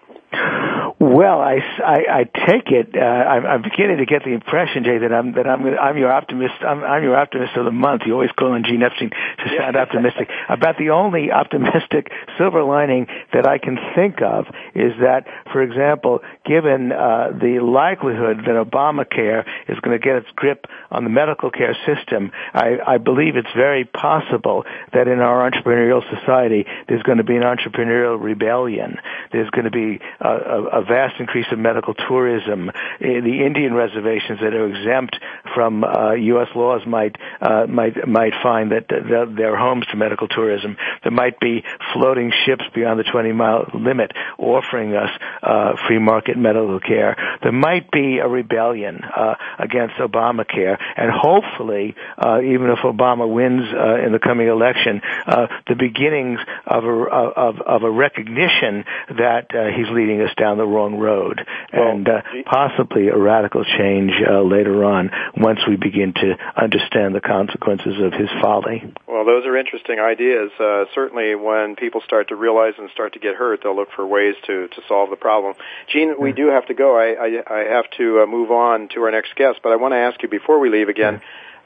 Well, 0.99 1.39
I, 1.39 1.59
I, 1.83 1.97
I 2.09 2.23
take 2.23 2.71
it. 2.71 2.95
Uh, 2.95 2.99
I'm, 2.99 3.45
I'm 3.45 3.61
beginning 3.61 3.97
to 3.97 4.05
get 4.05 4.23
the 4.23 4.31
impression, 4.31 4.83
Jay, 4.83 4.97
that 4.97 5.13
I'm 5.13 5.33
that 5.33 5.47
I'm 5.47 5.65
I'm 5.77 5.97
your 5.97 6.11
optimist. 6.11 6.55
I'm, 6.61 6.83
I'm 6.83 7.03
your 7.03 7.15
optimist 7.15 7.55
of 7.57 7.65
the 7.65 7.71
month. 7.71 8.03
You 8.05 8.13
always 8.13 8.31
call 8.31 8.53
on 8.53 8.63
Gene 8.63 8.81
Epstein 8.81 9.09
to 9.11 9.57
sound 9.57 9.75
optimistic. 9.75 10.29
About 10.49 10.77
the 10.77 10.91
only 10.91 11.31
optimistic 11.31 12.11
silver 12.37 12.63
lining 12.63 13.07
that 13.33 13.47
I 13.47 13.57
can 13.57 13.77
think 13.95 14.21
of 14.21 14.45
is 14.73 14.93
that, 15.01 15.25
for 15.51 15.61
example, 15.61 16.21
given 16.45 16.91
uh, 16.91 17.31
the 17.31 17.59
likelihood 17.59 18.39
that 18.45 18.55
Obamacare 18.55 19.45
is 19.67 19.79
going 19.79 19.99
to 19.99 20.03
get 20.03 20.15
its 20.15 20.29
grip 20.35 20.65
on 20.91 21.03
the 21.03 21.09
medical 21.09 21.51
care 21.51 21.75
system, 21.85 22.31
I, 22.53 22.77
I 22.85 22.97
believe 22.97 23.35
it's 23.35 23.53
very 23.55 23.85
possible 23.85 24.65
that 24.93 25.07
in 25.07 25.19
our 25.19 25.49
entrepreneurial 25.49 26.01
society 26.09 26.65
there's 26.87 27.03
going 27.05 27.19
to 27.19 27.23
be 27.23 27.35
an 27.35 27.43
entrepreneurial 27.43 28.21
rebellion. 28.21 28.97
There's 29.31 29.49
going 29.51 29.65
to 29.65 29.71
be 29.71 29.99
a, 30.19 30.27
a, 30.27 30.63
a 30.79 30.83
vast 30.83 31.19
increase 31.19 31.45
of 31.51 31.59
medical 31.59 31.93
tourism. 31.93 32.69
Eh, 32.69 33.21
the 33.21 33.43
Indian 33.45 33.73
reservations 33.73 34.39
that 34.41 34.53
are 34.53 34.67
exempt 34.67 35.17
from 35.53 35.83
uh, 35.83 36.13
U.S. 36.13 36.47
laws 36.55 36.81
might 36.87 37.15
uh, 37.41 37.65
might 37.67 38.07
might 38.07 38.33
find 38.41 38.71
that 38.71 38.87
they're 38.89 39.57
homes 39.57 39.85
to 39.91 39.97
medical 39.97 40.27
tourism. 40.27 40.77
There 41.03 41.11
might 41.11 41.39
be 41.39 41.63
floating 41.93 42.31
ships 42.45 42.63
beyond 42.73 42.99
the 42.99 43.03
20 43.03 43.31
mile 43.31 43.69
limit 43.73 44.11
offering 44.37 44.95
us 44.95 45.09
uh, 45.43 45.73
free 45.87 45.99
market 45.99 46.37
medical 46.37 46.79
care. 46.79 47.15
There 47.41 47.51
might 47.51 47.91
be 47.91 48.19
a 48.19 48.27
rebellion 48.27 48.99
uh, 49.03 49.35
against 49.59 49.95
Obamacare, 49.95 50.77
and 50.97 51.11
hopefully, 51.11 51.95
uh, 52.17 52.41
even 52.41 52.69
if 52.69 52.79
Obama 52.83 53.31
wins 53.31 53.63
uh, 53.73 54.05
in 54.05 54.11
the 54.11 54.19
coming 54.19 54.47
election, 54.47 55.01
uh, 55.27 55.47
the 55.67 55.75
beginnings 55.75 56.39
of 56.65 56.83
a 56.83 56.93
of, 57.03 57.61
of 57.61 57.83
a 57.83 57.91
recognition 57.91 58.85
that 59.17 59.53
uh, 59.53 59.75
he's 59.75 59.89
leading 59.91 60.21
us 60.21 60.31
down 60.37 60.57
the 60.57 60.65
wrong 60.65 60.97
road, 60.97 61.41
well, 61.73 61.91
and 61.91 62.07
uh, 62.07 62.21
possibly 62.45 63.07
a 63.07 63.17
radical 63.17 63.63
change 63.63 64.11
uh, 64.27 64.41
later 64.41 64.83
on 64.83 65.11
once 65.37 65.59
we 65.67 65.75
begin 65.75 66.13
to 66.13 66.35
understand 66.55 67.15
the 67.15 67.21
consequences 67.21 67.95
of 68.01 68.13
his 68.13 68.29
folly. 68.41 68.83
Well, 69.07 69.25
those 69.25 69.45
are 69.45 69.57
interesting 69.57 69.99
ideas. 69.99 70.51
Uh, 70.59 70.85
certainly, 70.93 71.35
when 71.35 71.75
people 71.75 72.01
start 72.05 72.29
to 72.29 72.35
realize 72.35 72.73
and 72.77 72.89
start 72.91 73.13
to 73.13 73.19
get 73.19 73.35
hurt, 73.35 73.61
they'll 73.63 73.75
look 73.75 73.91
for 73.95 74.05
ways 74.05 74.35
to 74.47 74.67
to 74.67 74.81
solve 74.87 75.09
the 75.09 75.15
problem. 75.15 75.55
Gene, 75.87 76.15
we 76.19 76.31
do 76.31 76.47
have 76.47 76.67
to 76.67 76.73
go. 76.73 76.97
I 76.97 77.15
I, 77.15 77.59
I 77.59 77.63
have 77.75 77.89
to 77.97 78.21
uh, 78.21 78.25
move 78.25 78.51
on 78.51 78.89
to 78.89 79.01
our 79.01 79.11
next 79.11 79.35
guest, 79.35 79.59
but 79.63 79.71
I 79.71 79.75
want 79.75 79.93
to 79.93 79.97
ask 79.97 80.21
you 80.21 80.29
before 80.29 80.59
we 80.59 80.69
leave 80.69 80.89
again. 80.89 81.21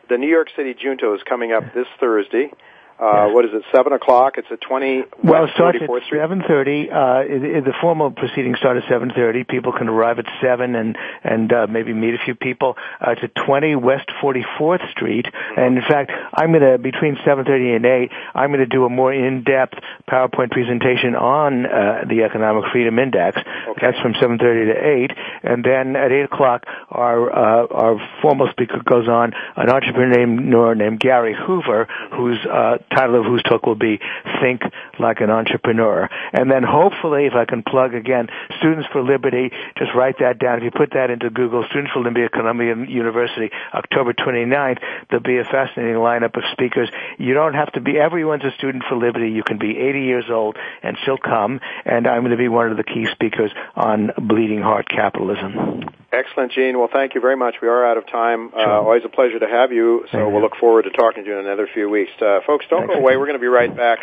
The 0.10 0.18
New 0.18 0.30
York 0.30 0.48
City 0.56 0.74
Junto 0.74 1.14
is 1.14 1.22
coming 1.22 1.52
up 1.52 1.74
this 1.76 1.86
Thursday. 2.00 2.52
Uh, 3.00 3.30
what 3.30 3.46
is 3.46 3.52
it? 3.54 3.64
Seven 3.74 3.94
o'clock. 3.94 4.34
It's 4.38 4.48
at 4.52 4.60
twenty. 4.60 5.04
Well, 5.24 5.46
it 5.46 5.52
starts 5.56 5.80
at 5.82 5.90
seven 6.12 6.44
thirty. 6.46 6.90
Uh, 6.92 7.24
the 7.24 7.74
formal 7.80 8.12
proceedings 8.12 8.58
start 8.58 8.76
at 8.76 8.84
seven 8.90 9.12
thirty. 9.16 9.46
People 9.46 9.72
can 9.72 9.88
arrive 9.88 10.20
at 10.20 10.26
seven 10.42 10.76
and 10.76 10.98
and 11.24 11.52
uh, 11.54 11.68
maybe 11.68 11.94
meet 11.94 12.14
a 12.14 12.18
few 12.26 12.36
people. 12.36 12.76
Uh, 13.00 13.12
it's 13.12 13.22
at 13.24 13.34
twenty 13.46 13.74
West 13.76 14.12
Forty 14.20 14.44
Fourth 14.58 14.82
Street. 14.92 15.26
Mm-hmm. 15.26 15.60
And 15.60 15.78
in 15.78 15.84
fact, 15.84 16.12
I'm 16.34 16.52
going 16.52 16.62
to 16.62 16.78
between 16.78 17.18
seven 17.24 17.46
thirty 17.46 17.72
and 17.72 17.86
eight. 17.86 18.12
I'm 18.36 18.50
going 18.50 18.60
to 18.60 18.66
do 18.66 18.84
a 18.84 18.90
more 18.90 19.14
in-depth 19.14 19.76
PowerPoint 20.10 20.52
presentation 20.52 21.16
on 21.16 21.66
uh, 21.66 22.04
the 22.10 22.24
Economic 22.24 22.66
Freedom 22.74 23.00
Index. 23.00 23.38
Okay. 23.38 23.80
That's 23.80 24.00
from 24.02 24.14
seven 24.20 24.38
thirty 24.38 24.74
to 24.74 24.78
eight. 24.78 25.12
And 25.44 25.64
then 25.64 25.96
at 25.96 26.12
eight 26.12 26.24
o'clock, 26.24 26.66
our 26.90 27.32
uh, 27.32 27.68
our 27.68 28.10
formal 28.22 28.50
speaker 28.52 28.82
goes 28.84 29.08
on. 29.08 29.32
An 29.56 29.70
entrepreneur 29.70 30.26
named 30.26 30.90
named 30.90 31.00
Gary 31.00 31.34
Hoover, 31.34 31.88
who's 32.12 32.40
uh, 32.46 32.78
title 32.90 33.20
of 33.20 33.26
whose 33.26 33.44
talk 33.44 33.66
will 33.66 33.76
be 33.76 34.00
Think 34.42 34.62
Like 35.00 35.22
an 35.22 35.30
Entrepreneur. 35.30 36.10
And 36.34 36.52
then 36.52 36.64
hopefully, 36.64 37.26
if 37.26 37.34
I 37.34 37.46
can 37.46 37.64
plug 37.64 37.94
again, 37.94 38.28
Students 38.60 38.88
for 38.92 39.02
Liberty, 39.02 39.52
just 39.78 39.92
write 39.96 40.20
that 40.20 40.40
down. 40.40 40.58
If 40.58 40.64
you 40.64 40.72
put 40.72 40.92
that 40.94 41.10
into 41.10 41.30
Google, 41.30 41.66
Students 41.70 41.92
for 41.94 42.02
Liberty 42.02 42.26
at 42.26 42.32
Columbia 42.32 42.76
University, 42.76 43.50
October 43.74 44.14
29th, 44.14 44.80
there'll 45.10 45.24
be 45.24 45.38
a 45.38 45.44
fascinating 45.44 45.96
lineup 45.96 46.36
of 46.36 46.44
speakers. 46.52 46.90
You 47.18 47.34
don't 47.34 47.54
have 47.54 47.72
to 47.74 47.82
be, 47.82 47.98
everyone's 47.98 48.44
a 48.44 48.52
student 48.58 48.84
for 48.88 48.96
liberty. 48.96 49.30
You 49.30 49.44
can 49.44 49.58
be 49.58 49.78
80 49.78 50.02
years 50.02 50.26
old 50.30 50.58
and 50.84 50.98
still 51.02 51.18
come. 51.18 51.60
And 51.86 52.08
I'm 52.08 52.22
going 52.22 52.32
to 52.32 52.38
be 52.38 52.48
one 52.48 52.72
of 52.72 52.78
the 52.78 52.84
key 52.84 53.08
speakers 53.12 53.52
on 53.76 54.12
bleeding 54.18 54.62
heart 54.62 54.88
capitalism. 54.90 55.84
Excellent, 56.12 56.52
Gene. 56.54 56.78
Well, 56.80 56.90
thank 56.92 57.14
you 57.14 57.22
very 57.22 57.36
much. 57.36 57.56
We 57.62 57.68
are 57.68 57.86
out 57.86 57.98
of 57.98 58.08
time. 58.08 58.48
Uh, 58.48 58.58
sure. 58.58 58.68
Uh, 58.68 58.82
always 58.82 59.06
a 59.06 59.10
pleasure 59.10 59.38
to 59.38 59.48
have 59.48 59.72
you. 59.72 60.08
So 60.12 60.28
we'll 60.28 60.42
look 60.42 60.56
forward 60.56 60.84
to 60.84 60.90
talking 60.90 61.24
to 61.24 61.30
you 61.30 61.38
in 61.38 61.46
another 61.46 61.68
few 61.72 61.88
weeks. 61.88 62.12
Uh, 62.20 62.40
folks, 62.48 62.66
don't 62.68 62.88
go 62.88 62.94
away. 62.94 63.16
We're 63.16 63.28
going 63.28 63.38
to 63.38 63.42
be 63.42 63.48
right 63.48 63.76
back. 63.76 64.00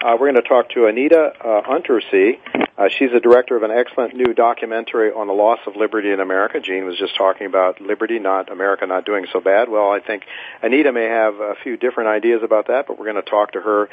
Uh, 0.00 0.12
we're 0.12 0.30
going 0.30 0.40
to 0.40 0.48
talk 0.48 0.70
to 0.70 0.86
Anita 0.86 1.32
uh, 1.40 1.62
Untersee. 1.62 2.38
Uh, 2.78 2.88
she's 2.96 3.10
the 3.10 3.18
director 3.18 3.56
of 3.56 3.64
an 3.64 3.72
excellent 3.72 4.14
new 4.14 4.32
documentary 4.34 5.10
on 5.10 5.26
the 5.26 5.32
loss 5.32 5.58
of 5.66 5.74
liberty 5.74 6.12
in 6.12 6.20
America. 6.20 6.60
Gene 6.60 6.84
was 6.84 6.96
just 6.96 7.16
talking 7.16 7.48
about 7.48 7.80
liberty, 7.80 8.20
not 8.20 8.52
America 8.52 8.86
not 8.86 9.04
doing 9.04 9.26
so 9.32 9.40
bad. 9.40 9.68
Well, 9.68 9.90
I 9.90 9.98
think 9.98 10.22
Anita 10.62 10.92
may 10.92 11.06
have 11.06 11.34
a 11.40 11.54
few 11.64 11.76
different 11.76 12.08
ideas 12.08 12.42
about 12.44 12.68
that, 12.68 12.86
but 12.86 12.96
we're 12.96 13.10
going 13.12 13.22
to 13.22 13.28
talk 13.28 13.52
to 13.52 13.60
her. 13.60 13.88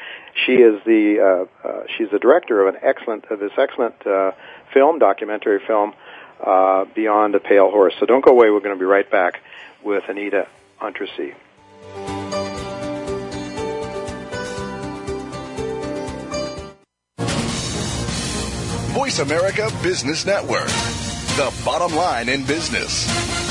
She 0.46 0.52
is 0.52 0.80
the 0.86 1.48
uh, 1.64 1.68
uh, 1.68 1.82
she's 1.98 2.10
the 2.12 2.20
director 2.20 2.64
of 2.64 2.72
an 2.72 2.80
excellent 2.80 3.24
of 3.24 3.40
this 3.40 3.50
excellent 3.58 4.06
uh, 4.06 4.30
film, 4.72 5.00
documentary 5.00 5.60
film, 5.66 5.94
uh, 6.44 6.84
Beyond 6.94 7.34
a 7.34 7.40
Pale 7.40 7.70
Horse. 7.70 7.94
So 7.98 8.06
don't 8.06 8.24
go 8.24 8.32
away. 8.32 8.50
We're 8.50 8.60
going 8.60 8.74
to 8.74 8.78
be 8.78 8.84
right 8.84 9.08
back 9.10 9.40
with 9.82 10.04
Anita 10.08 10.48
Untersee. 10.80 11.34
Voice 18.92 19.18
America 19.18 19.70
Business 19.82 20.26
Network, 20.26 20.66
the 21.36 21.54
bottom 21.64 21.96
line 21.96 22.28
in 22.28 22.44
business. 22.44 23.45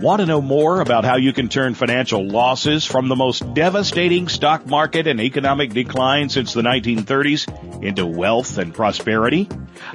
Want 0.00 0.20
to 0.20 0.26
know 0.26 0.42
more 0.42 0.82
about 0.82 1.06
how 1.06 1.16
you 1.16 1.32
can 1.32 1.48
turn 1.48 1.72
financial 1.72 2.22
losses 2.22 2.84
from 2.84 3.08
the 3.08 3.16
most 3.16 3.54
devastating 3.54 4.28
stock 4.28 4.66
market 4.66 5.06
and 5.06 5.18
economic 5.18 5.72
decline 5.72 6.28
since 6.28 6.52
the 6.52 6.60
1930s 6.60 7.82
into 7.82 8.04
wealth 8.04 8.58
and 8.58 8.74
prosperity? 8.74 9.48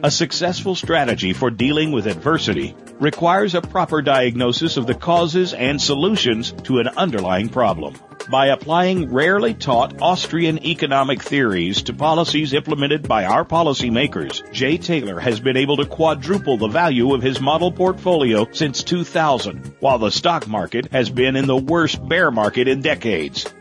A 0.03 0.09
successful 0.09 0.73
strategy 0.73 1.33
for 1.33 1.51
dealing 1.51 1.91
with 1.91 2.07
adversity 2.07 2.75
requires 2.99 3.53
a 3.53 3.61
proper 3.61 4.01
diagnosis 4.01 4.77
of 4.77 4.87
the 4.87 4.95
causes 4.95 5.53
and 5.53 5.79
solutions 5.79 6.51
to 6.63 6.79
an 6.79 6.87
underlying 6.87 7.49
problem. 7.49 7.93
By 8.29 8.47
applying 8.47 9.11
rarely 9.11 9.53
taught 9.53 10.01
Austrian 10.01 10.65
economic 10.65 11.21
theories 11.21 11.81
to 11.83 11.93
policies 11.93 12.53
implemented 12.53 13.07
by 13.07 13.25
our 13.25 13.43
policymakers, 13.43 14.49
Jay 14.51 14.77
Taylor 14.77 15.19
has 15.19 15.39
been 15.39 15.57
able 15.57 15.77
to 15.77 15.85
quadruple 15.85 16.57
the 16.57 16.67
value 16.67 17.13
of 17.13 17.21
his 17.21 17.41
model 17.41 17.71
portfolio 17.71 18.47
since 18.51 18.83
2000, 18.83 19.75
while 19.79 19.97
the 19.97 20.11
stock 20.11 20.47
market 20.47 20.91
has 20.91 21.09
been 21.09 21.35
in 21.35 21.47
the 21.47 21.57
worst 21.57 22.07
bear 22.07 22.31
market 22.31 22.67
in 22.67 22.81
decades. 22.81 23.45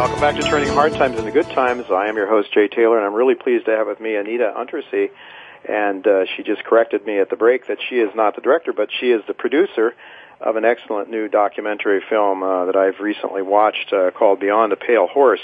Welcome 0.00 0.18
back 0.18 0.36
to 0.36 0.42
Turning 0.48 0.70
Hard 0.70 0.94
Times 0.94 1.18
into 1.18 1.30
Good 1.30 1.50
Times. 1.50 1.84
I 1.90 2.06
am 2.06 2.16
your 2.16 2.26
host, 2.26 2.50
Jay 2.54 2.68
Taylor, 2.68 2.96
and 2.96 3.04
I'm 3.04 3.12
really 3.12 3.34
pleased 3.34 3.66
to 3.66 3.72
have 3.72 3.86
with 3.86 4.00
me 4.00 4.16
Anita 4.16 4.50
Untersee. 4.56 5.10
And 5.68 6.06
uh, 6.06 6.24
she 6.24 6.42
just 6.42 6.64
corrected 6.64 7.04
me 7.04 7.18
at 7.18 7.28
the 7.28 7.36
break 7.36 7.66
that 7.66 7.76
she 7.86 7.96
is 7.96 8.08
not 8.14 8.34
the 8.34 8.40
director, 8.40 8.72
but 8.72 8.88
she 8.98 9.10
is 9.10 9.20
the 9.28 9.34
producer 9.34 9.94
of 10.40 10.56
an 10.56 10.64
excellent 10.64 11.10
new 11.10 11.28
documentary 11.28 12.00
film 12.08 12.42
uh, 12.42 12.64
that 12.64 12.76
I've 12.76 12.98
recently 12.98 13.42
watched 13.42 13.92
uh, 13.92 14.10
called 14.12 14.40
Beyond 14.40 14.72
the 14.72 14.76
Pale 14.76 15.08
Horse. 15.08 15.42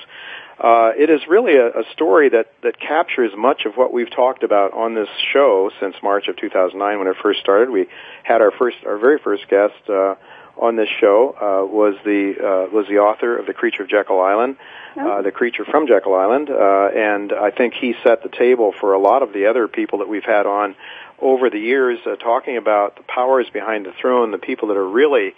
Uh, 0.59 0.93
it 0.97 1.11
is 1.11 1.21
really 1.29 1.57
a, 1.57 1.81
a 1.81 1.85
story 1.93 2.31
that, 2.31 2.51
that 2.63 2.81
captures 2.81 3.33
much 3.37 3.67
of 3.67 3.75
what 3.75 3.93
we've 3.93 4.11
talked 4.11 4.43
about 4.43 4.73
on 4.73 4.95
this 4.95 5.11
show 5.35 5.71
since 5.81 5.97
March 6.03 6.29
of 6.29 6.37
2009 6.39 6.99
when 6.99 7.09
it 7.09 7.17
first 7.23 7.41
started. 7.41 7.69
We 7.69 7.89
had 8.23 8.41
our 8.41 8.53
first, 8.53 8.79
our 8.87 8.97
very 8.97 9.19
first 9.19 9.47
guest, 9.51 9.75
uh, 9.91 10.15
on 10.59 10.77
this 10.77 10.89
show 11.01 11.35
uh, 11.37 11.67
was 11.67 11.95
the 12.05 12.35
uh, 12.39 12.75
was 12.75 12.87
the 12.89 12.99
author 12.99 13.37
of 13.37 13.47
the 13.47 13.53
Creature 13.53 13.85
of 13.85 13.89
Jekyll 13.89 14.21
Island, 14.21 14.57
uh, 14.97 15.23
the 15.23 15.31
creature 15.31 15.65
from 15.65 15.87
Jekyll 15.87 16.15
Island, 16.15 16.49
uh, 16.51 16.89
and 16.95 17.33
I 17.33 17.51
think 17.51 17.75
he 17.75 17.95
set 18.03 18.23
the 18.23 18.31
table 18.31 18.73
for 18.81 18.95
a 18.95 18.99
lot 18.99 19.23
of 19.23 19.33
the 19.33 19.47
other 19.47 19.69
people 19.69 19.99
that 19.99 20.09
we've 20.09 20.25
had 20.25 20.47
on 20.47 20.75
over 21.21 21.51
the 21.51 21.59
years, 21.59 21.99
uh, 22.07 22.17
talking 22.17 22.57
about 22.57 22.97
the 22.97 23.03
powers 23.03 23.47
behind 23.53 23.87
the 23.87 23.93
throne, 24.01 24.31
the 24.31 24.39
people 24.39 24.69
that 24.69 24.77
are 24.77 24.89
really 24.89 25.35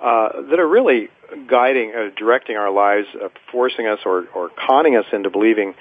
uh, 0.00 0.42
that 0.50 0.58
are 0.58 0.68
really 0.68 1.10
guiding, 1.46 1.92
uh, 1.94 2.10
directing 2.16 2.56
our 2.56 2.70
lives, 2.70 3.06
uh, 3.14 3.28
forcing 3.50 3.86
us 3.86 4.00
or, 4.04 4.26
or 4.34 4.50
conning 4.50 4.96
us 4.96 5.06
into 5.12 5.30
believing 5.30 5.74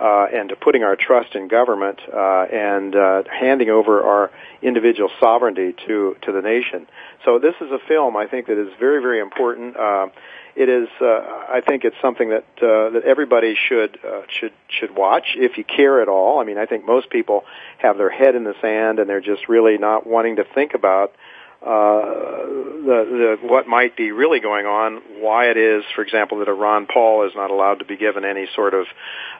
uh, 0.00 0.26
and 0.32 0.48
to 0.50 0.56
putting 0.56 0.82
our 0.82 0.96
trust 0.96 1.34
in 1.34 1.48
government 1.48 1.98
uh, 2.12 2.46
and 2.52 2.94
uh, 2.94 3.22
handing 3.30 3.70
over 3.70 4.02
our 4.02 4.30
individual 4.62 5.10
sovereignty 5.20 5.74
to 5.86 6.16
to 6.22 6.32
the 6.32 6.42
nation. 6.42 6.86
So 7.24 7.38
this 7.38 7.54
is 7.60 7.70
a 7.70 7.78
film 7.86 8.16
I 8.16 8.26
think 8.26 8.46
that 8.46 8.58
is 8.58 8.72
very 8.78 9.02
very 9.02 9.20
important. 9.20 9.76
Uh, 9.76 10.08
it 10.54 10.68
is 10.68 10.88
uh, 11.00 11.04
I 11.04 11.60
think 11.66 11.84
it's 11.84 11.96
something 12.02 12.30
that 12.30 12.44
uh, 12.62 12.90
that 12.90 13.02
everybody 13.04 13.54
should 13.56 13.98
uh, 14.04 14.22
should 14.28 14.52
should 14.68 14.94
watch 14.94 15.36
if 15.36 15.58
you 15.58 15.64
care 15.64 16.00
at 16.00 16.08
all. 16.08 16.40
I 16.40 16.44
mean 16.44 16.58
I 16.58 16.66
think 16.66 16.84
most 16.84 17.10
people 17.10 17.44
have 17.78 17.98
their 17.98 18.10
head 18.10 18.34
in 18.34 18.44
the 18.44 18.54
sand 18.60 18.98
and 18.98 19.08
they're 19.08 19.20
just 19.20 19.48
really 19.48 19.78
not 19.78 20.06
wanting 20.06 20.36
to 20.36 20.44
think 20.44 20.74
about 20.74 21.12
the, 22.88 23.36
the 23.42 23.48
what 23.48 23.66
might 23.66 23.96
be 23.96 24.12
really 24.12 24.40
going 24.40 24.66
on, 24.66 25.02
why 25.20 25.46
it 25.50 25.56
is, 25.56 25.84
for 25.94 26.02
example, 26.02 26.38
that 26.38 26.48
a 26.48 26.52
Ron 26.52 26.86
Paul 26.86 27.26
is 27.26 27.32
not 27.34 27.50
allowed 27.50 27.80
to 27.80 27.84
be 27.84 27.96
given 27.96 28.24
any 28.24 28.46
sort 28.54 28.74
of 28.74 28.86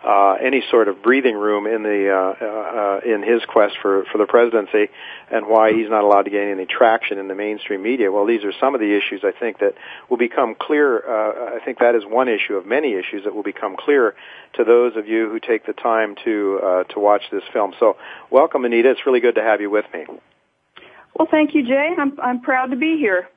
uh, 0.05 0.35
any 0.35 0.63
sort 0.71 0.89
of 0.89 1.03
breathing 1.03 1.37
room 1.37 1.67
in 1.67 1.83
the 1.83 2.11
uh, 2.11 2.45
uh, 2.45 3.01
in 3.05 3.23
his 3.23 3.43
quest 3.47 3.75
for 3.81 4.05
for 4.11 4.19
the 4.19 4.27
presidency, 4.27 4.91
and 5.31 5.47
why 5.47 5.73
he's 5.73 5.89
not 5.89 6.05
allowed 6.05 6.23
to 6.23 6.31
gain 6.31 6.49
any 6.49 6.67
traction 6.67 7.19
in 7.19 7.29
the 7.29 7.35
mainstream 7.35 7.83
media. 7.83 8.11
Well, 8.11 8.27
these 8.27 8.45
are 8.45 8.53
some 8.61 8.75
of 8.75 8.81
the 8.81 8.97
issues 8.97 9.23
I 9.25 9.33
think 9.39 9.61
that 9.61 9.75
will 10.11 10.19
become 10.19 10.55
clear. 10.55 10.99
Uh, 10.99 11.57
I 11.57 11.65
think 11.65 11.79
that 11.79 11.95
is 11.95 12.03
one 12.05 12.29
issue 12.29 12.55
of 12.55 12.67
many 12.67 12.95
issues 12.95 13.25
that 13.25 13.35
will 13.35 13.43
become 13.43 13.77
clear 13.79 14.15
to 14.55 14.65
those 14.65 14.97
of 14.97 15.07
you 15.07 15.31
who 15.31 15.39
take 15.41 15.67
the 15.67 15.73
time 15.73 16.17
to 16.25 16.61
uh, 16.63 16.85
to 16.95 17.01
watch 17.01 17.23
this 17.31 17.45
film. 17.53 17.75
So, 17.79 17.97
welcome, 18.31 18.65
Anita. 18.65 18.91
It's 18.91 19.07
really 19.07 19.21
good 19.21 19.37
to 19.37 19.43
have 19.43 19.61
you 19.61 19.71
with 19.71 19.87
me. 19.93 20.07
Well, 21.19 21.29
thank 21.31 21.55
you, 21.55 21.67
Jay. 21.67 21.95
I'm 21.99 22.19
I'm 22.21 22.41
proud 22.41 22.71
to 22.71 22.77
be 22.77 22.97
here. 22.97 23.29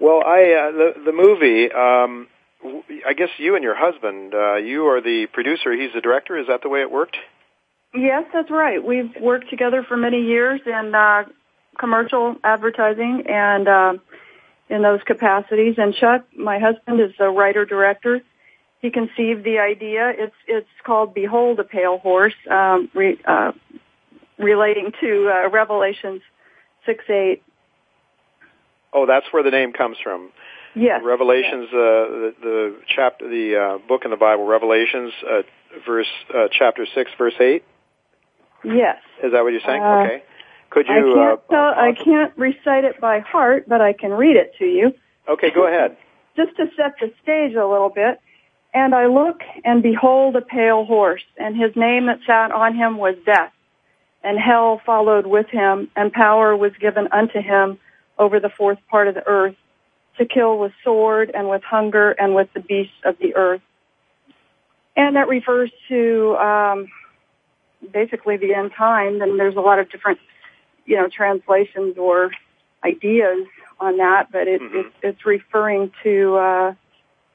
Well, 0.00 0.22
I 0.24 0.68
uh, 0.68 0.72
the 0.72 0.92
the 1.04 1.12
movie. 1.12 1.70
Um, 1.70 2.28
I 3.06 3.12
guess 3.12 3.28
you 3.38 3.54
and 3.54 3.62
your 3.62 3.76
husband, 3.76 4.34
uh, 4.34 4.56
you 4.56 4.86
are 4.88 5.00
the 5.00 5.26
producer. 5.32 5.72
He's 5.72 5.92
the 5.94 6.00
director. 6.00 6.36
Is 6.36 6.48
that 6.48 6.62
the 6.62 6.68
way 6.68 6.80
it 6.80 6.90
worked? 6.90 7.16
Yes, 7.94 8.24
that's 8.32 8.50
right. 8.50 8.84
We've 8.84 9.14
worked 9.20 9.48
together 9.48 9.84
for 9.86 9.96
many 9.96 10.22
years 10.22 10.60
in 10.66 10.94
uh, 10.94 11.24
commercial 11.78 12.36
advertising 12.42 13.24
and 13.28 13.68
uh, 13.68 13.92
in 14.68 14.82
those 14.82 15.00
capacities. 15.06 15.76
And 15.78 15.94
Chuck, 15.94 16.26
my 16.36 16.58
husband, 16.58 17.00
is 17.00 17.12
the 17.18 17.28
writer 17.28 17.64
director. 17.64 18.20
He 18.80 18.90
conceived 18.90 19.44
the 19.44 19.58
idea. 19.58 20.12
It's 20.16 20.36
it's 20.46 20.68
called 20.84 21.14
"Behold 21.14 21.60
a 21.60 21.64
Pale 21.64 21.98
Horse," 21.98 22.34
um, 22.50 22.90
re, 22.94 23.18
uh, 23.24 23.52
relating 24.38 24.92
to 25.00 25.30
uh, 25.30 25.50
Revelations 25.50 26.22
six 26.88 27.04
eight. 27.10 27.42
Oh, 28.92 29.04
that's 29.04 29.26
where 29.32 29.42
the 29.42 29.50
name 29.50 29.72
comes 29.74 29.98
from. 30.02 30.30
Yes. 30.74 31.02
Revelations, 31.04 31.68
yes. 31.70 31.74
Uh, 31.74 32.08
the, 32.22 32.34
the 32.40 32.76
chapter, 32.94 33.28
the 33.28 33.56
uh, 33.56 33.88
book 33.88 34.02
in 34.04 34.10
the 34.10 34.16
Bible, 34.16 34.46
Revelations, 34.46 35.12
uh, 35.28 35.42
verse, 35.86 36.06
uh, 36.34 36.48
chapter 36.50 36.86
six, 36.94 37.10
verse 37.18 37.34
eight. 37.40 37.64
Yes. 38.64 38.96
Is 39.22 39.32
that 39.32 39.42
what 39.42 39.52
you're 39.52 39.66
saying? 39.66 39.82
Uh, 39.82 40.02
okay. 40.04 40.22
Could 40.70 40.86
you? 40.88 40.94
I 40.94 41.14
can't 41.14 41.40
uh, 41.40 41.52
tell, 41.52 41.74
I 41.88 41.92
can't 41.92 42.32
recite 42.36 42.84
it 42.84 43.00
by 43.00 43.20
heart, 43.20 43.68
but 43.68 43.80
I 43.80 43.92
can 43.92 44.12
read 44.12 44.36
it 44.36 44.52
to 44.58 44.64
you. 44.64 44.92
Okay, 45.28 45.50
go 45.54 45.66
ahead. 45.66 45.96
Just 46.36 46.56
to 46.56 46.66
set 46.76 46.94
the 47.00 47.12
stage 47.22 47.54
a 47.54 47.66
little 47.66 47.90
bit. 47.94 48.20
And 48.74 48.94
I 48.94 49.06
look 49.06 49.40
and 49.64 49.82
behold 49.82 50.36
a 50.36 50.42
pale 50.42 50.84
horse, 50.84 51.24
and 51.38 51.56
his 51.56 51.74
name 51.74 52.06
that 52.06 52.20
sat 52.26 52.52
on 52.52 52.74
him 52.74 52.98
was 52.98 53.14
Death. 53.24 53.52
And 54.22 54.38
hell 54.38 54.80
followed 54.84 55.26
with 55.26 55.48
him, 55.48 55.90
and 55.94 56.12
power 56.12 56.56
was 56.56 56.72
given 56.80 57.08
unto 57.12 57.40
him 57.40 57.78
over 58.18 58.40
the 58.40 58.48
fourth 58.48 58.78
part 58.90 59.06
of 59.06 59.14
the 59.14 59.26
earth 59.26 59.54
to 60.18 60.26
kill 60.26 60.58
with 60.58 60.72
sword 60.82 61.30
and 61.32 61.48
with 61.48 61.62
hunger 61.62 62.10
and 62.10 62.34
with 62.34 62.48
the 62.52 62.60
beasts 62.60 63.00
of 63.04 63.16
the 63.18 63.36
earth. 63.36 63.60
And 64.96 65.14
that 65.14 65.28
refers 65.28 65.70
to 65.88 66.36
um, 66.36 66.88
basically 67.92 68.36
the 68.36 68.54
end 68.54 68.72
time. 68.76 69.22
And 69.22 69.38
there's 69.38 69.54
a 69.54 69.60
lot 69.60 69.78
of 69.78 69.88
different, 69.88 70.18
you 70.84 70.96
know, 70.96 71.08
translations 71.08 71.96
or 71.96 72.32
ideas 72.84 73.46
on 73.78 73.98
that, 73.98 74.32
but 74.32 74.48
it, 74.48 74.60
Mm-hmm. 74.60 74.78
it, 74.78 74.86
it's 75.02 75.24
referring 75.24 75.92
to 76.02 76.36
uh, 76.36 76.74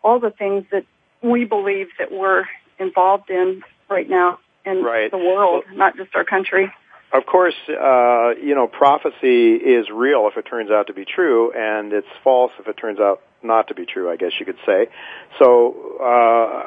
all 0.03 0.19
the 0.19 0.31
things 0.31 0.65
that 0.71 0.85
we 1.21 1.45
believe 1.45 1.87
that 1.97 2.11
we're 2.11 2.43
involved 2.77 3.29
in 3.29 3.61
right 3.89 4.09
now 4.09 4.39
in 4.65 4.83
Right. 4.83 5.11
the 5.11 5.17
world, 5.17 5.65
not 5.73 5.95
just 5.95 6.15
our 6.15 6.23
country. 6.23 6.71
Of 7.11 7.27
course, 7.27 7.53
uh, 7.69 8.33
you 8.41 8.55
know, 8.55 8.65
prophecy 8.67 9.53
is 9.55 9.87
real 9.91 10.27
if 10.27 10.37
it 10.37 10.47
turns 10.49 10.71
out 10.71 10.87
to 10.87 10.93
be 10.93 11.05
true, 11.05 11.51
and 11.51 11.93
it's 11.93 12.07
false 12.23 12.51
if 12.59 12.67
it 12.67 12.75
turns 12.75 12.99
out 12.99 13.21
not 13.43 13.67
to 13.67 13.75
be 13.75 13.85
true, 13.85 14.09
I 14.09 14.15
guess 14.15 14.31
you 14.39 14.45
could 14.45 14.57
say. 14.65 14.87
So, 15.37 15.97
uh, 15.99 16.03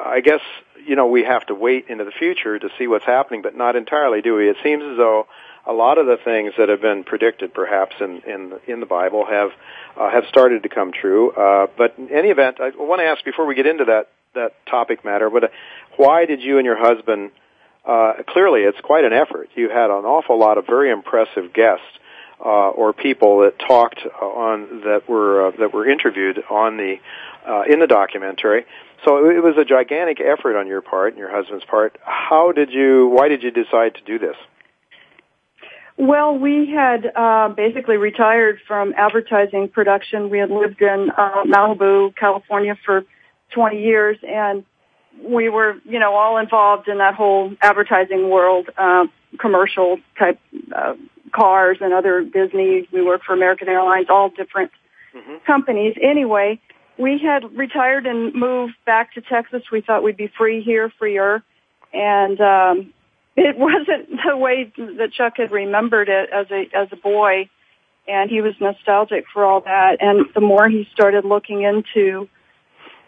I 0.09 0.21
guess, 0.23 0.39
you 0.85 0.95
know, 0.95 1.07
we 1.07 1.23
have 1.23 1.45
to 1.47 1.55
wait 1.55 1.87
into 1.89 2.05
the 2.05 2.11
future 2.11 2.57
to 2.57 2.69
see 2.77 2.87
what's 2.87 3.03
happening, 3.03 3.41
but 3.41 3.57
not 3.57 3.75
entirely, 3.75 4.21
do 4.21 4.35
we? 4.35 4.49
It 4.49 4.55
seems 4.63 4.83
as 4.83 4.95
though 4.95 5.27
a 5.65 5.73
lot 5.73 5.97
of 5.97 6.05
the 6.05 6.15
things 6.23 6.53
that 6.57 6.69
have 6.69 6.81
been 6.81 7.03
predicted, 7.03 7.53
perhaps, 7.53 7.95
in, 7.99 8.21
in, 8.25 8.53
in 8.67 8.79
the 8.79 8.85
Bible 8.85 9.25
have, 9.25 9.49
uh, 9.97 10.09
have 10.09 10.23
started 10.29 10.63
to 10.63 10.69
come 10.69 10.93
true. 10.93 11.31
Uh, 11.31 11.67
but 11.77 11.95
in 11.97 12.09
any 12.09 12.29
event, 12.29 12.61
I 12.61 12.69
want 12.77 13.01
to 13.01 13.05
ask 13.05 13.25
before 13.25 13.45
we 13.45 13.55
get 13.55 13.65
into 13.65 13.83
that, 13.85 14.07
that 14.33 14.53
topic 14.65 15.03
matter, 15.03 15.29
but 15.29 15.43
uh, 15.43 15.47
why 15.97 16.25
did 16.25 16.41
you 16.41 16.57
and 16.57 16.65
your 16.65 16.77
husband 16.77 17.31
uh, 17.87 18.13
clearly 18.27 18.61
it's 18.61 18.79
quite 18.81 19.05
an 19.05 19.13
effort. 19.13 19.49
You 19.55 19.69
had 19.69 19.89
an 19.89 20.05
awful 20.05 20.37
lot 20.37 20.57
of 20.57 20.65
very 20.65 20.91
impressive 20.91 21.53
guests 21.53 21.85
uh, 22.39 22.69
or 22.69 22.93
people 22.93 23.39
that 23.39 23.57
talked 23.59 23.99
on 24.21 24.81
that 24.81 25.03
were 25.07 25.47
uh, 25.47 25.51
that 25.59 25.73
were 25.73 25.89
interviewed 25.89 26.43
on 26.49 26.77
the 26.77 26.95
uh, 27.47 27.63
in 27.69 27.79
the 27.79 27.87
documentary. 27.87 28.65
So 29.05 29.29
it 29.29 29.41
was 29.41 29.55
a 29.57 29.65
gigantic 29.65 30.19
effort 30.19 30.57
on 30.57 30.67
your 30.67 30.81
part 30.81 31.13
and 31.13 31.19
your 31.19 31.31
husband's 31.31 31.65
part. 31.65 31.97
How 32.03 32.51
did 32.51 32.71
you? 32.71 33.07
Why 33.07 33.29
did 33.29 33.41
you 33.43 33.51
decide 33.51 33.95
to 33.95 34.01
do 34.05 34.19
this? 34.19 34.35
Well, 35.97 36.37
we 36.37 36.71
had 36.71 37.11
uh, 37.15 37.49
basically 37.49 37.97
retired 37.97 38.59
from 38.67 38.93
advertising 38.95 39.69
production. 39.69 40.29
We 40.29 40.37
had 40.37 40.51
lived 40.51 40.79
in 40.79 41.09
uh, 41.09 41.43
Malibu, 41.45 42.15
California 42.15 42.77
for 42.85 43.03
20 43.55 43.81
years, 43.81 44.17
and 44.21 44.63
we 45.23 45.49
were, 45.49 45.75
you 45.85 45.99
know, 45.99 46.13
all 46.15 46.37
involved 46.37 46.87
in 46.87 46.97
that 46.99 47.15
whole 47.15 47.53
advertising 47.61 48.29
world, 48.29 48.69
uh, 48.77 49.05
commercial 49.39 49.99
type 50.17 50.39
uh, 50.75 50.95
cars 51.31 51.77
and 51.81 51.93
other 51.93 52.23
Disney. 52.23 52.87
We 52.91 53.01
worked 53.03 53.25
for 53.25 53.33
American 53.33 53.67
Airlines, 53.67 54.07
all 54.09 54.29
different 54.29 54.71
Mm-hmm. 55.15 55.45
companies. 55.47 55.95
Anyway, 56.01 56.59
we 56.99 57.17
had 57.17 57.57
retired 57.57 58.05
and 58.05 58.35
moved 58.35 58.75
back 58.85 59.13
to 59.13 59.21
Texas. 59.21 59.63
We 59.71 59.81
thought 59.81 60.03
we'd 60.03 60.17
be 60.17 60.27
free 60.37 60.61
here, 60.61 60.91
freer, 60.99 61.41
and 61.91 62.39
um, 62.39 62.93
it 63.35 63.57
wasn't 63.67 64.09
the 64.27 64.37
way 64.37 64.71
that 64.77 65.11
Chuck 65.13 65.37
had 65.37 65.51
remembered 65.51 66.09
it 66.09 66.29
as 66.29 66.47
a 66.51 66.69
as 66.75 66.89
a 66.91 66.97
boy, 66.97 67.49
and 68.07 68.29
he 68.29 68.41
was 68.41 68.53
nostalgic 68.59 69.25
for 69.33 69.43
all 69.43 69.61
that. 69.61 69.97
And 70.01 70.27
the 70.35 70.41
more 70.41 70.69
he 70.69 70.87
started 70.93 71.25
looking 71.25 71.63
into 71.63 72.29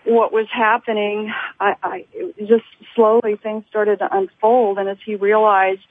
what 0.10 0.34
was 0.34 0.48
happening, 0.52 1.32
I, 1.60 1.76
I 1.84 2.06
just 2.40 2.66
slowly 2.96 3.36
things 3.36 3.64
started 3.70 4.00
to 4.00 4.10
unfold. 4.12 4.80
And 4.80 4.90
as 4.90 4.98
he 5.06 5.16
realized 5.16 5.82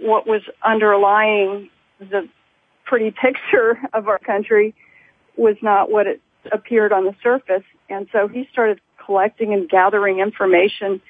what 0.00 0.26
was 0.26 0.40
underlying 0.64 1.68
the 2.00 2.28
pretty 2.86 3.10
picture 3.10 3.78
of 3.92 4.08
our 4.08 4.18
country 4.18 4.74
was 5.36 5.56
not 5.62 5.90
what 5.90 6.06
it 6.06 6.22
appeared 6.50 6.92
on 6.92 7.04
the 7.04 7.14
surface. 7.22 7.64
And 7.90 8.08
so 8.12 8.28
he 8.28 8.48
started 8.50 8.80
collecting 9.04 9.52
and 9.52 9.68
gathering 9.68 10.20
information 10.20 11.02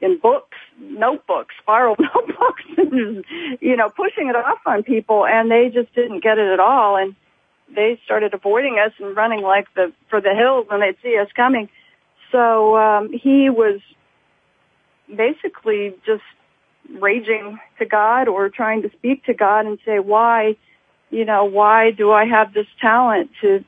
in 0.00 0.18
books, 0.18 0.56
notebooks, 0.80 1.54
spiral 1.60 1.96
notebooks, 1.98 2.64
and, 2.78 3.24
you 3.60 3.76
know, 3.76 3.90
pushing 3.90 4.28
it 4.28 4.36
off 4.36 4.58
on 4.66 4.82
people 4.82 5.26
and 5.26 5.50
they 5.50 5.70
just 5.72 5.94
didn't 5.94 6.22
get 6.22 6.38
it 6.38 6.50
at 6.50 6.60
all. 6.60 6.96
And 6.96 7.14
they 7.74 8.00
started 8.04 8.34
avoiding 8.34 8.78
us 8.78 8.92
and 8.98 9.16
running 9.16 9.42
like 9.42 9.66
the, 9.74 9.92
for 10.10 10.20
the 10.20 10.34
hills 10.34 10.66
when 10.68 10.80
they'd 10.80 10.96
see 11.02 11.16
us 11.18 11.28
coming. 11.34 11.68
So, 12.30 12.76
um, 12.76 13.10
he 13.12 13.50
was 13.50 13.80
basically 15.14 15.94
just 16.06 16.22
raging 16.90 17.58
to 17.78 17.86
God 17.86 18.28
or 18.28 18.48
trying 18.48 18.82
to 18.82 18.90
speak 18.90 19.24
to 19.26 19.34
God 19.34 19.66
and 19.66 19.78
say, 19.84 19.98
why, 19.98 20.56
you 21.10 21.24
know, 21.24 21.44
why 21.44 21.90
do 21.90 22.10
I 22.12 22.24
have 22.24 22.54
this 22.54 22.66
talent 22.80 23.30
to 23.42 23.64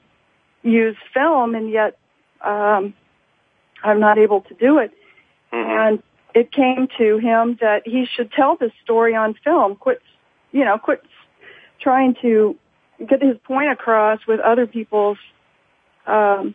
use 0.63 0.97
film 1.13 1.55
and 1.55 1.71
yet, 1.71 1.99
um, 2.41 2.95
I'm 3.83 4.01
not 4.01 4.19
able 4.19 4.41
to 4.43 4.55
do 4.55 4.79
it. 4.79 4.93
And 5.53 6.03
it 6.35 6.51
came 6.51 6.89
to 6.99 7.19
him 7.19 7.59
that 7.61 7.83
he 7.85 8.07
should 8.13 8.33
tell 8.33 8.57
this 8.57 8.73
story 8.83 9.15
on 9.15 9.35
film. 9.45 9.77
Quit, 9.77 10.03
you 10.53 10.65
know, 10.65 10.79
quit 10.79 11.03
trying 11.81 12.17
to 12.23 12.57
get 12.99 13.23
his 13.23 13.37
point 13.45 13.71
across 13.71 14.21
with 14.27 14.41
other 14.41 14.67
people's 14.67 15.19
um, 16.07 16.55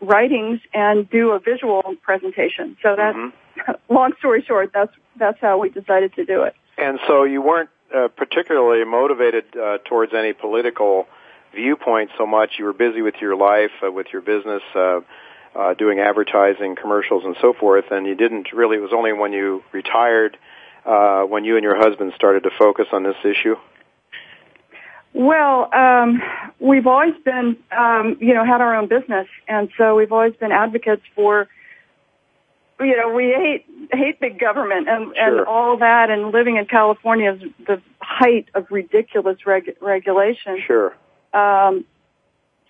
writings 0.00 0.60
and 0.72 1.08
do 1.08 1.30
a 1.30 1.38
visual 1.38 1.82
presentation. 2.02 2.76
So 2.82 2.96
that's 2.96 3.78
long 3.88 4.12
story 4.18 4.44
short. 4.46 4.70
That's 4.72 4.92
that's 5.18 5.40
how 5.40 5.58
we 5.58 5.70
decided 5.70 6.14
to 6.14 6.24
do 6.24 6.42
it. 6.42 6.54
And 6.78 6.98
so 7.06 7.24
you 7.24 7.40
weren't 7.40 7.70
uh, 7.94 8.08
particularly 8.08 8.84
motivated 8.84 9.44
uh, 9.56 9.78
towards 9.84 10.12
any 10.12 10.32
political 10.32 11.06
viewpoint 11.54 12.10
so 12.18 12.26
much. 12.26 12.54
You 12.58 12.66
were 12.66 12.72
busy 12.72 13.02
with 13.02 13.14
your 13.20 13.36
life, 13.36 13.70
uh, 13.84 13.90
with 13.90 14.08
your 14.12 14.22
business, 14.22 14.62
uh, 14.74 15.00
uh, 15.54 15.74
doing 15.74 16.00
advertising, 16.00 16.76
commercials, 16.76 17.24
and 17.24 17.36
so 17.40 17.54
forth. 17.54 17.86
And 17.90 18.06
you 18.06 18.14
didn't 18.14 18.52
really. 18.52 18.76
It 18.76 18.80
was 18.80 18.92
only 18.92 19.12
when 19.12 19.32
you 19.32 19.62
retired, 19.72 20.36
uh, 20.84 21.22
when 21.22 21.44
you 21.44 21.56
and 21.56 21.64
your 21.64 21.76
husband 21.76 22.12
started 22.14 22.42
to 22.42 22.50
focus 22.58 22.86
on 22.92 23.02
this 23.02 23.16
issue. 23.24 23.56
Well, 25.18 25.74
um, 25.74 26.20
we've 26.60 26.86
always 26.86 27.14
been, 27.24 27.56
um, 27.74 28.18
you 28.20 28.34
know, 28.34 28.44
had 28.44 28.60
our 28.60 28.76
own 28.76 28.86
business, 28.86 29.26
and 29.48 29.70
so 29.78 29.94
we've 29.94 30.12
always 30.12 30.34
been 30.36 30.52
advocates 30.52 31.04
for, 31.14 31.48
you 32.78 32.94
know, 32.98 33.14
we 33.14 33.32
hate 33.32 33.64
hate 33.92 34.20
big 34.20 34.38
government 34.38 34.90
and 34.90 35.16
and 35.16 35.40
all 35.46 35.78
that, 35.78 36.10
and 36.10 36.32
living 36.32 36.58
in 36.58 36.66
California 36.66 37.32
is 37.32 37.50
the 37.66 37.80
height 37.98 38.50
of 38.54 38.66
ridiculous 38.70 39.46
reg- 39.46 39.78
regulation. 39.80 40.60
Sure. 40.66 40.94
Um, 41.32 41.86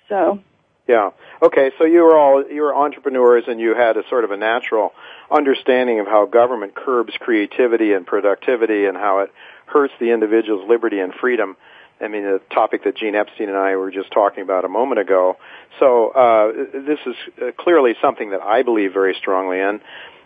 so 0.08 0.38
Yeah. 0.86 1.10
Okay. 1.42 1.72
So 1.78 1.84
you 1.84 2.04
were 2.04 2.16
all 2.16 2.44
you 2.48 2.62
were 2.62 2.72
entrepreneurs, 2.72 3.42
and 3.48 3.58
you 3.58 3.74
had 3.74 3.96
a 3.96 4.08
sort 4.08 4.22
of 4.22 4.30
a 4.30 4.36
natural 4.36 4.92
understanding 5.32 5.98
of 5.98 6.06
how 6.06 6.26
government 6.26 6.76
curbs 6.76 7.14
creativity 7.18 7.92
and 7.92 8.06
productivity, 8.06 8.86
and 8.86 8.96
how 8.96 9.18
it 9.18 9.32
hurts 9.66 9.94
the 9.98 10.12
individual's 10.12 10.68
liberty 10.68 11.00
and 11.00 11.12
freedom. 11.12 11.56
I 12.00 12.08
mean, 12.08 12.22
the 12.22 12.40
topic 12.52 12.84
that 12.84 12.96
Gene 12.96 13.14
Epstein 13.14 13.48
and 13.48 13.56
I 13.56 13.76
were 13.76 13.90
just 13.90 14.10
talking 14.12 14.42
about 14.42 14.64
a 14.64 14.68
moment 14.68 15.00
ago. 15.00 15.36
So 15.80 16.08
uh, 16.08 16.52
this 16.72 16.98
is 17.06 17.14
uh, 17.40 17.52
clearly 17.58 17.94
something 18.02 18.30
that 18.30 18.42
I 18.42 18.62
believe 18.62 18.92
very 18.92 19.14
strongly 19.18 19.60
in. 19.60 19.80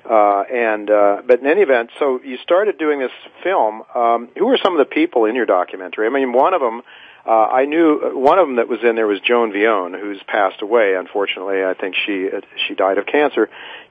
Uh, 0.08 0.42
and 0.42 0.90
uh, 0.90 1.22
but 1.26 1.40
in 1.40 1.46
any 1.46 1.60
event, 1.60 1.90
so 1.98 2.20
you 2.24 2.38
started 2.42 2.78
doing 2.78 2.98
this 2.98 3.12
film. 3.42 3.82
Um, 3.94 4.28
who 4.36 4.46
were 4.46 4.58
some 4.62 4.72
of 4.72 4.78
the 4.78 4.92
people 4.92 5.26
in 5.26 5.34
your 5.34 5.46
documentary? 5.46 6.06
I 6.06 6.10
mean, 6.10 6.32
one 6.32 6.54
of 6.54 6.60
them 6.60 6.82
uh, 7.30 7.46
I 7.46 7.64
knew 7.64 8.00
uh, 8.02 8.18
one 8.18 8.40
of 8.40 8.48
them 8.48 8.56
that 8.56 8.66
was 8.66 8.80
in 8.82 8.96
there 8.96 9.06
was 9.06 9.20
Joan 9.20 9.52
Veon, 9.52 9.94
who's 9.94 10.20
passed 10.26 10.62
away. 10.62 10.96
Unfortunately, 10.96 11.62
I 11.62 11.74
think 11.74 11.94
she 12.04 12.26
uh, 12.26 12.40
she 12.66 12.74
died 12.74 12.98
of 12.98 13.06
cancer. 13.06 13.48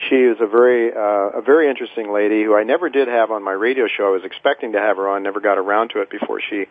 She 0.09 0.15
is 0.15 0.35
a 0.41 0.45
very 0.45 0.91
uh, 0.91 1.39
a 1.39 1.41
very 1.41 1.69
interesting 1.69 2.11
lady 2.11 2.43
who 2.43 2.53
I 2.53 2.63
never 2.63 2.89
did 2.89 3.07
have 3.07 3.31
on 3.31 3.41
my 3.41 3.53
radio 3.53 3.87
show. 3.87 4.07
I 4.07 4.09
was 4.09 4.25
expecting 4.25 4.73
to 4.73 4.79
have 4.79 4.97
her 4.97 5.07
on, 5.07 5.23
never 5.23 5.39
got 5.39 5.57
around 5.57 5.91
to 5.91 6.01
it 6.01 6.09
before 6.09 6.41
she 6.41 6.65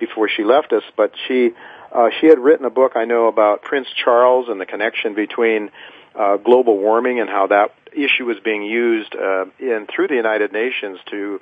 before 0.00 0.30
she 0.34 0.44
left 0.44 0.72
us. 0.72 0.82
But 0.96 1.12
she 1.28 1.50
uh, 1.92 2.08
she 2.18 2.28
had 2.28 2.38
written 2.38 2.64
a 2.64 2.70
book 2.70 2.92
I 2.96 3.04
know 3.04 3.28
about 3.28 3.60
Prince 3.60 3.88
Charles 4.02 4.48
and 4.48 4.58
the 4.58 4.66
connection 4.66 5.14
between 5.14 5.70
uh, 6.14 6.38
global 6.38 6.78
warming 6.78 7.20
and 7.20 7.28
how 7.28 7.48
that 7.48 7.74
issue 7.92 8.24
was 8.24 8.38
being 8.42 8.62
used 8.62 9.14
uh, 9.14 9.44
in 9.60 9.86
through 9.94 10.08
the 10.08 10.16
United 10.16 10.52
Nations 10.52 10.98
to 11.10 11.40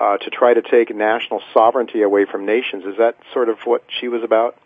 uh, 0.00 0.18
to 0.18 0.30
try 0.30 0.54
to 0.54 0.62
take 0.62 0.94
national 0.94 1.42
sovereignty 1.52 2.02
away 2.02 2.24
from 2.24 2.46
nations. 2.46 2.84
Is 2.84 2.96
that 2.98 3.16
sort 3.32 3.48
of 3.48 3.58
what 3.64 3.84
she 3.88 4.08
was 4.08 4.22
about? 4.22 4.56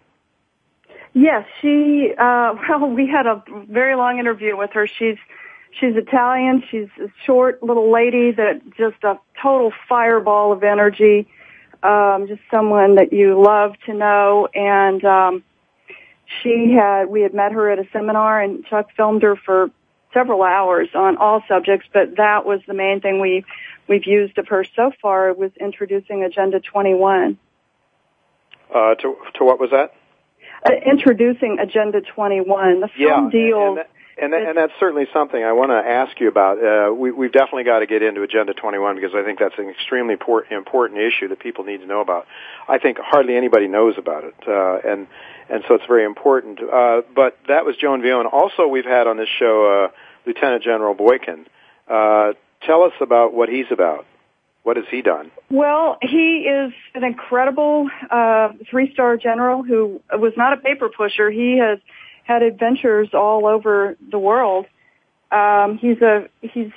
Yes, 1.15 1.47
she. 1.61 2.13
Uh, 2.17 2.55
well, 2.69 2.91
we 2.91 3.07
had 3.07 3.27
a 3.27 3.43
very 3.69 3.97
long 3.97 4.19
interview 4.19 4.57
with 4.57 4.71
her. 4.73 4.87
She's 4.87 5.17
she's 5.81 5.97
Italian. 5.97 6.63
She's 6.71 6.89
a 7.01 7.09
short 7.25 7.63
little 7.63 7.93
lady 7.93 8.33
that 8.33 8.63
just 8.77 9.03
a 9.05 9.19
total 9.43 9.73
fireball 9.89 10.53
of 10.53 10.63
energy. 10.63 11.29
Um, 11.83 12.27
just 12.27 12.41
someone 12.51 12.97
that 12.97 13.13
you 13.13 13.41
love 13.41 13.75
to 13.87 13.95
know. 13.95 14.49
And 14.53 15.05
um, 15.05 15.45
she 16.43 16.73
had 16.73 17.09
we 17.09 17.23
had 17.23 17.35
met 17.35 17.53
her 17.53 17.71
at 17.71 17.79
a 17.79 17.87
seminar, 17.93 18.41
and 18.41 18.65
Chuck 18.67 18.89
filmed 18.97 19.23
her 19.23 19.37
for 19.37 19.71
several 20.13 20.43
hours 20.43 20.89
on 20.95 21.17
all 21.17 21.43
subjects. 21.49 21.87
But 21.93 22.17
that 22.17 22.45
was 22.45 22.61
the 22.67 22.75
main 22.75 23.01
thing 23.01 23.21
we 23.21 23.45
we've 23.89 24.07
used 24.07 24.39
of 24.39 24.49
her 24.49 24.65
so 24.77 24.93
far 25.01 25.33
was 25.33 25.51
introducing 25.61 26.23
Agenda 26.25 26.61
21. 26.61 27.39
Uh, 28.75 28.95
to 28.97 29.17
to 29.35 29.45
what 29.45 29.59
was 29.59 29.71
that? 29.71 29.95
Uh, 30.65 30.73
introducing 30.91 31.59
Agenda 31.61 32.01
21. 32.01 32.81
The 32.81 32.89
film 32.89 33.25
yeah, 33.25 33.31
deals. 33.31 33.69
And, 33.69 33.77
that, 33.79 33.91
and, 34.21 34.33
that, 34.33 34.43
and 34.49 34.57
that's 34.57 34.73
certainly 34.81 35.07
something 35.13 35.43
I 35.43 35.53
want 35.53 35.71
to 35.71 35.77
ask 35.77 36.19
you 36.21 36.29
about. 36.29 36.59
Uh, 36.59 36.93
we, 36.93 37.13
we've 37.13 37.33
definitely 37.33 37.65
got 37.65 37.79
to 37.79 37.87
get 37.87 38.03
into 38.03 38.23
Agenda 38.23 38.53
21 38.55 38.97
because 38.97 39.13
I 39.15 39.23
think 39.23 39.39
that's 39.39 39.55
an 39.59 39.69
extremely 39.69 40.15
important, 40.15 40.53
important 40.53 41.01
issue 41.01 41.29
that 41.29 41.39
people 41.39 41.65
need 41.65 41.79
to 41.79 41.87
know 41.87 42.01
about. 42.01 42.27
I 42.69 42.79
think 42.79 42.99
hardly 42.99 43.37
anybody 43.37 43.69
knows 43.69 43.95
about 43.97 44.25
it, 44.25 44.35
uh, 44.47 44.79
and 44.85 45.07
and 45.49 45.65
so 45.67 45.75
it's 45.75 45.87
very 45.87 46.05
important. 46.05 46.61
Uh, 46.61 47.03
but 47.15 47.39
that 47.49 47.65
was 47.65 47.77
Joan 47.77 48.03
Veon. 48.03 48.27
Also, 48.27 48.67
we've 48.67 48.85
had 48.85 49.07
on 49.07 49.17
this 49.17 49.29
show 49.39 49.87
uh, 49.87 49.97
Lieutenant 50.27 50.63
General 50.63 50.95
Boykin. 50.95 51.47
Uh, 51.89 52.33
tell 52.63 52.83
us 52.83 52.93
about 53.01 53.33
what 53.33 53.49
he's 53.49 53.67
about. 53.71 54.07
What 54.63 54.77
has 54.77 54.87
he 54.91 55.01
done? 55.01 55.31
Well, 55.51 55.97
he 56.03 56.47
is 56.47 56.75
an 56.95 57.03
incredible 57.03 57.89
uh, 58.11 58.51
three-star 58.69 59.17
general 59.17 59.63
who 59.63 60.03
was 60.13 60.35
not 60.37 60.53
a 60.53 60.57
paper 60.59 60.91
pusher. 60.95 61.31
He 61.31 61.59
has 61.59 61.79
had 62.25 62.43
adventures 62.43 63.09
all 63.15 63.47
over 63.47 63.97
the 64.11 64.19
world. 64.19 64.67
Um, 65.31 65.79
he's 65.79 66.03
a 66.03 66.29
he's 66.43 66.73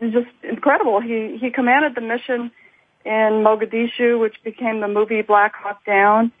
just 0.00 0.28
incredible. 0.42 1.00
He 1.00 1.38
he 1.40 1.50
commanded 1.50 1.94
the 1.94 2.00
mission 2.00 2.50
in 3.04 3.44
Mogadishu, 3.44 4.20
which 4.20 4.34
became 4.42 4.80
the 4.80 4.88
movie 4.88 5.22
Black 5.22 5.54
Hawk 5.54 5.84
Down. 5.84 6.32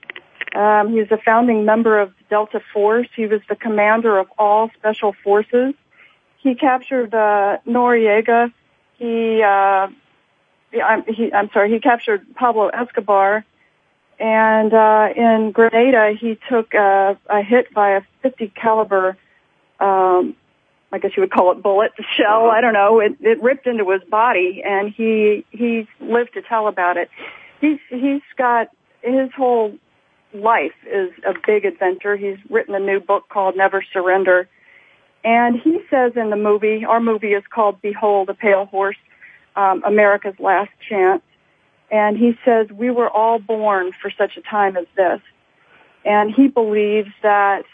Um, 0.54 0.92
he 0.92 1.00
was 1.00 1.10
a 1.10 1.18
founding 1.18 1.64
member 1.64 2.00
of 2.00 2.12
Delta 2.30 2.60
Force. 2.72 3.08
He 3.14 3.26
was 3.26 3.40
the 3.48 3.56
commander 3.56 4.18
of 4.18 4.28
all 4.38 4.70
special 4.78 5.14
forces. 5.24 5.74
He 6.38 6.54
captured 6.54 7.14
uh, 7.14 7.58
Noriega. 7.66 8.52
He 8.98 9.42
uh, 9.42 9.88
I'm, 10.72 11.04
he, 11.06 11.32
I'm 11.32 11.50
sorry, 11.52 11.70
he 11.72 11.80
captured 11.80 12.26
Pablo 12.34 12.68
Escobar, 12.68 13.44
and 14.18 14.74
uh, 14.74 15.08
in 15.16 15.52
Grenada 15.52 16.12
he 16.18 16.38
took 16.48 16.74
a, 16.74 17.16
a 17.28 17.42
hit 17.42 17.72
by 17.72 17.90
a 17.90 18.02
50 18.22 18.48
caliber, 18.48 19.16
um, 19.80 20.34
I 20.92 20.98
guess 20.98 21.12
you 21.16 21.22
would 21.22 21.30
call 21.30 21.52
it 21.52 21.62
bullet, 21.62 21.92
shell. 22.16 22.50
I 22.50 22.60
don't 22.60 22.74
know. 22.74 23.00
It, 23.00 23.16
it 23.20 23.42
ripped 23.42 23.66
into 23.66 23.90
his 23.90 24.02
body, 24.04 24.62
and 24.64 24.92
he 24.92 25.44
he 25.50 25.88
lived 26.00 26.34
to 26.34 26.42
tell 26.42 26.68
about 26.68 26.96
it. 26.96 27.10
He's 27.60 27.78
he's 27.88 28.22
got 28.36 28.68
his 29.02 29.30
whole 29.36 29.76
life 30.32 30.74
is 30.86 31.10
a 31.26 31.34
big 31.46 31.64
adventure. 31.64 32.16
He's 32.16 32.38
written 32.50 32.74
a 32.74 32.80
new 32.80 33.00
book 33.00 33.28
called 33.28 33.56
Never 33.56 33.84
Surrender. 33.92 34.48
And 35.24 35.60
he 35.60 35.80
says 35.90 36.12
in 36.16 36.30
the 36.30 36.36
movie, 36.36 36.84
our 36.84 37.00
movie 37.00 37.32
is 37.32 37.42
called 37.52 37.80
Behold 37.82 38.28
a 38.28 38.34
Pale 38.34 38.66
Horse 38.66 38.96
um, 39.56 39.82
America's 39.84 40.38
Last 40.38 40.70
Chance. 40.88 41.22
And 41.90 42.16
he 42.16 42.38
says, 42.44 42.68
we 42.70 42.90
were 42.90 43.08
all 43.08 43.38
born 43.38 43.92
for 44.00 44.10
such 44.10 44.36
a 44.36 44.42
time 44.42 44.76
as 44.76 44.86
this. 44.96 45.20
And 46.04 46.32
he 46.34 46.48
believes 46.48 47.10
that 47.22 47.64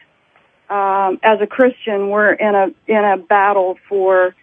um, 0.71 1.19
as 1.23 1.41
a 1.41 1.47
Christian, 1.47 2.09
we're 2.09 2.33
in 2.33 2.55
a 2.55 2.69
in 2.87 3.05
a 3.05 3.19
battle 3.19 3.77
for 3.89 4.35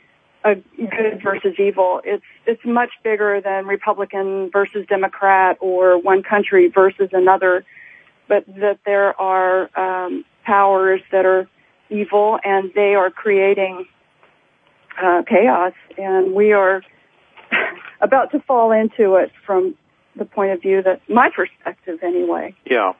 a 0.43 0.55
good 0.55 1.21
versus 1.23 1.55
evil. 1.57 2.01
It's 2.03 2.23
it's 2.45 2.63
much 2.63 2.91
bigger 3.03 3.41
than 3.41 3.65
Republican 3.65 4.49
versus 4.51 4.85
Democrat 4.87 5.57
or 5.59 5.97
one 5.97 6.21
country 6.21 6.67
versus 6.67 7.09
another, 7.11 7.65
but 8.31 8.45
that 8.61 8.79
there 8.85 9.19
are 9.19 9.69
um, 9.77 10.23
powers 10.45 11.01
that 11.11 11.25
are 11.25 11.49
evil 11.89 12.39
and 12.45 12.71
they 12.73 12.95
are 12.95 13.11
creating 13.11 13.85
uh, 15.03 15.21
chaos, 15.27 15.73
and 15.97 16.33
we 16.33 16.53
are 16.53 16.81
about 18.01 18.31
to 18.31 18.39
fall 18.39 18.71
into 18.71 19.15
it 19.15 19.33
from 19.45 19.75
the 20.15 20.23
point 20.23 20.53
of 20.53 20.61
view 20.61 20.81
that 20.81 21.01
my 21.09 21.29
perspective 21.35 21.99
anyway. 22.01 22.55
Yeah. 22.65 22.93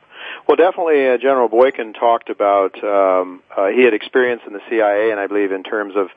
Well, 0.47 0.55
definitely, 0.55 1.07
uh, 1.07 1.17
General 1.17 1.47
Boykin 1.47 1.93
talked 1.93 2.29
about 2.29 2.81
um, 2.83 3.41
uh, 3.55 3.67
he 3.67 3.83
had 3.83 3.93
experience 3.93 4.41
in 4.47 4.53
the 4.53 4.61
CIA, 4.69 5.11
and 5.11 5.19
I 5.19 5.27
believe 5.27 5.51
in 5.51 5.63
terms 5.63 5.95
of 5.95 6.09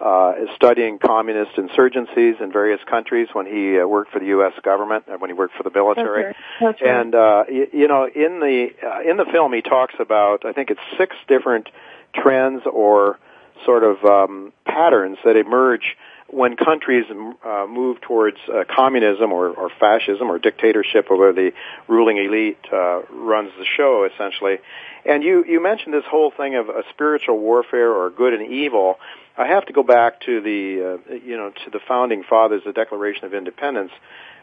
uh, 0.00 0.34
studying 0.54 0.98
communist 0.98 1.56
insurgencies 1.56 2.40
in 2.40 2.52
various 2.52 2.80
countries 2.88 3.28
when 3.32 3.46
he 3.46 3.80
uh, 3.80 3.86
worked 3.86 4.12
for 4.12 4.20
the 4.20 4.26
U.S. 4.26 4.52
government 4.62 5.04
and 5.08 5.20
when 5.20 5.30
he 5.30 5.34
worked 5.34 5.54
for 5.56 5.64
the 5.64 5.70
military. 5.70 6.22
That's 6.22 6.38
right. 6.60 6.72
That's 6.72 6.82
right. 6.82 7.00
And 7.00 7.14
uh, 7.14 7.44
you, 7.48 7.66
you 7.72 7.88
know, 7.88 8.06
in 8.06 8.40
the 8.40 8.68
uh, 8.82 9.10
in 9.10 9.16
the 9.16 9.24
film, 9.24 9.52
he 9.52 9.62
talks 9.62 9.94
about 9.98 10.44
I 10.44 10.52
think 10.52 10.70
it's 10.70 10.80
six 10.96 11.16
different 11.26 11.68
trends 12.14 12.62
or 12.70 13.18
sort 13.64 13.82
of 13.82 14.04
um, 14.04 14.52
patterns 14.64 15.18
that 15.24 15.36
emerge 15.36 15.96
when 16.30 16.56
countries 16.56 17.06
uh, 17.10 17.66
move 17.68 18.00
towards 18.02 18.36
uh, 18.48 18.64
communism 18.74 19.32
or, 19.32 19.48
or 19.48 19.70
fascism 19.80 20.30
or 20.30 20.38
dictatorship, 20.38 21.06
or 21.10 21.16
where 21.16 21.32
the 21.32 21.52
ruling 21.88 22.18
elite 22.18 22.58
uh, 22.70 23.02
runs 23.10 23.50
the 23.58 23.64
show, 23.76 24.08
essentially. 24.12 24.58
And 25.06 25.22
you 25.22 25.44
you 25.44 25.62
mentioned 25.62 25.94
this 25.94 26.04
whole 26.04 26.30
thing 26.30 26.54
of 26.56 26.68
a 26.68 26.82
spiritual 26.90 27.38
warfare 27.38 27.90
or 27.90 28.10
good 28.10 28.34
and 28.34 28.52
evil. 28.52 28.98
I 29.38 29.46
have 29.46 29.66
to 29.66 29.72
go 29.72 29.82
back 29.82 30.20
to 30.22 30.40
the 30.40 31.00
uh, 31.10 31.14
you 31.14 31.36
know 31.36 31.50
to 31.64 31.70
the 31.70 31.80
founding 31.88 32.22
fathers, 32.24 32.62
the 32.64 32.72
Declaration 32.72 33.24
of 33.24 33.32
Independence, 33.32 33.92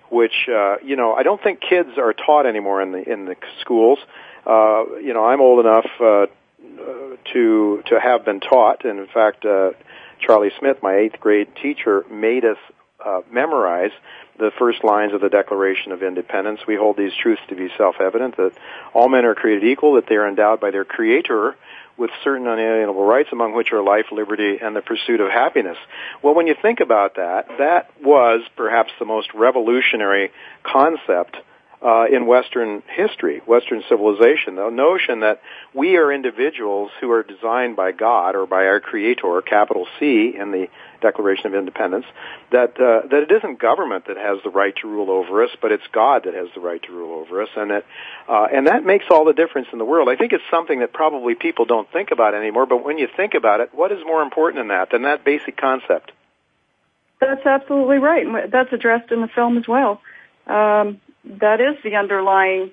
which 0.09 0.49
uh, 0.49 0.77
you 0.83 0.95
know 0.95 1.13
I 1.13 1.21
don't 1.21 1.41
think 1.41 1.61
kids 1.61 1.97
are 1.97 2.13
taught 2.13 2.47
anymore 2.47 2.81
in 2.81 2.93
the 2.93 3.11
in 3.11 3.25
the 3.25 3.35
schools. 3.61 3.99
Uh, 4.45 4.97
you 5.01 5.13
know 5.13 5.25
I'm 5.25 5.41
old 5.41 5.63
enough 5.63 5.89
uh, 5.99 6.25
to 7.33 7.83
to 7.85 7.99
have 7.99 8.25
been 8.25 8.39
taught, 8.39 8.85
and 8.85 8.99
in 8.99 9.07
fact. 9.07 9.45
Charlie 10.19 10.51
Smith, 10.59 10.81
my 10.81 10.95
eighth 10.95 11.19
grade 11.19 11.47
teacher, 11.61 12.05
made 12.09 12.45
us 12.45 12.57
uh, 13.03 13.21
memorize 13.31 13.91
the 14.37 14.51
first 14.57 14.83
lines 14.83 15.13
of 15.13 15.21
the 15.21 15.29
Declaration 15.29 15.91
of 15.91 16.03
Independence. 16.03 16.61
We 16.67 16.75
hold 16.75 16.97
these 16.97 17.13
truths 17.13 17.41
to 17.49 17.55
be 17.55 17.69
self-evident 17.77 18.37
that 18.37 18.53
all 18.93 19.07
men 19.07 19.25
are 19.25 19.35
created 19.35 19.63
equal, 19.63 19.93
that 19.93 20.07
they 20.07 20.15
are 20.15 20.27
endowed 20.27 20.59
by 20.59 20.71
their 20.71 20.85
Creator 20.85 21.55
with 21.97 22.09
certain 22.23 22.45
unalienable 22.45 23.05
rights, 23.05 23.29
among 23.31 23.53
which 23.53 23.71
are 23.71 23.81
life, 23.81 24.07
liberty, 24.11 24.57
and 24.61 24.75
the 24.75 24.81
pursuit 24.81 25.21
of 25.21 25.29
happiness. 25.29 25.77
Well, 26.21 26.33
when 26.33 26.47
you 26.47 26.55
think 26.61 26.81
about 26.81 27.15
that, 27.15 27.47
that 27.57 27.89
was 28.01 28.41
perhaps 28.57 28.91
the 28.99 29.05
most 29.05 29.33
revolutionary 29.33 30.31
concept 30.63 31.37
uh, 31.81 32.05
in 32.11 32.25
Western 32.25 32.81
history, 32.87 33.41
Western 33.45 33.83
civilization. 33.89 34.55
The 34.55 34.69
notion 34.69 35.19
that 35.21 35.41
we 35.73 35.97
are 35.97 36.11
individuals 36.11 36.91
who 36.99 37.11
are 37.11 37.23
designed 37.23 37.75
by 37.75 37.91
God 37.91 38.35
or 38.35 38.45
by 38.45 38.65
our 38.65 38.79
Creator, 38.79 39.41
capital 39.41 39.87
C, 39.99 40.35
in 40.37 40.51
the 40.51 40.67
Declaration 41.01 41.47
of 41.47 41.55
Independence, 41.55 42.05
that 42.51 42.79
uh, 42.79 43.07
that 43.07 43.23
it 43.23 43.31
isn't 43.31 43.59
government 43.59 44.07
that 44.07 44.17
has 44.17 44.39
the 44.43 44.49
right 44.49 44.75
to 44.81 44.87
rule 44.87 45.11
over 45.11 45.43
us, 45.43 45.51
but 45.61 45.71
it's 45.71 45.85
God 45.91 46.23
that 46.25 46.33
has 46.33 46.47
the 46.55 46.61
right 46.61 46.81
to 46.83 46.91
rule 46.91 47.19
over 47.19 47.41
us, 47.41 47.49
and 47.55 47.69
that 47.71 47.85
uh, 48.27 48.47
and 48.51 48.67
that 48.67 48.85
makes 48.85 49.05
all 49.11 49.25
the 49.25 49.33
difference 49.33 49.67
in 49.71 49.77
the 49.77 49.85
world. 49.85 50.09
I 50.09 50.15
think 50.15 50.33
it's 50.33 50.43
something 50.49 50.79
that 50.79 50.93
probably 50.93 51.35
people 51.35 51.65
don't 51.65 51.91
think 51.91 52.11
about 52.11 52.33
anymore. 52.33 52.65
But 52.65 52.83
when 52.83 52.97
you 52.97 53.07
think 53.15 53.33
about 53.33 53.59
it, 53.59 53.69
what 53.73 53.91
is 53.91 53.99
more 54.05 54.21
important 54.21 54.61
than 54.61 54.69
that 54.69 54.89
than 54.91 55.03
that 55.03 55.23
basic 55.23 55.57
concept? 55.57 56.11
That's 57.19 57.45
absolutely 57.45 57.97
right. 57.97 58.51
That's 58.51 58.71
addressed 58.73 59.11
in 59.11 59.21
the 59.21 59.27
film 59.27 59.57
as 59.57 59.67
well. 59.67 60.01
Um, 60.47 61.01
that 61.25 61.59
is 61.61 61.75
the 61.83 61.95
underlying 61.95 62.71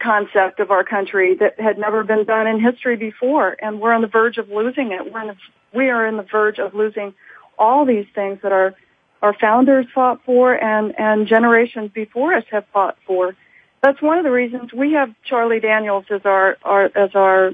concept 0.00 0.60
of 0.60 0.70
our 0.70 0.84
country 0.84 1.36
that 1.36 1.60
had 1.60 1.78
never 1.78 2.02
been 2.04 2.24
done 2.24 2.46
in 2.46 2.60
history 2.60 2.96
before, 2.96 3.56
and 3.60 3.80
we're 3.80 3.92
on 3.92 4.02
the 4.02 4.08
verge 4.08 4.38
of 4.38 4.48
losing 4.48 4.92
it. 4.92 5.12
We're 5.12 5.26
the, 5.26 5.36
we 5.74 5.90
are 5.90 6.06
in 6.06 6.16
the 6.16 6.22
verge 6.24 6.58
of 6.58 6.74
losing 6.74 7.14
all 7.58 7.84
these 7.84 8.06
things 8.14 8.38
that 8.42 8.52
our 8.52 8.74
our 9.22 9.34
founders 9.38 9.86
fought 9.94 10.20
for 10.24 10.54
and 10.54 10.98
and 10.98 11.26
generations 11.26 11.90
before 11.92 12.34
us 12.34 12.44
have 12.50 12.64
fought 12.72 12.96
for. 13.06 13.36
That's 13.82 14.00
one 14.00 14.18
of 14.18 14.24
the 14.24 14.30
reasons 14.30 14.72
we 14.72 14.92
have 14.92 15.14
Charlie 15.24 15.60
Daniels 15.60 16.04
as 16.10 16.22
our, 16.24 16.56
our 16.62 16.84
as 16.96 17.10
our 17.14 17.52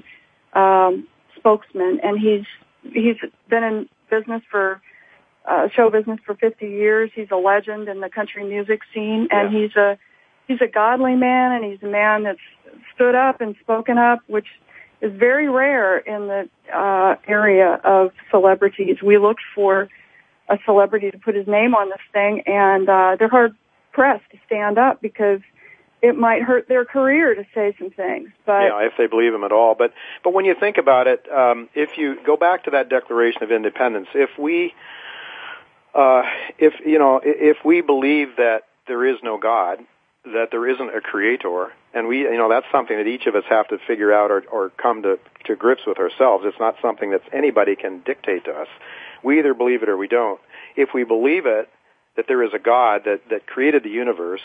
um, 0.52 1.06
spokesman, 1.36 2.00
and 2.02 2.18
he's 2.18 2.46
he's 2.82 3.16
been 3.48 3.64
in 3.64 3.88
business 4.10 4.42
for 4.50 4.80
uh, 5.46 5.68
show 5.74 5.90
business 5.90 6.18
for 6.24 6.34
50 6.34 6.66
years. 6.66 7.10
He's 7.14 7.30
a 7.30 7.36
legend 7.36 7.88
in 7.88 8.00
the 8.00 8.08
country 8.08 8.44
music 8.44 8.80
scene, 8.92 9.28
and 9.30 9.52
yeah. 9.52 9.60
he's 9.60 9.76
a 9.76 9.98
he's 10.48 10.60
a 10.60 10.66
godly 10.66 11.14
man, 11.14 11.52
and 11.52 11.64
he's 11.64 11.82
a 11.82 11.90
man 11.90 12.24
that's 12.24 12.38
stood 12.94 13.14
up 13.14 13.40
and 13.40 13.54
spoken 13.60 13.98
up, 13.98 14.20
which 14.26 14.46
is 15.00 15.12
very 15.12 15.48
rare 15.48 15.98
in 15.98 16.28
the 16.28 16.48
uh, 16.74 17.16
area 17.28 17.80
of 17.84 18.12
celebrities. 18.30 18.96
We 19.02 19.18
looked 19.18 19.42
for 19.54 19.88
a 20.48 20.58
celebrity 20.64 21.10
to 21.10 21.18
put 21.18 21.34
his 21.34 21.46
name 21.46 21.74
on 21.74 21.90
this 21.90 22.00
thing, 22.12 22.42
and 22.46 22.88
uh, 22.88 23.16
they're 23.18 23.28
hard 23.28 23.54
pressed 23.92 24.30
to 24.30 24.38
stand 24.46 24.78
up 24.78 25.00
because 25.00 25.40
it 26.02 26.16
might 26.16 26.42
hurt 26.42 26.68
their 26.68 26.84
career 26.84 27.34
to 27.34 27.44
say 27.54 27.74
some 27.78 27.90
things. 27.90 28.28
But 28.44 28.62
yeah, 28.62 28.86
if 28.86 28.92
they 28.98 29.06
believe 29.06 29.32
him 29.32 29.44
at 29.44 29.52
all. 29.52 29.74
But 29.74 29.92
but 30.22 30.32
when 30.34 30.44
you 30.44 30.54
think 30.58 30.76
about 30.76 31.06
it, 31.06 31.24
um, 31.32 31.68
if 31.74 31.96
you 31.96 32.16
go 32.24 32.36
back 32.36 32.64
to 32.64 32.70
that 32.72 32.88
Declaration 32.88 33.42
of 33.42 33.50
Independence, 33.50 34.08
if 34.14 34.30
we 34.38 34.74
uh, 35.96 36.22
if 36.58 36.74
you 36.84 36.98
know 36.98 37.20
if 37.24 37.56
we 37.64 37.80
believe 37.80 38.36
that 38.36 38.64
there 38.86 39.04
is 39.06 39.16
no 39.22 39.38
God, 39.38 39.78
that 40.24 40.48
there 40.50 40.68
isn't 40.68 40.94
a 40.94 41.00
creator, 41.00 41.72
and 41.94 42.06
we 42.06 42.18
you 42.18 42.36
know 42.36 42.48
that's 42.48 42.66
something 42.70 42.96
that 42.96 43.06
each 43.06 43.26
of 43.26 43.34
us 43.34 43.44
have 43.48 43.68
to 43.68 43.78
figure 43.86 44.12
out 44.12 44.30
or, 44.30 44.44
or 44.52 44.70
come 44.70 45.02
to, 45.02 45.18
to 45.44 45.56
grips 45.56 45.82
with 45.86 45.98
ourselves. 45.98 46.44
It's 46.46 46.60
not 46.60 46.76
something 46.82 47.10
that 47.10 47.22
anybody 47.32 47.76
can 47.76 48.00
dictate 48.00 48.44
to 48.44 48.52
us. 48.52 48.68
We 49.22 49.38
either 49.38 49.54
believe 49.54 49.82
it 49.82 49.88
or 49.88 49.96
we 49.96 50.08
don't. 50.08 50.40
If 50.76 50.90
we 50.92 51.04
believe 51.04 51.46
it, 51.46 51.68
that 52.16 52.26
there 52.28 52.42
is 52.42 52.52
a 52.54 52.58
God 52.58 53.02
that, 53.06 53.22
that 53.30 53.46
created 53.46 53.82
the 53.82 53.90
universe, 53.90 54.42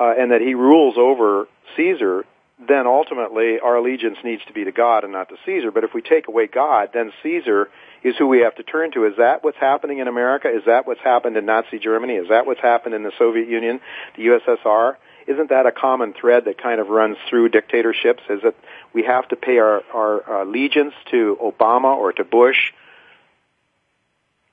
uh, 0.00 0.14
and 0.18 0.30
that 0.32 0.40
he 0.40 0.54
rules 0.54 0.96
over 0.96 1.46
Caesar, 1.76 2.24
then 2.66 2.86
ultimately 2.86 3.58
our 3.60 3.76
allegiance 3.76 4.18
needs 4.24 4.42
to 4.46 4.52
be 4.52 4.64
to 4.64 4.72
God 4.72 5.04
and 5.04 5.12
not 5.12 5.28
to 5.28 5.36
Caesar. 5.44 5.70
But 5.70 5.84
if 5.84 5.90
we 5.94 6.00
take 6.00 6.28
away 6.28 6.46
God, 6.46 6.90
then 6.94 7.12
Caesar 7.22 7.68
is 8.02 8.16
who 8.16 8.26
we 8.26 8.40
have 8.40 8.54
to 8.56 8.62
turn 8.62 8.92
to. 8.92 9.06
Is 9.06 9.14
that 9.18 9.44
what's 9.44 9.58
happening 9.58 9.98
in 9.98 10.08
America? 10.08 10.48
Is 10.48 10.62
that 10.66 10.86
what's 10.86 11.00
happened 11.00 11.36
in 11.36 11.46
Nazi 11.46 11.78
Germany? 11.78 12.14
Is 12.14 12.28
that 12.28 12.46
what's 12.46 12.60
happened 12.60 12.94
in 12.94 13.02
the 13.02 13.12
Soviet 13.18 13.48
Union, 13.48 13.80
the 14.16 14.26
USSR? 14.26 14.96
Isn't 15.26 15.50
that 15.50 15.66
a 15.66 15.72
common 15.72 16.14
thread 16.18 16.46
that 16.46 16.60
kind 16.60 16.80
of 16.80 16.88
runs 16.88 17.16
through 17.28 17.50
dictatorships? 17.50 18.22
Is 18.28 18.42
that 18.42 18.54
we 18.92 19.04
have 19.04 19.28
to 19.28 19.36
pay 19.36 19.58
our, 19.58 19.82
our 19.92 20.42
allegiance 20.42 20.94
to 21.10 21.38
Obama 21.42 21.96
or 21.96 22.12
to 22.12 22.24
Bush? 22.24 22.72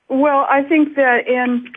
Well, 0.08 0.46
I 0.48 0.62
think 0.62 0.96
that 0.96 1.26
in 1.26 1.72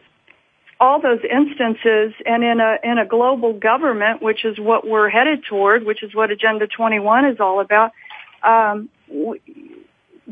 all 0.80 0.99
those 0.99 1.19
instances 1.24 2.13
and 2.26 2.43
in 2.43 2.59
a 2.59 2.78
in 2.84 2.97
a 2.97 3.05
global 3.05 3.53
government 3.53 4.22
which 4.22 4.43
is 4.43 4.57
what 4.59 4.86
we're 4.86 5.09
headed 5.09 5.43
toward 5.47 5.86
which 5.86 6.01
is 6.01 6.15
what 6.15 6.32
agenda 6.32 6.65
21 6.65 7.26
is 7.26 7.39
all 7.39 7.61
about 7.61 7.91
um 8.41 8.89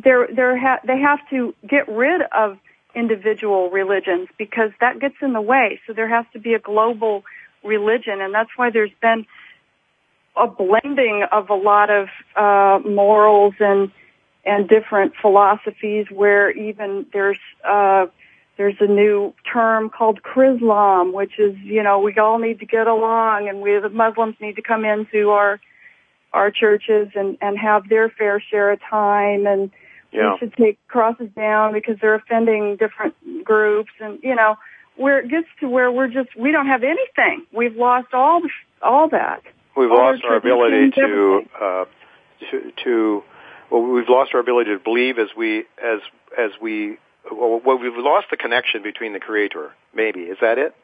they're 0.03 0.27
they're 0.33 0.57
ha- 0.57 0.79
they 0.85 0.99
have 0.99 1.19
to 1.29 1.53
get 1.67 1.87
rid 1.87 2.21
of 2.31 2.57
individual 2.95 3.69
religions 3.69 4.27
because 4.37 4.71
that 4.79 4.99
gets 4.99 5.15
in 5.21 5.33
the 5.33 5.41
way. 5.41 5.79
So 5.85 5.93
there 5.93 6.09
has 6.09 6.25
to 6.33 6.39
be 6.39 6.53
a 6.53 6.59
global 6.59 7.23
religion 7.63 8.21
and 8.21 8.33
that's 8.33 8.49
why 8.55 8.69
there's 8.71 8.91
been 9.01 9.25
a 10.35 10.47
blending 10.47 11.25
of 11.31 11.49
a 11.49 11.55
lot 11.55 11.89
of 11.89 12.07
uh 12.35 12.79
morals 12.87 13.53
and 13.59 13.91
and 14.45 14.69
different 14.69 15.13
philosophies 15.21 16.07
where 16.09 16.49
even 16.51 17.05
there's 17.11 17.39
uh 17.67 18.05
there's 18.59 18.75
a 18.81 18.87
new 18.87 19.33
term 19.51 19.89
called 19.89 20.19
Chrislam, 20.21 21.13
which 21.13 21.39
is, 21.39 21.55
you 21.63 21.81
know, 21.81 21.99
we 21.99 22.13
all 22.17 22.39
need 22.39 22.59
to 22.59 22.65
get 22.65 22.87
along 22.87 23.47
and 23.47 23.61
we, 23.61 23.79
the 23.79 23.87
Muslims 23.87 24.35
need 24.41 24.57
to 24.57 24.61
come 24.61 24.83
into 24.83 25.29
our, 25.29 25.61
our 26.33 26.51
churches 26.51 27.07
and, 27.15 27.37
and 27.39 27.57
have 27.57 27.87
their 27.87 28.09
fair 28.09 28.43
share 28.51 28.71
of 28.71 28.81
time 28.81 29.47
and 29.47 29.71
yeah. 30.11 30.33
we 30.33 30.39
should 30.39 30.53
take 30.53 30.79
crosses 30.87 31.29
down 31.35 31.73
because 31.73 31.97
they're 32.01 32.15
offending 32.15 32.77
different 32.77 33.15
groups 33.43 33.91
and, 33.99 34.19
you 34.23 34.35
know, 34.35 34.55
where 34.95 35.19
it 35.19 35.29
gets 35.29 35.47
to 35.61 35.69
where 35.69 35.91
we're 35.91 36.07
just, 36.07 36.35
we 36.37 36.51
don't 36.51 36.67
have 36.67 36.83
anything. 36.83 37.45
We've 37.53 37.75
lost 37.75 38.13
all, 38.13 38.41
all 38.81 39.09
that. 39.09 39.43
We've 39.77 39.91
all 39.91 39.97
lost 39.97 40.23
our 40.23 40.35
ability 40.35 40.91
to, 40.91 41.41
uh, 41.59 41.85
to, 42.51 42.71
to, 42.83 43.23
well, 43.71 43.81
we've 43.81 44.09
lost 44.09 44.31
our 44.33 44.39
ability 44.39 44.71
to 44.71 44.79
believe 44.79 45.17
as 45.19 45.29
we, 45.37 45.59
as, 45.81 46.01
as 46.37 46.51
we 46.61 46.97
well, 47.31 47.61
we've 47.77 47.97
lost 47.97 48.27
the 48.31 48.37
connection 48.37 48.81
between 48.83 49.13
the 49.13 49.19
creator. 49.19 49.71
Maybe 49.93 50.21
is 50.21 50.37
that 50.41 50.57
it? 50.57 50.75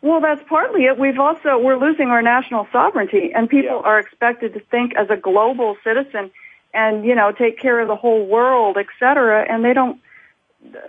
Well, 0.00 0.20
that's 0.20 0.42
partly 0.48 0.84
it. 0.84 0.98
We've 0.98 1.18
also 1.18 1.58
we're 1.58 1.78
losing 1.78 2.08
our 2.08 2.22
national 2.22 2.66
sovereignty, 2.72 3.32
and 3.34 3.48
people 3.48 3.80
Yeah. 3.82 3.88
are 3.88 3.98
expected 3.98 4.54
to 4.54 4.60
think 4.60 4.94
as 4.96 5.08
a 5.10 5.16
global 5.16 5.76
citizen, 5.84 6.32
and 6.74 7.04
you 7.04 7.14
know 7.14 7.32
take 7.32 7.58
care 7.60 7.80
of 7.80 7.88
the 7.88 7.96
whole 7.96 8.26
world, 8.26 8.76
et 8.78 8.86
cetera. 8.98 9.44
And 9.48 9.64
they 9.64 9.72
don't. 9.72 10.00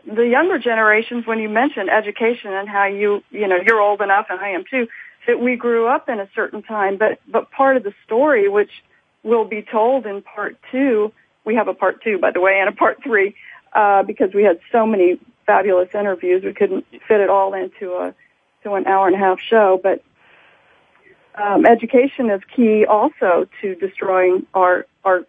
The 0.05 0.27
younger 0.27 0.59
generations, 0.59 1.25
when 1.25 1.39
you 1.39 1.49
mention 1.49 1.89
education 1.89 2.53
and 2.53 2.69
how 2.69 2.85
you 2.85 3.23
you 3.31 3.47
know 3.47 3.57
you're 3.65 3.81
old 3.81 4.01
enough, 4.01 4.27
and 4.29 4.39
I 4.39 4.49
am 4.49 4.63
too, 4.69 4.87
that 5.27 5.39
we 5.39 5.55
grew 5.55 5.87
up 5.87 6.09
in 6.09 6.19
a 6.19 6.29
certain 6.35 6.61
time, 6.61 6.97
but 6.97 7.19
but 7.27 7.51
part 7.51 7.77
of 7.77 7.83
the 7.83 7.93
story, 8.05 8.47
which 8.47 8.71
will 9.23 9.45
be 9.45 9.61
told 9.61 10.05
in 10.05 10.21
part 10.21 10.57
two, 10.71 11.11
we 11.45 11.55
have 11.55 11.67
a 11.67 11.73
part 11.73 12.03
two, 12.03 12.19
by 12.19 12.31
the 12.31 12.41
way, 12.41 12.59
and 12.59 12.69
a 12.69 12.73
part 12.73 13.01
three 13.03 13.35
uh, 13.73 14.03
because 14.03 14.33
we 14.33 14.43
had 14.43 14.59
so 14.71 14.85
many 14.85 15.19
fabulous 15.45 15.89
interviews. 15.93 16.43
We 16.43 16.53
couldn't 16.53 16.85
fit 17.07 17.19
it 17.19 17.29
all 17.29 17.53
into 17.53 17.93
a 17.93 18.13
to 18.63 18.73
an 18.73 18.87
hour 18.87 19.07
and 19.07 19.15
a 19.15 19.19
half 19.19 19.39
show, 19.39 19.79
but 19.81 20.01
um, 21.35 21.65
education 21.65 22.29
is 22.29 22.41
key 22.55 22.85
also 22.85 23.47
to 23.61 23.75
destroying 23.75 24.45
our 24.53 24.85
our 25.03 25.25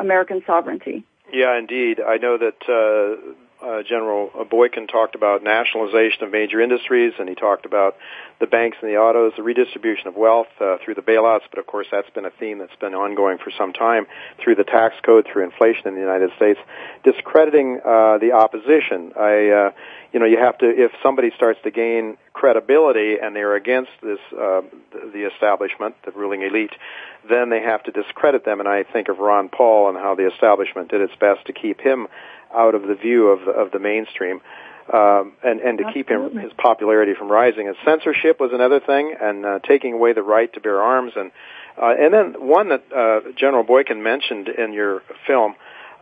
American 0.00 0.42
sovereignty. 0.46 1.04
Yeah, 1.32 1.56
indeed. 1.56 2.00
I 2.00 2.16
know 2.16 2.38
that 2.38 2.60
uh, 2.68 3.34
uh, 3.62 3.82
General 3.82 4.30
Boykin 4.50 4.86
talked 4.86 5.14
about 5.14 5.42
nationalization 5.42 6.24
of 6.24 6.30
major 6.30 6.60
industries, 6.60 7.12
and 7.18 7.28
he 7.28 7.34
talked 7.34 7.66
about 7.66 7.96
the 8.40 8.46
banks 8.46 8.78
and 8.80 8.90
the 8.90 8.96
autos, 8.96 9.32
the 9.36 9.42
redistribution 9.42 10.08
of 10.08 10.16
wealth 10.16 10.48
uh, 10.60 10.76
through 10.84 10.94
the 10.94 11.02
bailouts. 11.02 11.42
But 11.50 11.58
of 11.58 11.66
course, 11.66 11.86
that's 11.90 12.08
been 12.10 12.24
a 12.24 12.30
theme 12.30 12.58
that's 12.58 12.74
been 12.80 12.94
ongoing 12.94 13.38
for 13.38 13.50
some 13.56 13.72
time 13.72 14.06
through 14.42 14.54
the 14.54 14.64
tax 14.64 14.94
code, 15.04 15.26
through 15.30 15.44
inflation 15.44 15.88
in 15.88 15.94
the 15.94 16.00
United 16.00 16.30
States, 16.36 16.58
discrediting 17.04 17.80
uh, 17.84 18.18
the 18.18 18.32
opposition. 18.32 19.12
I, 19.18 19.48
uh, 19.50 19.70
you 20.12 20.20
know, 20.20 20.26
you 20.26 20.38
have 20.38 20.58
to 20.58 20.66
if 20.66 20.92
somebody 21.02 21.30
starts 21.36 21.60
to 21.64 21.70
gain 21.70 22.16
credibility 22.32 23.16
and 23.22 23.36
they're 23.36 23.56
against 23.56 23.90
this 24.02 24.18
uh, 24.32 24.62
the- 24.92 25.10
the 25.12 25.26
establishment, 25.26 25.94
the 26.04 26.12
ruling 26.12 26.42
elite, 26.42 26.72
then 27.28 27.50
they 27.50 27.60
have 27.60 27.82
to 27.82 27.90
discredit 27.90 28.44
them. 28.44 28.60
And 28.60 28.68
I 28.68 28.84
think 28.84 29.08
of 29.08 29.18
Ron 29.18 29.48
Paul 29.48 29.88
and 29.88 29.98
how 29.98 30.14
the 30.14 30.26
establishment 30.32 30.90
did 30.90 31.00
its 31.00 31.14
best 31.16 31.44
to 31.46 31.52
keep 31.52 31.80
him 31.80 32.06
out 32.54 32.74
of 32.74 32.82
the 32.82 32.94
view 32.94 33.28
of 33.28 33.44
the, 33.44 33.52
of 33.52 33.70
the 33.70 33.78
mainstream. 33.78 34.40
Um, 34.92 35.34
and 35.44 35.60
and 35.60 35.78
to 35.78 35.84
keep 35.94 36.08
him 36.08 36.22
Absolutely. 36.22 36.42
his 36.42 36.52
popularity 36.54 37.14
from 37.16 37.30
rising, 37.30 37.68
and 37.68 37.76
censorship 37.84 38.40
was 38.40 38.50
another 38.52 38.80
thing, 38.80 39.14
and 39.20 39.46
uh, 39.46 39.58
taking 39.60 39.92
away 39.92 40.14
the 40.14 40.22
right 40.22 40.52
to 40.54 40.60
bear 40.60 40.82
arms, 40.82 41.12
and 41.14 41.30
uh, 41.80 41.94
and 41.96 42.12
then 42.12 42.48
one 42.48 42.70
that 42.70 42.82
uh, 42.92 43.30
General 43.36 43.62
Boykin 43.62 44.02
mentioned 44.02 44.48
in 44.48 44.72
your 44.72 45.02
film, 45.28 45.54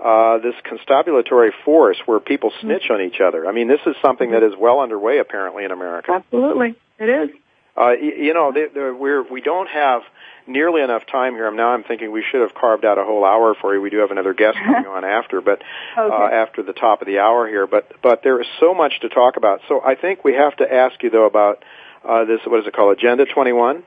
uh, 0.03 0.39
this 0.39 0.55
constabulatory 0.65 1.51
force 1.67 1.99
where 2.07 2.19
people 2.19 2.51
snitch 2.63 2.89
on 2.89 3.03
each 3.03 3.21
other. 3.21 3.47
I 3.47 3.53
mean, 3.53 3.69
this 3.69 3.81
is 3.85 3.95
something 4.01 4.31
that 4.31 4.43
is 4.43 4.55
well 4.59 4.81
underway 4.81 5.19
apparently 5.19 5.65
in 5.65 5.71
America. 5.71 6.13
Absolutely, 6.13 6.75
it 6.99 7.09
is. 7.11 7.31
Uh, 7.79 7.93
you 7.93 8.35
know, 8.35 8.53
they, 8.53 8.67
we're 8.75 9.23
we 9.23 9.41
don't 9.41 9.69
have 9.69 10.03
nearly 10.49 10.83
enough 10.83 11.07
time 11.07 11.35
here. 11.35 11.51
Now 11.53 11.69
I'm 11.69 11.85
thinking 11.85 12.11
we 12.11 12.25
should 12.29 12.41
have 12.41 12.55
carved 12.55 12.85
out 12.85 12.99
a 12.99 13.05
whole 13.05 13.25
hour 13.25 13.55
for 13.61 13.75
you. 13.75 13.81
We 13.81 13.91
do 13.91 13.99
have 13.99 14.11
another 14.11 14.35
guest 14.35 14.57
coming 14.65 14.87
on 14.87 15.05
after, 15.05 15.41
but 15.41 15.63
uh, 15.97 16.25
after 16.33 16.63
the 16.63 16.73
top 16.73 17.03
of 17.03 17.07
the 17.07 17.19
hour 17.19 17.47
here. 17.47 17.67
But 17.67 17.93
but 18.03 18.23
there 18.25 18.41
is 18.41 18.47
so 18.59 18.75
much 18.75 19.01
to 19.03 19.09
talk 19.09 19.37
about. 19.37 19.61
So 19.69 19.81
I 19.85 19.95
think 19.95 20.25
we 20.25 20.35
have 20.35 20.57
to 20.57 20.73
ask 20.73 21.01
you 21.03 21.11
though 21.11 21.27
about 21.27 21.63
uh, 22.05 22.25
this. 22.25 22.41
What 22.47 22.61
is 22.61 22.67
it 22.67 22.75
called? 22.75 22.99
Agenda 22.99 23.27
21. 23.27 23.85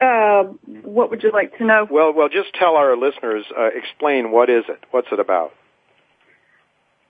Uh, 0.00 0.44
what 0.82 1.10
would 1.10 1.22
you 1.22 1.32
like 1.32 1.58
to 1.58 1.64
know? 1.64 1.86
Well, 1.90 2.14
well, 2.14 2.28
just 2.28 2.54
tell 2.54 2.76
our 2.76 2.96
listeners. 2.96 3.44
Uh, 3.56 3.68
explain 3.74 4.30
what 4.30 4.48
is 4.48 4.64
it? 4.68 4.82
What's 4.92 5.08
it 5.12 5.20
about? 5.20 5.52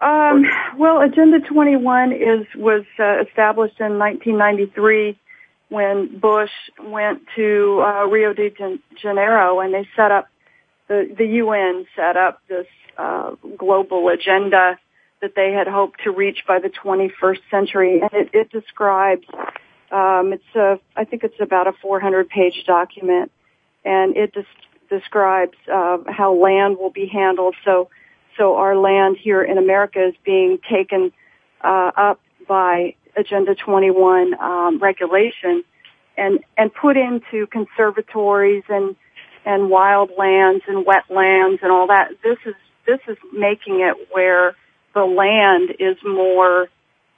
Um, 0.00 0.46
well, 0.78 1.00
Agenda 1.00 1.40
21 1.40 2.12
is 2.12 2.46
was 2.56 2.84
uh, 2.98 3.20
established 3.20 3.80
in 3.80 3.98
1993 3.98 5.18
when 5.68 6.18
Bush 6.18 6.50
went 6.82 7.22
to 7.36 7.82
uh, 7.84 8.06
Rio 8.06 8.32
de 8.32 8.50
Janeiro 9.00 9.60
and 9.60 9.74
they 9.74 9.86
set 9.94 10.10
up 10.10 10.28
the 10.88 11.14
the 11.16 11.26
UN 11.26 11.86
set 11.94 12.16
up 12.16 12.40
this 12.48 12.66
uh, 12.96 13.32
global 13.58 14.08
agenda 14.08 14.78
that 15.20 15.34
they 15.36 15.52
had 15.52 15.66
hoped 15.66 16.02
to 16.04 16.10
reach 16.10 16.44
by 16.48 16.58
the 16.58 16.70
21st 16.70 17.40
century, 17.50 18.00
and 18.00 18.10
it, 18.12 18.30
it 18.32 18.50
describes. 18.50 19.26
Um, 19.90 20.32
it's 20.32 20.54
a, 20.54 20.78
I 20.96 21.04
think 21.04 21.24
it's 21.24 21.40
about 21.40 21.66
a 21.66 21.72
400 21.72 22.28
page 22.28 22.64
document, 22.66 23.30
and 23.84 24.16
it 24.16 24.32
des- 24.32 24.98
describes 24.98 25.58
uh, 25.70 25.98
how 26.06 26.34
land 26.34 26.78
will 26.78 26.90
be 26.90 27.06
handled. 27.06 27.54
So 27.64 27.90
so 28.40 28.56
our 28.56 28.74
land 28.74 29.18
here 29.20 29.42
in 29.42 29.58
America 29.58 30.02
is 30.02 30.14
being 30.24 30.58
taken 30.72 31.12
uh, 31.62 31.90
up 31.94 32.20
by 32.48 32.94
Agenda 33.14 33.54
21 33.54 34.34
um, 34.40 34.78
regulation 34.78 35.62
and 36.16 36.38
and 36.56 36.72
put 36.72 36.96
into 36.96 37.46
conservatories 37.48 38.64
and 38.70 38.96
and 39.44 39.68
wild 39.68 40.10
lands 40.18 40.64
and 40.66 40.86
wetlands 40.86 41.62
and 41.62 41.70
all 41.70 41.88
that. 41.88 42.12
This 42.24 42.38
is 42.46 42.54
this 42.86 43.00
is 43.06 43.18
making 43.30 43.80
it 43.80 44.08
where 44.10 44.56
the 44.94 45.04
land 45.04 45.76
is 45.78 45.98
more 46.02 46.68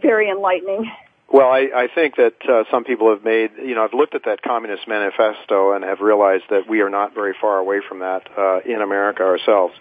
very 0.00 0.30
enlightening. 0.30 0.90
Well, 1.28 1.48
I, 1.48 1.66
I 1.74 1.88
think 1.92 2.16
that 2.16 2.36
uh, 2.48 2.64
some 2.70 2.84
people 2.84 3.10
have 3.10 3.24
made, 3.24 3.50
you 3.58 3.74
know, 3.74 3.82
I've 3.82 3.94
looked 3.94 4.14
at 4.14 4.22
that 4.26 4.42
Communist 4.42 4.86
Manifesto 4.86 5.72
and 5.72 5.82
have 5.82 6.00
realized 6.00 6.44
that 6.50 6.68
we 6.68 6.82
are 6.82 6.90
not 6.90 7.14
very 7.14 7.34
far 7.40 7.58
away 7.58 7.80
from 7.88 7.98
that 7.98 8.28
uh, 8.38 8.60
in 8.60 8.80
America 8.80 9.24
ourselves. 9.24 9.74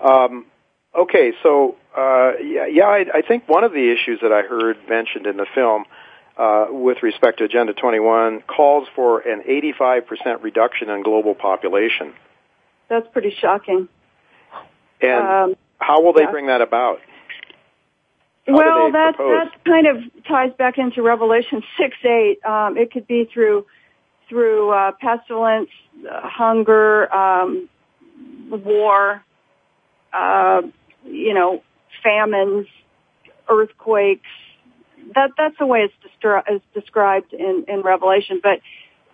Um, 0.00 0.46
okay, 0.96 1.32
so 1.42 1.74
uh, 1.96 2.34
yeah, 2.40 2.66
yeah 2.66 2.84
I, 2.84 3.04
I 3.14 3.22
think 3.26 3.48
one 3.48 3.64
of 3.64 3.72
the 3.72 3.92
issues 3.92 4.20
that 4.22 4.30
I 4.30 4.42
heard 4.42 4.76
mentioned 4.88 5.26
in 5.26 5.36
the 5.36 5.46
film 5.56 5.86
uh, 6.36 6.66
with 6.70 7.02
respect 7.02 7.38
to 7.38 7.44
Agenda 7.44 7.72
21 7.72 8.42
calls 8.42 8.86
for 8.94 9.20
an 9.20 9.42
85% 9.48 10.42
reduction 10.42 10.90
in 10.90 11.02
global 11.02 11.34
population. 11.34 12.12
That's 12.88 13.06
pretty 13.12 13.34
shocking. 13.40 13.88
And 15.00 15.26
Um, 15.26 15.56
how 15.78 16.02
will 16.02 16.12
they 16.12 16.22
yeah. 16.22 16.30
bring 16.30 16.46
that 16.46 16.60
about? 16.60 17.00
How 18.46 18.54
well, 18.54 18.92
that 18.92 19.16
propose? 19.16 19.48
that 19.50 19.64
kind 19.64 19.86
of 19.86 20.24
ties 20.24 20.52
back 20.56 20.78
into 20.78 21.02
Revelation 21.02 21.62
six 21.78 21.96
eight. 22.04 22.38
Um, 22.44 22.76
it 22.76 22.92
could 22.92 23.06
be 23.06 23.28
through 23.32 23.66
through 24.28 24.70
uh, 24.70 24.92
pestilence, 25.00 25.70
uh, 26.08 26.20
hunger, 26.22 27.12
um, 27.14 27.68
war, 28.50 29.22
uh, 30.12 30.62
you 31.04 31.34
know, 31.34 31.62
famines, 32.02 32.66
earthquakes. 33.48 34.26
That 35.14 35.30
that's 35.36 35.56
the 35.58 35.66
way 35.66 35.88
it's, 35.88 36.64
described 36.74 37.32
in 37.32 37.64
in 37.68 37.82
Revelation. 37.82 38.40
But 38.42 38.60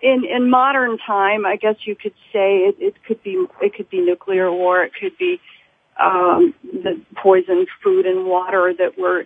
in 0.00 0.24
in 0.24 0.50
modern 0.50 0.98
time, 0.98 1.46
I 1.46 1.56
guess 1.56 1.76
you 1.84 1.94
could 1.94 2.14
say 2.32 2.68
it, 2.68 2.76
it 2.78 2.94
could 3.06 3.22
be 3.22 3.46
it 3.60 3.74
could 3.74 3.88
be 3.88 4.00
nuclear 4.00 4.50
war. 4.50 4.82
It 4.82 4.92
could 4.98 5.16
be 5.18 5.40
um, 6.00 6.54
the 6.62 7.00
poisoned 7.22 7.68
food 7.82 8.06
and 8.06 8.26
water 8.26 8.72
that 8.76 8.98
we're, 8.98 9.24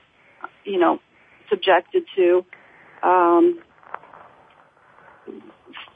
you 0.65 0.79
know, 0.79 1.01
subjected 1.49 2.05
to. 2.17 2.45
Um, 3.03 3.61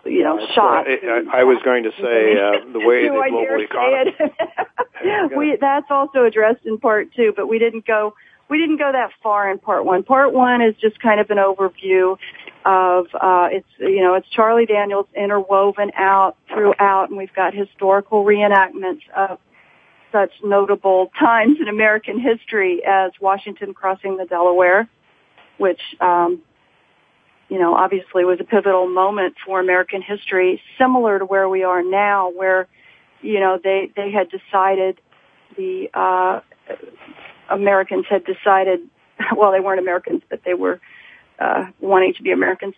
you 0.04 0.22
know, 0.22 0.38
shots. 0.54 0.88
I, 0.88 1.40
I, 1.40 1.44
was 1.44 1.58
going 1.64 1.84
to 1.84 1.90
say 1.90 2.32
uh, 2.36 2.72
the 2.72 2.80
way 2.80 3.08
the 3.08 3.26
global 3.30 3.60
economy. 3.60 5.36
we 5.36 5.56
that's 5.60 5.86
also 5.90 6.24
addressed 6.24 6.64
in 6.64 6.78
part 6.78 7.08
two, 7.14 7.32
but 7.36 7.48
we 7.48 7.58
didn't 7.58 7.86
go 7.86 8.14
we 8.50 8.58
didn't 8.58 8.78
go 8.78 8.90
that 8.92 9.12
far 9.22 9.50
in 9.50 9.58
part 9.58 9.84
one. 9.84 10.02
Part 10.02 10.34
one 10.34 10.60
is 10.60 10.74
just 10.80 11.00
kind 11.00 11.20
of 11.20 11.30
an 11.30 11.38
overview 11.38 12.18
of 12.64 13.06
uh, 13.14 13.48
it's 13.52 13.68
you 13.78 14.02
know 14.02 14.14
it's 14.14 14.28
Charlie 14.28 14.66
Daniels 14.66 15.06
interwoven 15.14 15.92
out 15.96 16.36
throughout, 16.48 17.08
and 17.08 17.16
we've 17.16 17.32
got 17.32 17.54
historical 17.54 18.24
reenactments 18.24 19.02
of 19.16 19.38
such 20.12 20.32
notable 20.42 21.10
times 21.18 21.58
in 21.60 21.68
American 21.68 22.18
history 22.18 22.82
as 22.84 23.12
Washington 23.20 23.72
crossing 23.72 24.16
the 24.16 24.24
Delaware, 24.24 24.88
which 25.56 25.80
um, 26.00 26.42
you 27.48 27.58
know 27.58 27.74
obviously 27.74 28.24
was 28.24 28.40
a 28.40 28.44
pivotal 28.44 28.88
moment 28.88 29.36
for 29.46 29.60
American 29.60 30.02
history, 30.02 30.60
similar 30.76 31.20
to 31.20 31.24
where 31.24 31.48
we 31.48 31.62
are 31.62 31.84
now, 31.84 32.30
where 32.30 32.66
you 33.22 33.38
know 33.38 33.60
they 33.62 33.92
they 33.94 34.10
had 34.10 34.28
decided 34.28 35.00
the 35.56 35.88
uh, 35.94 36.40
Americans 37.50 38.06
had 38.08 38.24
decided 38.24 38.80
well 39.36 39.52
they 39.52 39.60
weren't 39.60 39.80
Americans 39.80 40.22
but 40.30 40.40
they 40.44 40.54
were 40.54 40.80
uh, 41.38 41.66
wanting 41.80 42.14
to 42.14 42.22
be 42.22 42.30
Americans 42.32 42.74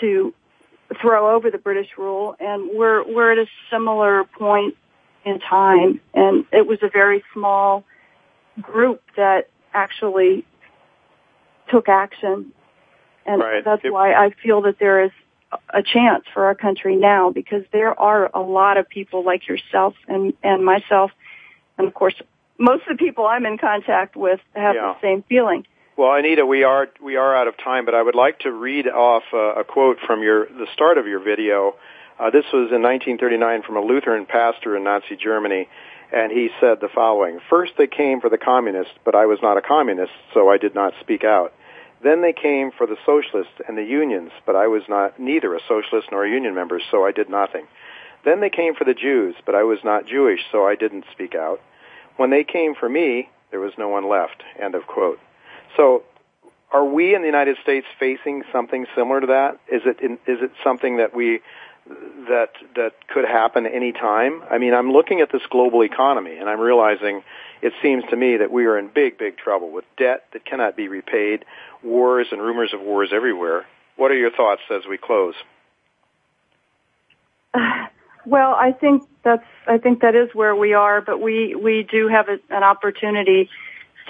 to 0.00 0.32
throw 1.00 1.34
over 1.34 1.50
the 1.50 1.58
British 1.58 1.88
rule. 1.98 2.36
And 2.38 2.70
we're 2.72 3.02
we're 3.04 3.32
at 3.32 3.38
a 3.38 3.46
similar 3.70 4.24
point 4.38 4.76
in 5.24 5.40
time. 5.40 6.00
And 6.12 6.44
it 6.52 6.66
was 6.66 6.78
a 6.82 6.88
very 6.88 7.24
small 7.32 7.84
group 8.60 9.02
that 9.16 9.48
actually 9.72 10.44
took 11.70 11.88
action. 11.88 12.52
And 13.26 13.40
Right. 13.40 13.64
that's 13.64 13.84
It- 13.84 13.92
why 13.92 14.12
I 14.14 14.30
feel 14.30 14.60
that 14.62 14.78
there 14.78 15.02
is 15.04 15.10
a 15.70 15.82
chance 15.82 16.24
for 16.32 16.44
our 16.46 16.54
country 16.54 16.96
now 16.96 17.30
because 17.30 17.64
there 17.72 17.98
are 17.98 18.30
a 18.34 18.40
lot 18.40 18.76
of 18.76 18.88
people 18.88 19.22
like 19.22 19.46
yourself 19.48 19.94
and 20.08 20.34
and 20.42 20.64
myself 20.64 21.12
and 21.78 21.86
of 21.86 21.94
course 21.94 22.20
most 22.58 22.82
of 22.88 22.96
the 22.98 23.04
people 23.04 23.26
I'm 23.26 23.46
in 23.46 23.58
contact 23.58 24.16
with 24.16 24.40
have 24.54 24.74
Yeah. 24.74 24.94
the 24.94 25.00
same 25.00 25.22
feeling. 25.22 25.66
Well, 25.96 26.12
Anita, 26.14 26.44
we 26.44 26.64
are 26.64 26.88
we 27.00 27.16
are 27.16 27.36
out 27.36 27.46
of 27.46 27.56
time, 27.56 27.84
but 27.84 27.94
I 27.94 28.02
would 28.02 28.16
like 28.16 28.40
to 28.40 28.50
read 28.50 28.88
off 28.88 29.22
uh, 29.32 29.60
a 29.60 29.64
quote 29.64 29.98
from 30.00 30.22
your 30.22 30.46
the 30.46 30.66
start 30.72 30.98
of 30.98 31.06
your 31.06 31.20
video. 31.20 31.76
Uh, 32.18 32.30
this 32.30 32.44
was 32.52 32.70
in 32.72 32.82
1939 32.82 33.62
from 33.62 33.76
a 33.76 33.80
Lutheran 33.80 34.26
pastor 34.26 34.76
in 34.76 34.82
Nazi 34.84 35.16
Germany, 35.16 35.68
and 36.12 36.32
he 36.32 36.50
said 36.60 36.80
the 36.80 36.88
following: 36.88 37.38
First, 37.48 37.74
they 37.78 37.86
came 37.86 38.20
for 38.20 38.28
the 38.28 38.38
communists, 38.38 38.94
but 39.04 39.14
I 39.14 39.26
was 39.26 39.38
not 39.40 39.56
a 39.56 39.62
communist, 39.62 40.12
so 40.32 40.48
I 40.48 40.58
did 40.58 40.74
not 40.74 40.94
speak 41.00 41.22
out. 41.22 41.52
Then 42.02 42.22
they 42.22 42.32
came 42.32 42.70
for 42.76 42.86
the 42.86 42.96
socialists 43.06 43.54
and 43.66 43.78
the 43.78 43.84
unions, 43.84 44.30
but 44.46 44.56
I 44.56 44.66
was 44.66 44.82
not 44.88 45.18
neither 45.20 45.54
a 45.54 45.60
socialist 45.68 46.08
nor 46.10 46.24
a 46.24 46.28
union 46.30 46.54
member, 46.54 46.80
so 46.90 47.06
I 47.06 47.12
did 47.12 47.30
nothing. 47.30 47.66
Then 48.24 48.40
they 48.40 48.50
came 48.50 48.74
for 48.74 48.84
the 48.84 48.94
Jews, 48.94 49.36
but 49.46 49.54
I 49.54 49.62
was 49.62 49.78
not 49.84 50.06
Jewish, 50.06 50.40
so 50.50 50.66
I 50.66 50.74
didn't 50.74 51.04
speak 51.12 51.34
out. 51.34 51.60
When 52.16 52.30
they 52.30 52.44
came 52.44 52.74
for 52.74 52.88
me, 52.88 53.28
there 53.50 53.60
was 53.60 53.72
no 53.78 53.88
one 53.88 54.08
left. 54.08 54.42
End 54.60 54.74
of 54.74 54.86
quote. 54.86 55.18
So, 55.76 56.02
are 56.72 56.84
we 56.84 57.14
in 57.14 57.22
the 57.22 57.26
United 57.26 57.56
States 57.62 57.86
facing 58.00 58.42
something 58.52 58.86
similar 58.96 59.20
to 59.20 59.26
that? 59.28 59.60
Is 59.70 59.82
it 59.86 60.00
in, 60.00 60.14
is 60.26 60.42
it 60.42 60.50
something 60.62 60.96
that 60.96 61.14
we 61.14 61.40
that 62.28 62.50
that 62.74 62.92
could 63.08 63.24
happen 63.24 63.66
any 63.66 63.92
time? 63.92 64.42
I 64.50 64.58
mean, 64.58 64.74
I'm 64.74 64.90
looking 64.90 65.20
at 65.20 65.30
this 65.30 65.42
global 65.50 65.82
economy 65.82 66.36
and 66.38 66.48
I'm 66.48 66.60
realizing 66.60 67.22
it 67.62 67.72
seems 67.82 68.04
to 68.10 68.16
me 68.16 68.38
that 68.38 68.50
we 68.50 68.66
are 68.66 68.78
in 68.78 68.88
big 68.92 69.18
big 69.18 69.36
trouble 69.36 69.70
with 69.70 69.84
debt 69.96 70.24
that 70.32 70.44
cannot 70.44 70.76
be 70.76 70.88
repaid, 70.88 71.44
wars 71.82 72.28
and 72.32 72.40
rumors 72.40 72.72
of 72.74 72.80
wars 72.80 73.10
everywhere. 73.14 73.66
What 73.96 74.10
are 74.10 74.16
your 74.16 74.32
thoughts 74.32 74.62
as 74.70 74.82
we 74.88 74.98
close? 74.98 75.34
Well, 78.26 78.54
I 78.54 78.72
think 78.72 79.04
that's 79.22 79.44
I 79.66 79.78
think 79.78 80.00
that 80.00 80.14
is 80.14 80.34
where 80.34 80.56
we 80.56 80.72
are, 80.74 81.00
but 81.00 81.20
we 81.20 81.54
we 81.54 81.86
do 81.90 82.08
have 82.08 82.28
a, 82.28 82.38
an 82.54 82.62
opportunity 82.62 83.50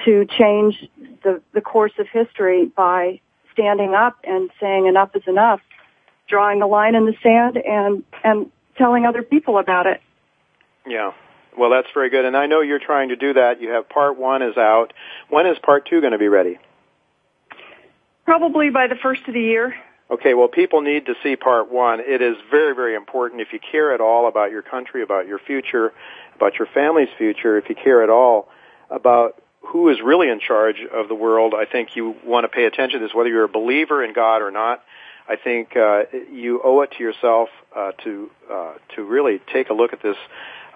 to 0.04 0.26
change 0.38 0.76
the 1.22 1.40
the 1.52 1.60
course 1.60 1.92
of 1.98 2.06
history 2.12 2.66
by 2.66 3.20
standing 3.52 3.94
up 3.94 4.16
and 4.24 4.50
saying 4.60 4.86
enough 4.86 5.10
is 5.14 5.22
enough, 5.26 5.60
drawing 6.28 6.62
a 6.62 6.66
line 6.66 6.94
in 6.94 7.06
the 7.06 7.14
sand 7.22 7.56
and 7.56 8.04
and 8.22 8.50
telling 8.76 9.06
other 9.06 9.22
people 9.22 9.58
about 9.58 9.86
it. 9.86 10.00
Yeah. 10.86 11.12
Well, 11.56 11.70
that's 11.70 11.88
very 11.94 12.10
good. 12.10 12.24
And 12.24 12.36
I 12.36 12.46
know 12.46 12.60
you're 12.60 12.80
trying 12.80 13.10
to 13.10 13.16
do 13.16 13.34
that. 13.34 13.60
You 13.60 13.70
have 13.70 13.88
part 13.88 14.18
one 14.18 14.42
is 14.42 14.56
out. 14.56 14.92
When 15.30 15.46
is 15.46 15.56
part 15.62 15.86
two 15.88 16.00
going 16.00 16.12
to 16.12 16.18
be 16.18 16.28
ready? 16.28 16.58
Probably 18.24 18.70
by 18.70 18.88
the 18.88 18.96
first 18.96 19.22
of 19.28 19.34
the 19.34 19.40
year. 19.40 19.74
Okay, 20.11 20.34
well, 20.34 20.48
people 20.48 20.82
need 20.82 21.07
to 21.07 21.14
see 21.22 21.34
part 21.34 21.72
one. 21.72 22.00
It 22.00 22.20
is 22.20 22.36
very, 22.50 22.74
very 22.74 22.94
important. 22.94 23.40
If 23.40 23.52
you 23.52 23.59
care 23.59 23.94
at 23.94 24.00
all 24.00 24.28
about 24.28 24.50
your 24.50 24.61
country, 24.61 25.02
about 25.02 25.26
your 25.26 25.38
future, 25.38 25.92
about 26.36 26.59
your 26.59 26.68
family's 26.74 27.09
future, 27.16 27.57
if 27.57 27.68
you 27.70 27.74
care 27.74 28.02
at 28.02 28.11
all 28.11 28.48
about 28.90 29.42
who 29.62 29.88
is 29.88 29.96
really 30.05 30.28
in 30.28 30.40
charge 30.40 30.76
of 30.92 31.09
the 31.09 31.14
world, 31.14 31.55
I 31.55 31.64
think 31.64 31.96
you 31.96 32.14
want 32.24 32.44
to 32.44 32.48
pay 32.48 32.66
attention 32.66 33.00
to 33.00 33.07
this, 33.07 33.14
whether 33.14 33.30
you're 33.30 33.44
a 33.44 33.48
believer 33.48 34.05
in 34.05 34.12
God 34.12 34.42
or 34.42 34.50
not. 34.50 34.84
I 35.26 35.36
think 35.36 35.74
uh, 35.74 36.02
you 36.30 36.61
owe 36.62 36.82
it 36.82 36.92
to 36.98 37.02
yourself 37.02 37.48
uh, 37.74 37.92
to 38.05 38.30
uh, 38.50 38.74
to 38.94 39.02
really 39.02 39.40
take 39.52 39.70
a 39.70 39.72
look 39.72 39.94
at 39.94 40.02
this 40.02 40.18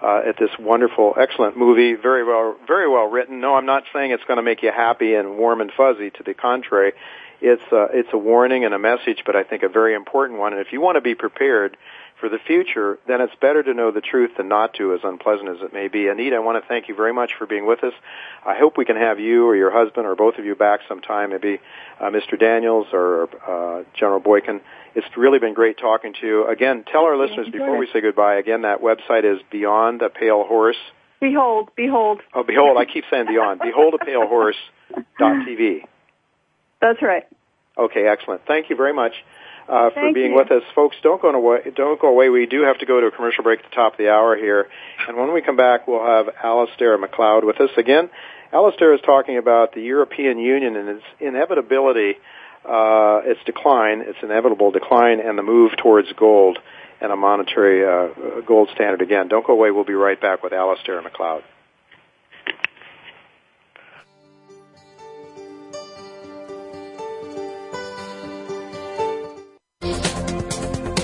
uh, 0.01 0.21
at 0.27 0.37
this 0.39 0.49
wonderful, 0.57 1.13
excellent 1.19 1.55
movie. 1.55 1.93
Very 1.93 2.23
well, 2.23 2.55
very 2.65 2.89
well 2.89 3.05
written. 3.05 3.41
No, 3.41 3.53
I'm 3.53 3.67
not 3.67 3.83
saying 3.93 4.09
it's 4.09 4.23
going 4.23 4.37
to 4.37 4.43
make 4.43 4.63
you 4.63 4.71
happy 4.71 5.13
and 5.13 5.37
warm 5.37 5.61
and 5.61 5.71
fuzzy. 5.71 6.09
To 6.09 6.23
the 6.23 6.33
contrary, 6.33 6.93
it's 7.41 7.63
uh, 7.71 7.87
it's 7.93 8.09
a 8.13 8.17
warning 8.17 8.65
and 8.65 8.73
a 8.73 8.79
message, 8.79 9.23
but 9.25 9.35
I 9.35 9.43
think 9.43 9.63
a 9.63 9.69
very 9.69 9.95
important 9.95 10.39
one. 10.39 10.53
And 10.53 10.61
if 10.61 10.73
you 10.73 10.81
want 10.81 10.95
to 10.95 11.01
be 11.01 11.15
prepared 11.15 11.77
for 12.19 12.27
the 12.27 12.37
future, 12.45 12.99
then 13.07 13.21
it's 13.21 13.33
better 13.39 13.63
to 13.63 13.73
know 13.73 13.91
the 13.91 14.01
truth 14.01 14.31
than 14.37 14.49
not 14.49 14.73
to, 14.73 14.93
as 14.93 14.99
unpleasant 15.03 15.49
as 15.49 15.57
it 15.61 15.73
may 15.73 15.87
be. 15.87 16.07
Anita, 16.07 16.35
I 16.35 16.39
want 16.39 16.61
to 16.61 16.67
thank 16.67 16.89
you 16.89 16.95
very 16.95 17.13
much 17.13 17.31
for 17.37 17.47
being 17.47 17.65
with 17.65 17.83
us. 17.83 17.93
I 18.45 18.57
hope 18.57 18.77
we 18.77 18.83
can 18.83 18.97
have 18.97 19.19
you 19.19 19.47
or 19.47 19.55
your 19.55 19.71
husband 19.71 20.05
or 20.05 20.15
both 20.15 20.37
of 20.37 20.45
you 20.45 20.55
back 20.55 20.81
sometime, 20.89 21.29
maybe 21.29 21.59
uh, 21.99 22.05
Mr. 22.05 22.37
Daniels 22.37 22.87
or 22.91 23.29
uh, 23.47 23.83
General 23.97 24.19
Boykin. 24.19 24.59
It's 24.95 25.07
really 25.15 25.39
been 25.39 25.53
great 25.53 25.77
talking 25.77 26.13
to 26.19 26.27
you. 26.27 26.47
Again, 26.47 26.83
tell 26.91 27.03
our 27.03 27.15
listeners 27.17 27.47
before 27.49 27.77
we 27.77 27.87
say 27.93 28.01
goodbye, 28.01 28.35
again, 28.35 28.63
that 28.63 28.81
website 28.81 29.23
is 29.23 29.39
Beyond 29.49 30.01
a 30.01 30.09
Pale 30.09 30.43
Horse. 30.43 30.75
Behold, 31.21 31.69
behold. 31.75 32.21
Oh, 32.33 32.43
behold, 32.43 32.77
I 32.77 32.85
keep 32.85 33.03
saying 33.11 33.27
beyond. 33.27 33.59
behold 33.59 33.93
a 33.93 34.03
pale 34.03 34.25
horse 34.27 34.55
dot 35.17 35.45
TV. 35.45 35.81
That's 36.81 37.01
right. 37.01 37.23
Okay, 37.77 38.07
excellent. 38.07 38.41
Thank 38.45 38.69
you 38.69 38.75
very 38.75 38.93
much 38.93 39.13
uh, 39.67 39.89
for 39.89 39.95
Thank 39.95 40.15
being 40.15 40.31
you. 40.31 40.37
with 40.37 40.51
us, 40.51 40.63
folks. 40.75 40.97
Don't 41.03 41.21
go 41.21 41.29
away. 41.29 41.59
Don't 41.75 41.99
go 41.99 42.09
away. 42.09 42.29
We 42.29 42.45
do 42.45 42.63
have 42.63 42.79
to 42.79 42.85
go 42.85 42.99
to 42.99 43.07
a 43.07 43.11
commercial 43.11 43.43
break 43.43 43.59
at 43.59 43.69
the 43.69 43.75
top 43.75 43.93
of 43.93 43.97
the 43.97 44.09
hour 44.09 44.35
here, 44.35 44.67
and 45.07 45.17
when 45.17 45.33
we 45.33 45.41
come 45.41 45.55
back, 45.55 45.87
we'll 45.87 46.05
have 46.05 46.27
Alasdair 46.43 46.99
Macleod 46.99 47.43
with 47.43 47.61
us 47.61 47.69
again. 47.77 48.09
Alasdair 48.51 48.95
is 48.95 49.01
talking 49.05 49.37
about 49.37 49.73
the 49.73 49.81
European 49.81 50.39
Union 50.39 50.75
and 50.75 50.89
its 50.89 51.03
inevitability, 51.19 52.15
uh, 52.65 53.21
its 53.23 53.39
decline, 53.45 54.01
its 54.01 54.17
inevitable 54.23 54.71
decline, 54.71 55.19
and 55.19 55.37
the 55.37 55.43
move 55.43 55.71
towards 55.77 56.11
gold 56.13 56.57
and 56.99 57.11
a 57.11 57.15
monetary 57.15 57.85
uh, 57.85 58.41
gold 58.41 58.69
standard 58.73 59.01
again. 59.01 59.27
Don't 59.27 59.45
go 59.45 59.53
away. 59.53 59.71
We'll 59.71 59.85
be 59.85 59.93
right 59.93 60.19
back 60.19 60.43
with 60.43 60.51
Alasdair 60.51 61.01
Macleod. 61.03 61.43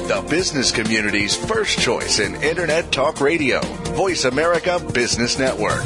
The 0.08 0.22
business 0.30 0.72
community's 0.72 1.36
first 1.36 1.80
choice 1.80 2.20
in 2.20 2.36
Internet 2.43 2.91
Talk 2.91 3.20
Radio. 3.20 3.60
Voice 3.95 4.26
America 4.26 4.80
Business 4.93 5.39
Network. 5.39 5.82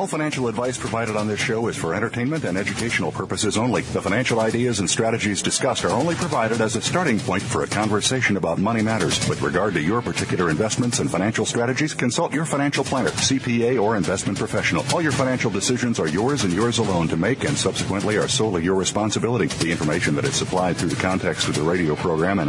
All 0.00 0.06
financial 0.06 0.48
advice 0.48 0.78
provided 0.78 1.14
on 1.14 1.28
this 1.28 1.40
show 1.40 1.68
is 1.68 1.76
for 1.76 1.94
entertainment 1.94 2.44
and 2.44 2.56
educational 2.56 3.12
purposes 3.12 3.58
only. 3.58 3.82
The 3.82 4.00
financial 4.00 4.40
ideas 4.40 4.78
and 4.80 4.88
strategies 4.88 5.42
discussed 5.42 5.84
are 5.84 5.90
only 5.90 6.14
provided 6.14 6.62
as 6.62 6.74
a 6.74 6.80
starting 6.80 7.20
point 7.20 7.42
for 7.42 7.64
a 7.64 7.66
conversation 7.66 8.38
about 8.38 8.58
money 8.58 8.80
matters. 8.80 9.28
With 9.28 9.42
regard 9.42 9.74
to 9.74 9.80
your 9.82 10.00
particular 10.00 10.48
investments 10.48 11.00
and 11.00 11.10
financial 11.10 11.44
strategies, 11.44 11.92
consult 11.92 12.32
your 12.32 12.46
financial 12.46 12.82
planner, 12.82 13.10
CPA, 13.10 13.78
or 13.78 13.94
investment 13.94 14.38
professional. 14.38 14.86
All 14.94 15.02
your 15.02 15.12
financial 15.12 15.50
decisions 15.50 16.00
are 16.00 16.08
yours 16.08 16.44
and 16.44 16.54
yours 16.54 16.78
alone 16.78 17.06
to 17.08 17.18
make 17.18 17.44
and 17.44 17.54
subsequently 17.54 18.16
are 18.16 18.26
solely 18.26 18.64
your 18.64 18.76
responsibility. 18.76 19.48
The 19.48 19.70
information 19.70 20.14
that 20.14 20.24
is 20.24 20.34
supplied 20.34 20.78
through 20.78 20.88
the 20.88 20.96
context 20.96 21.46
of 21.46 21.56
the 21.56 21.62
radio 21.62 21.94
program 21.94 22.38
and 22.38 22.48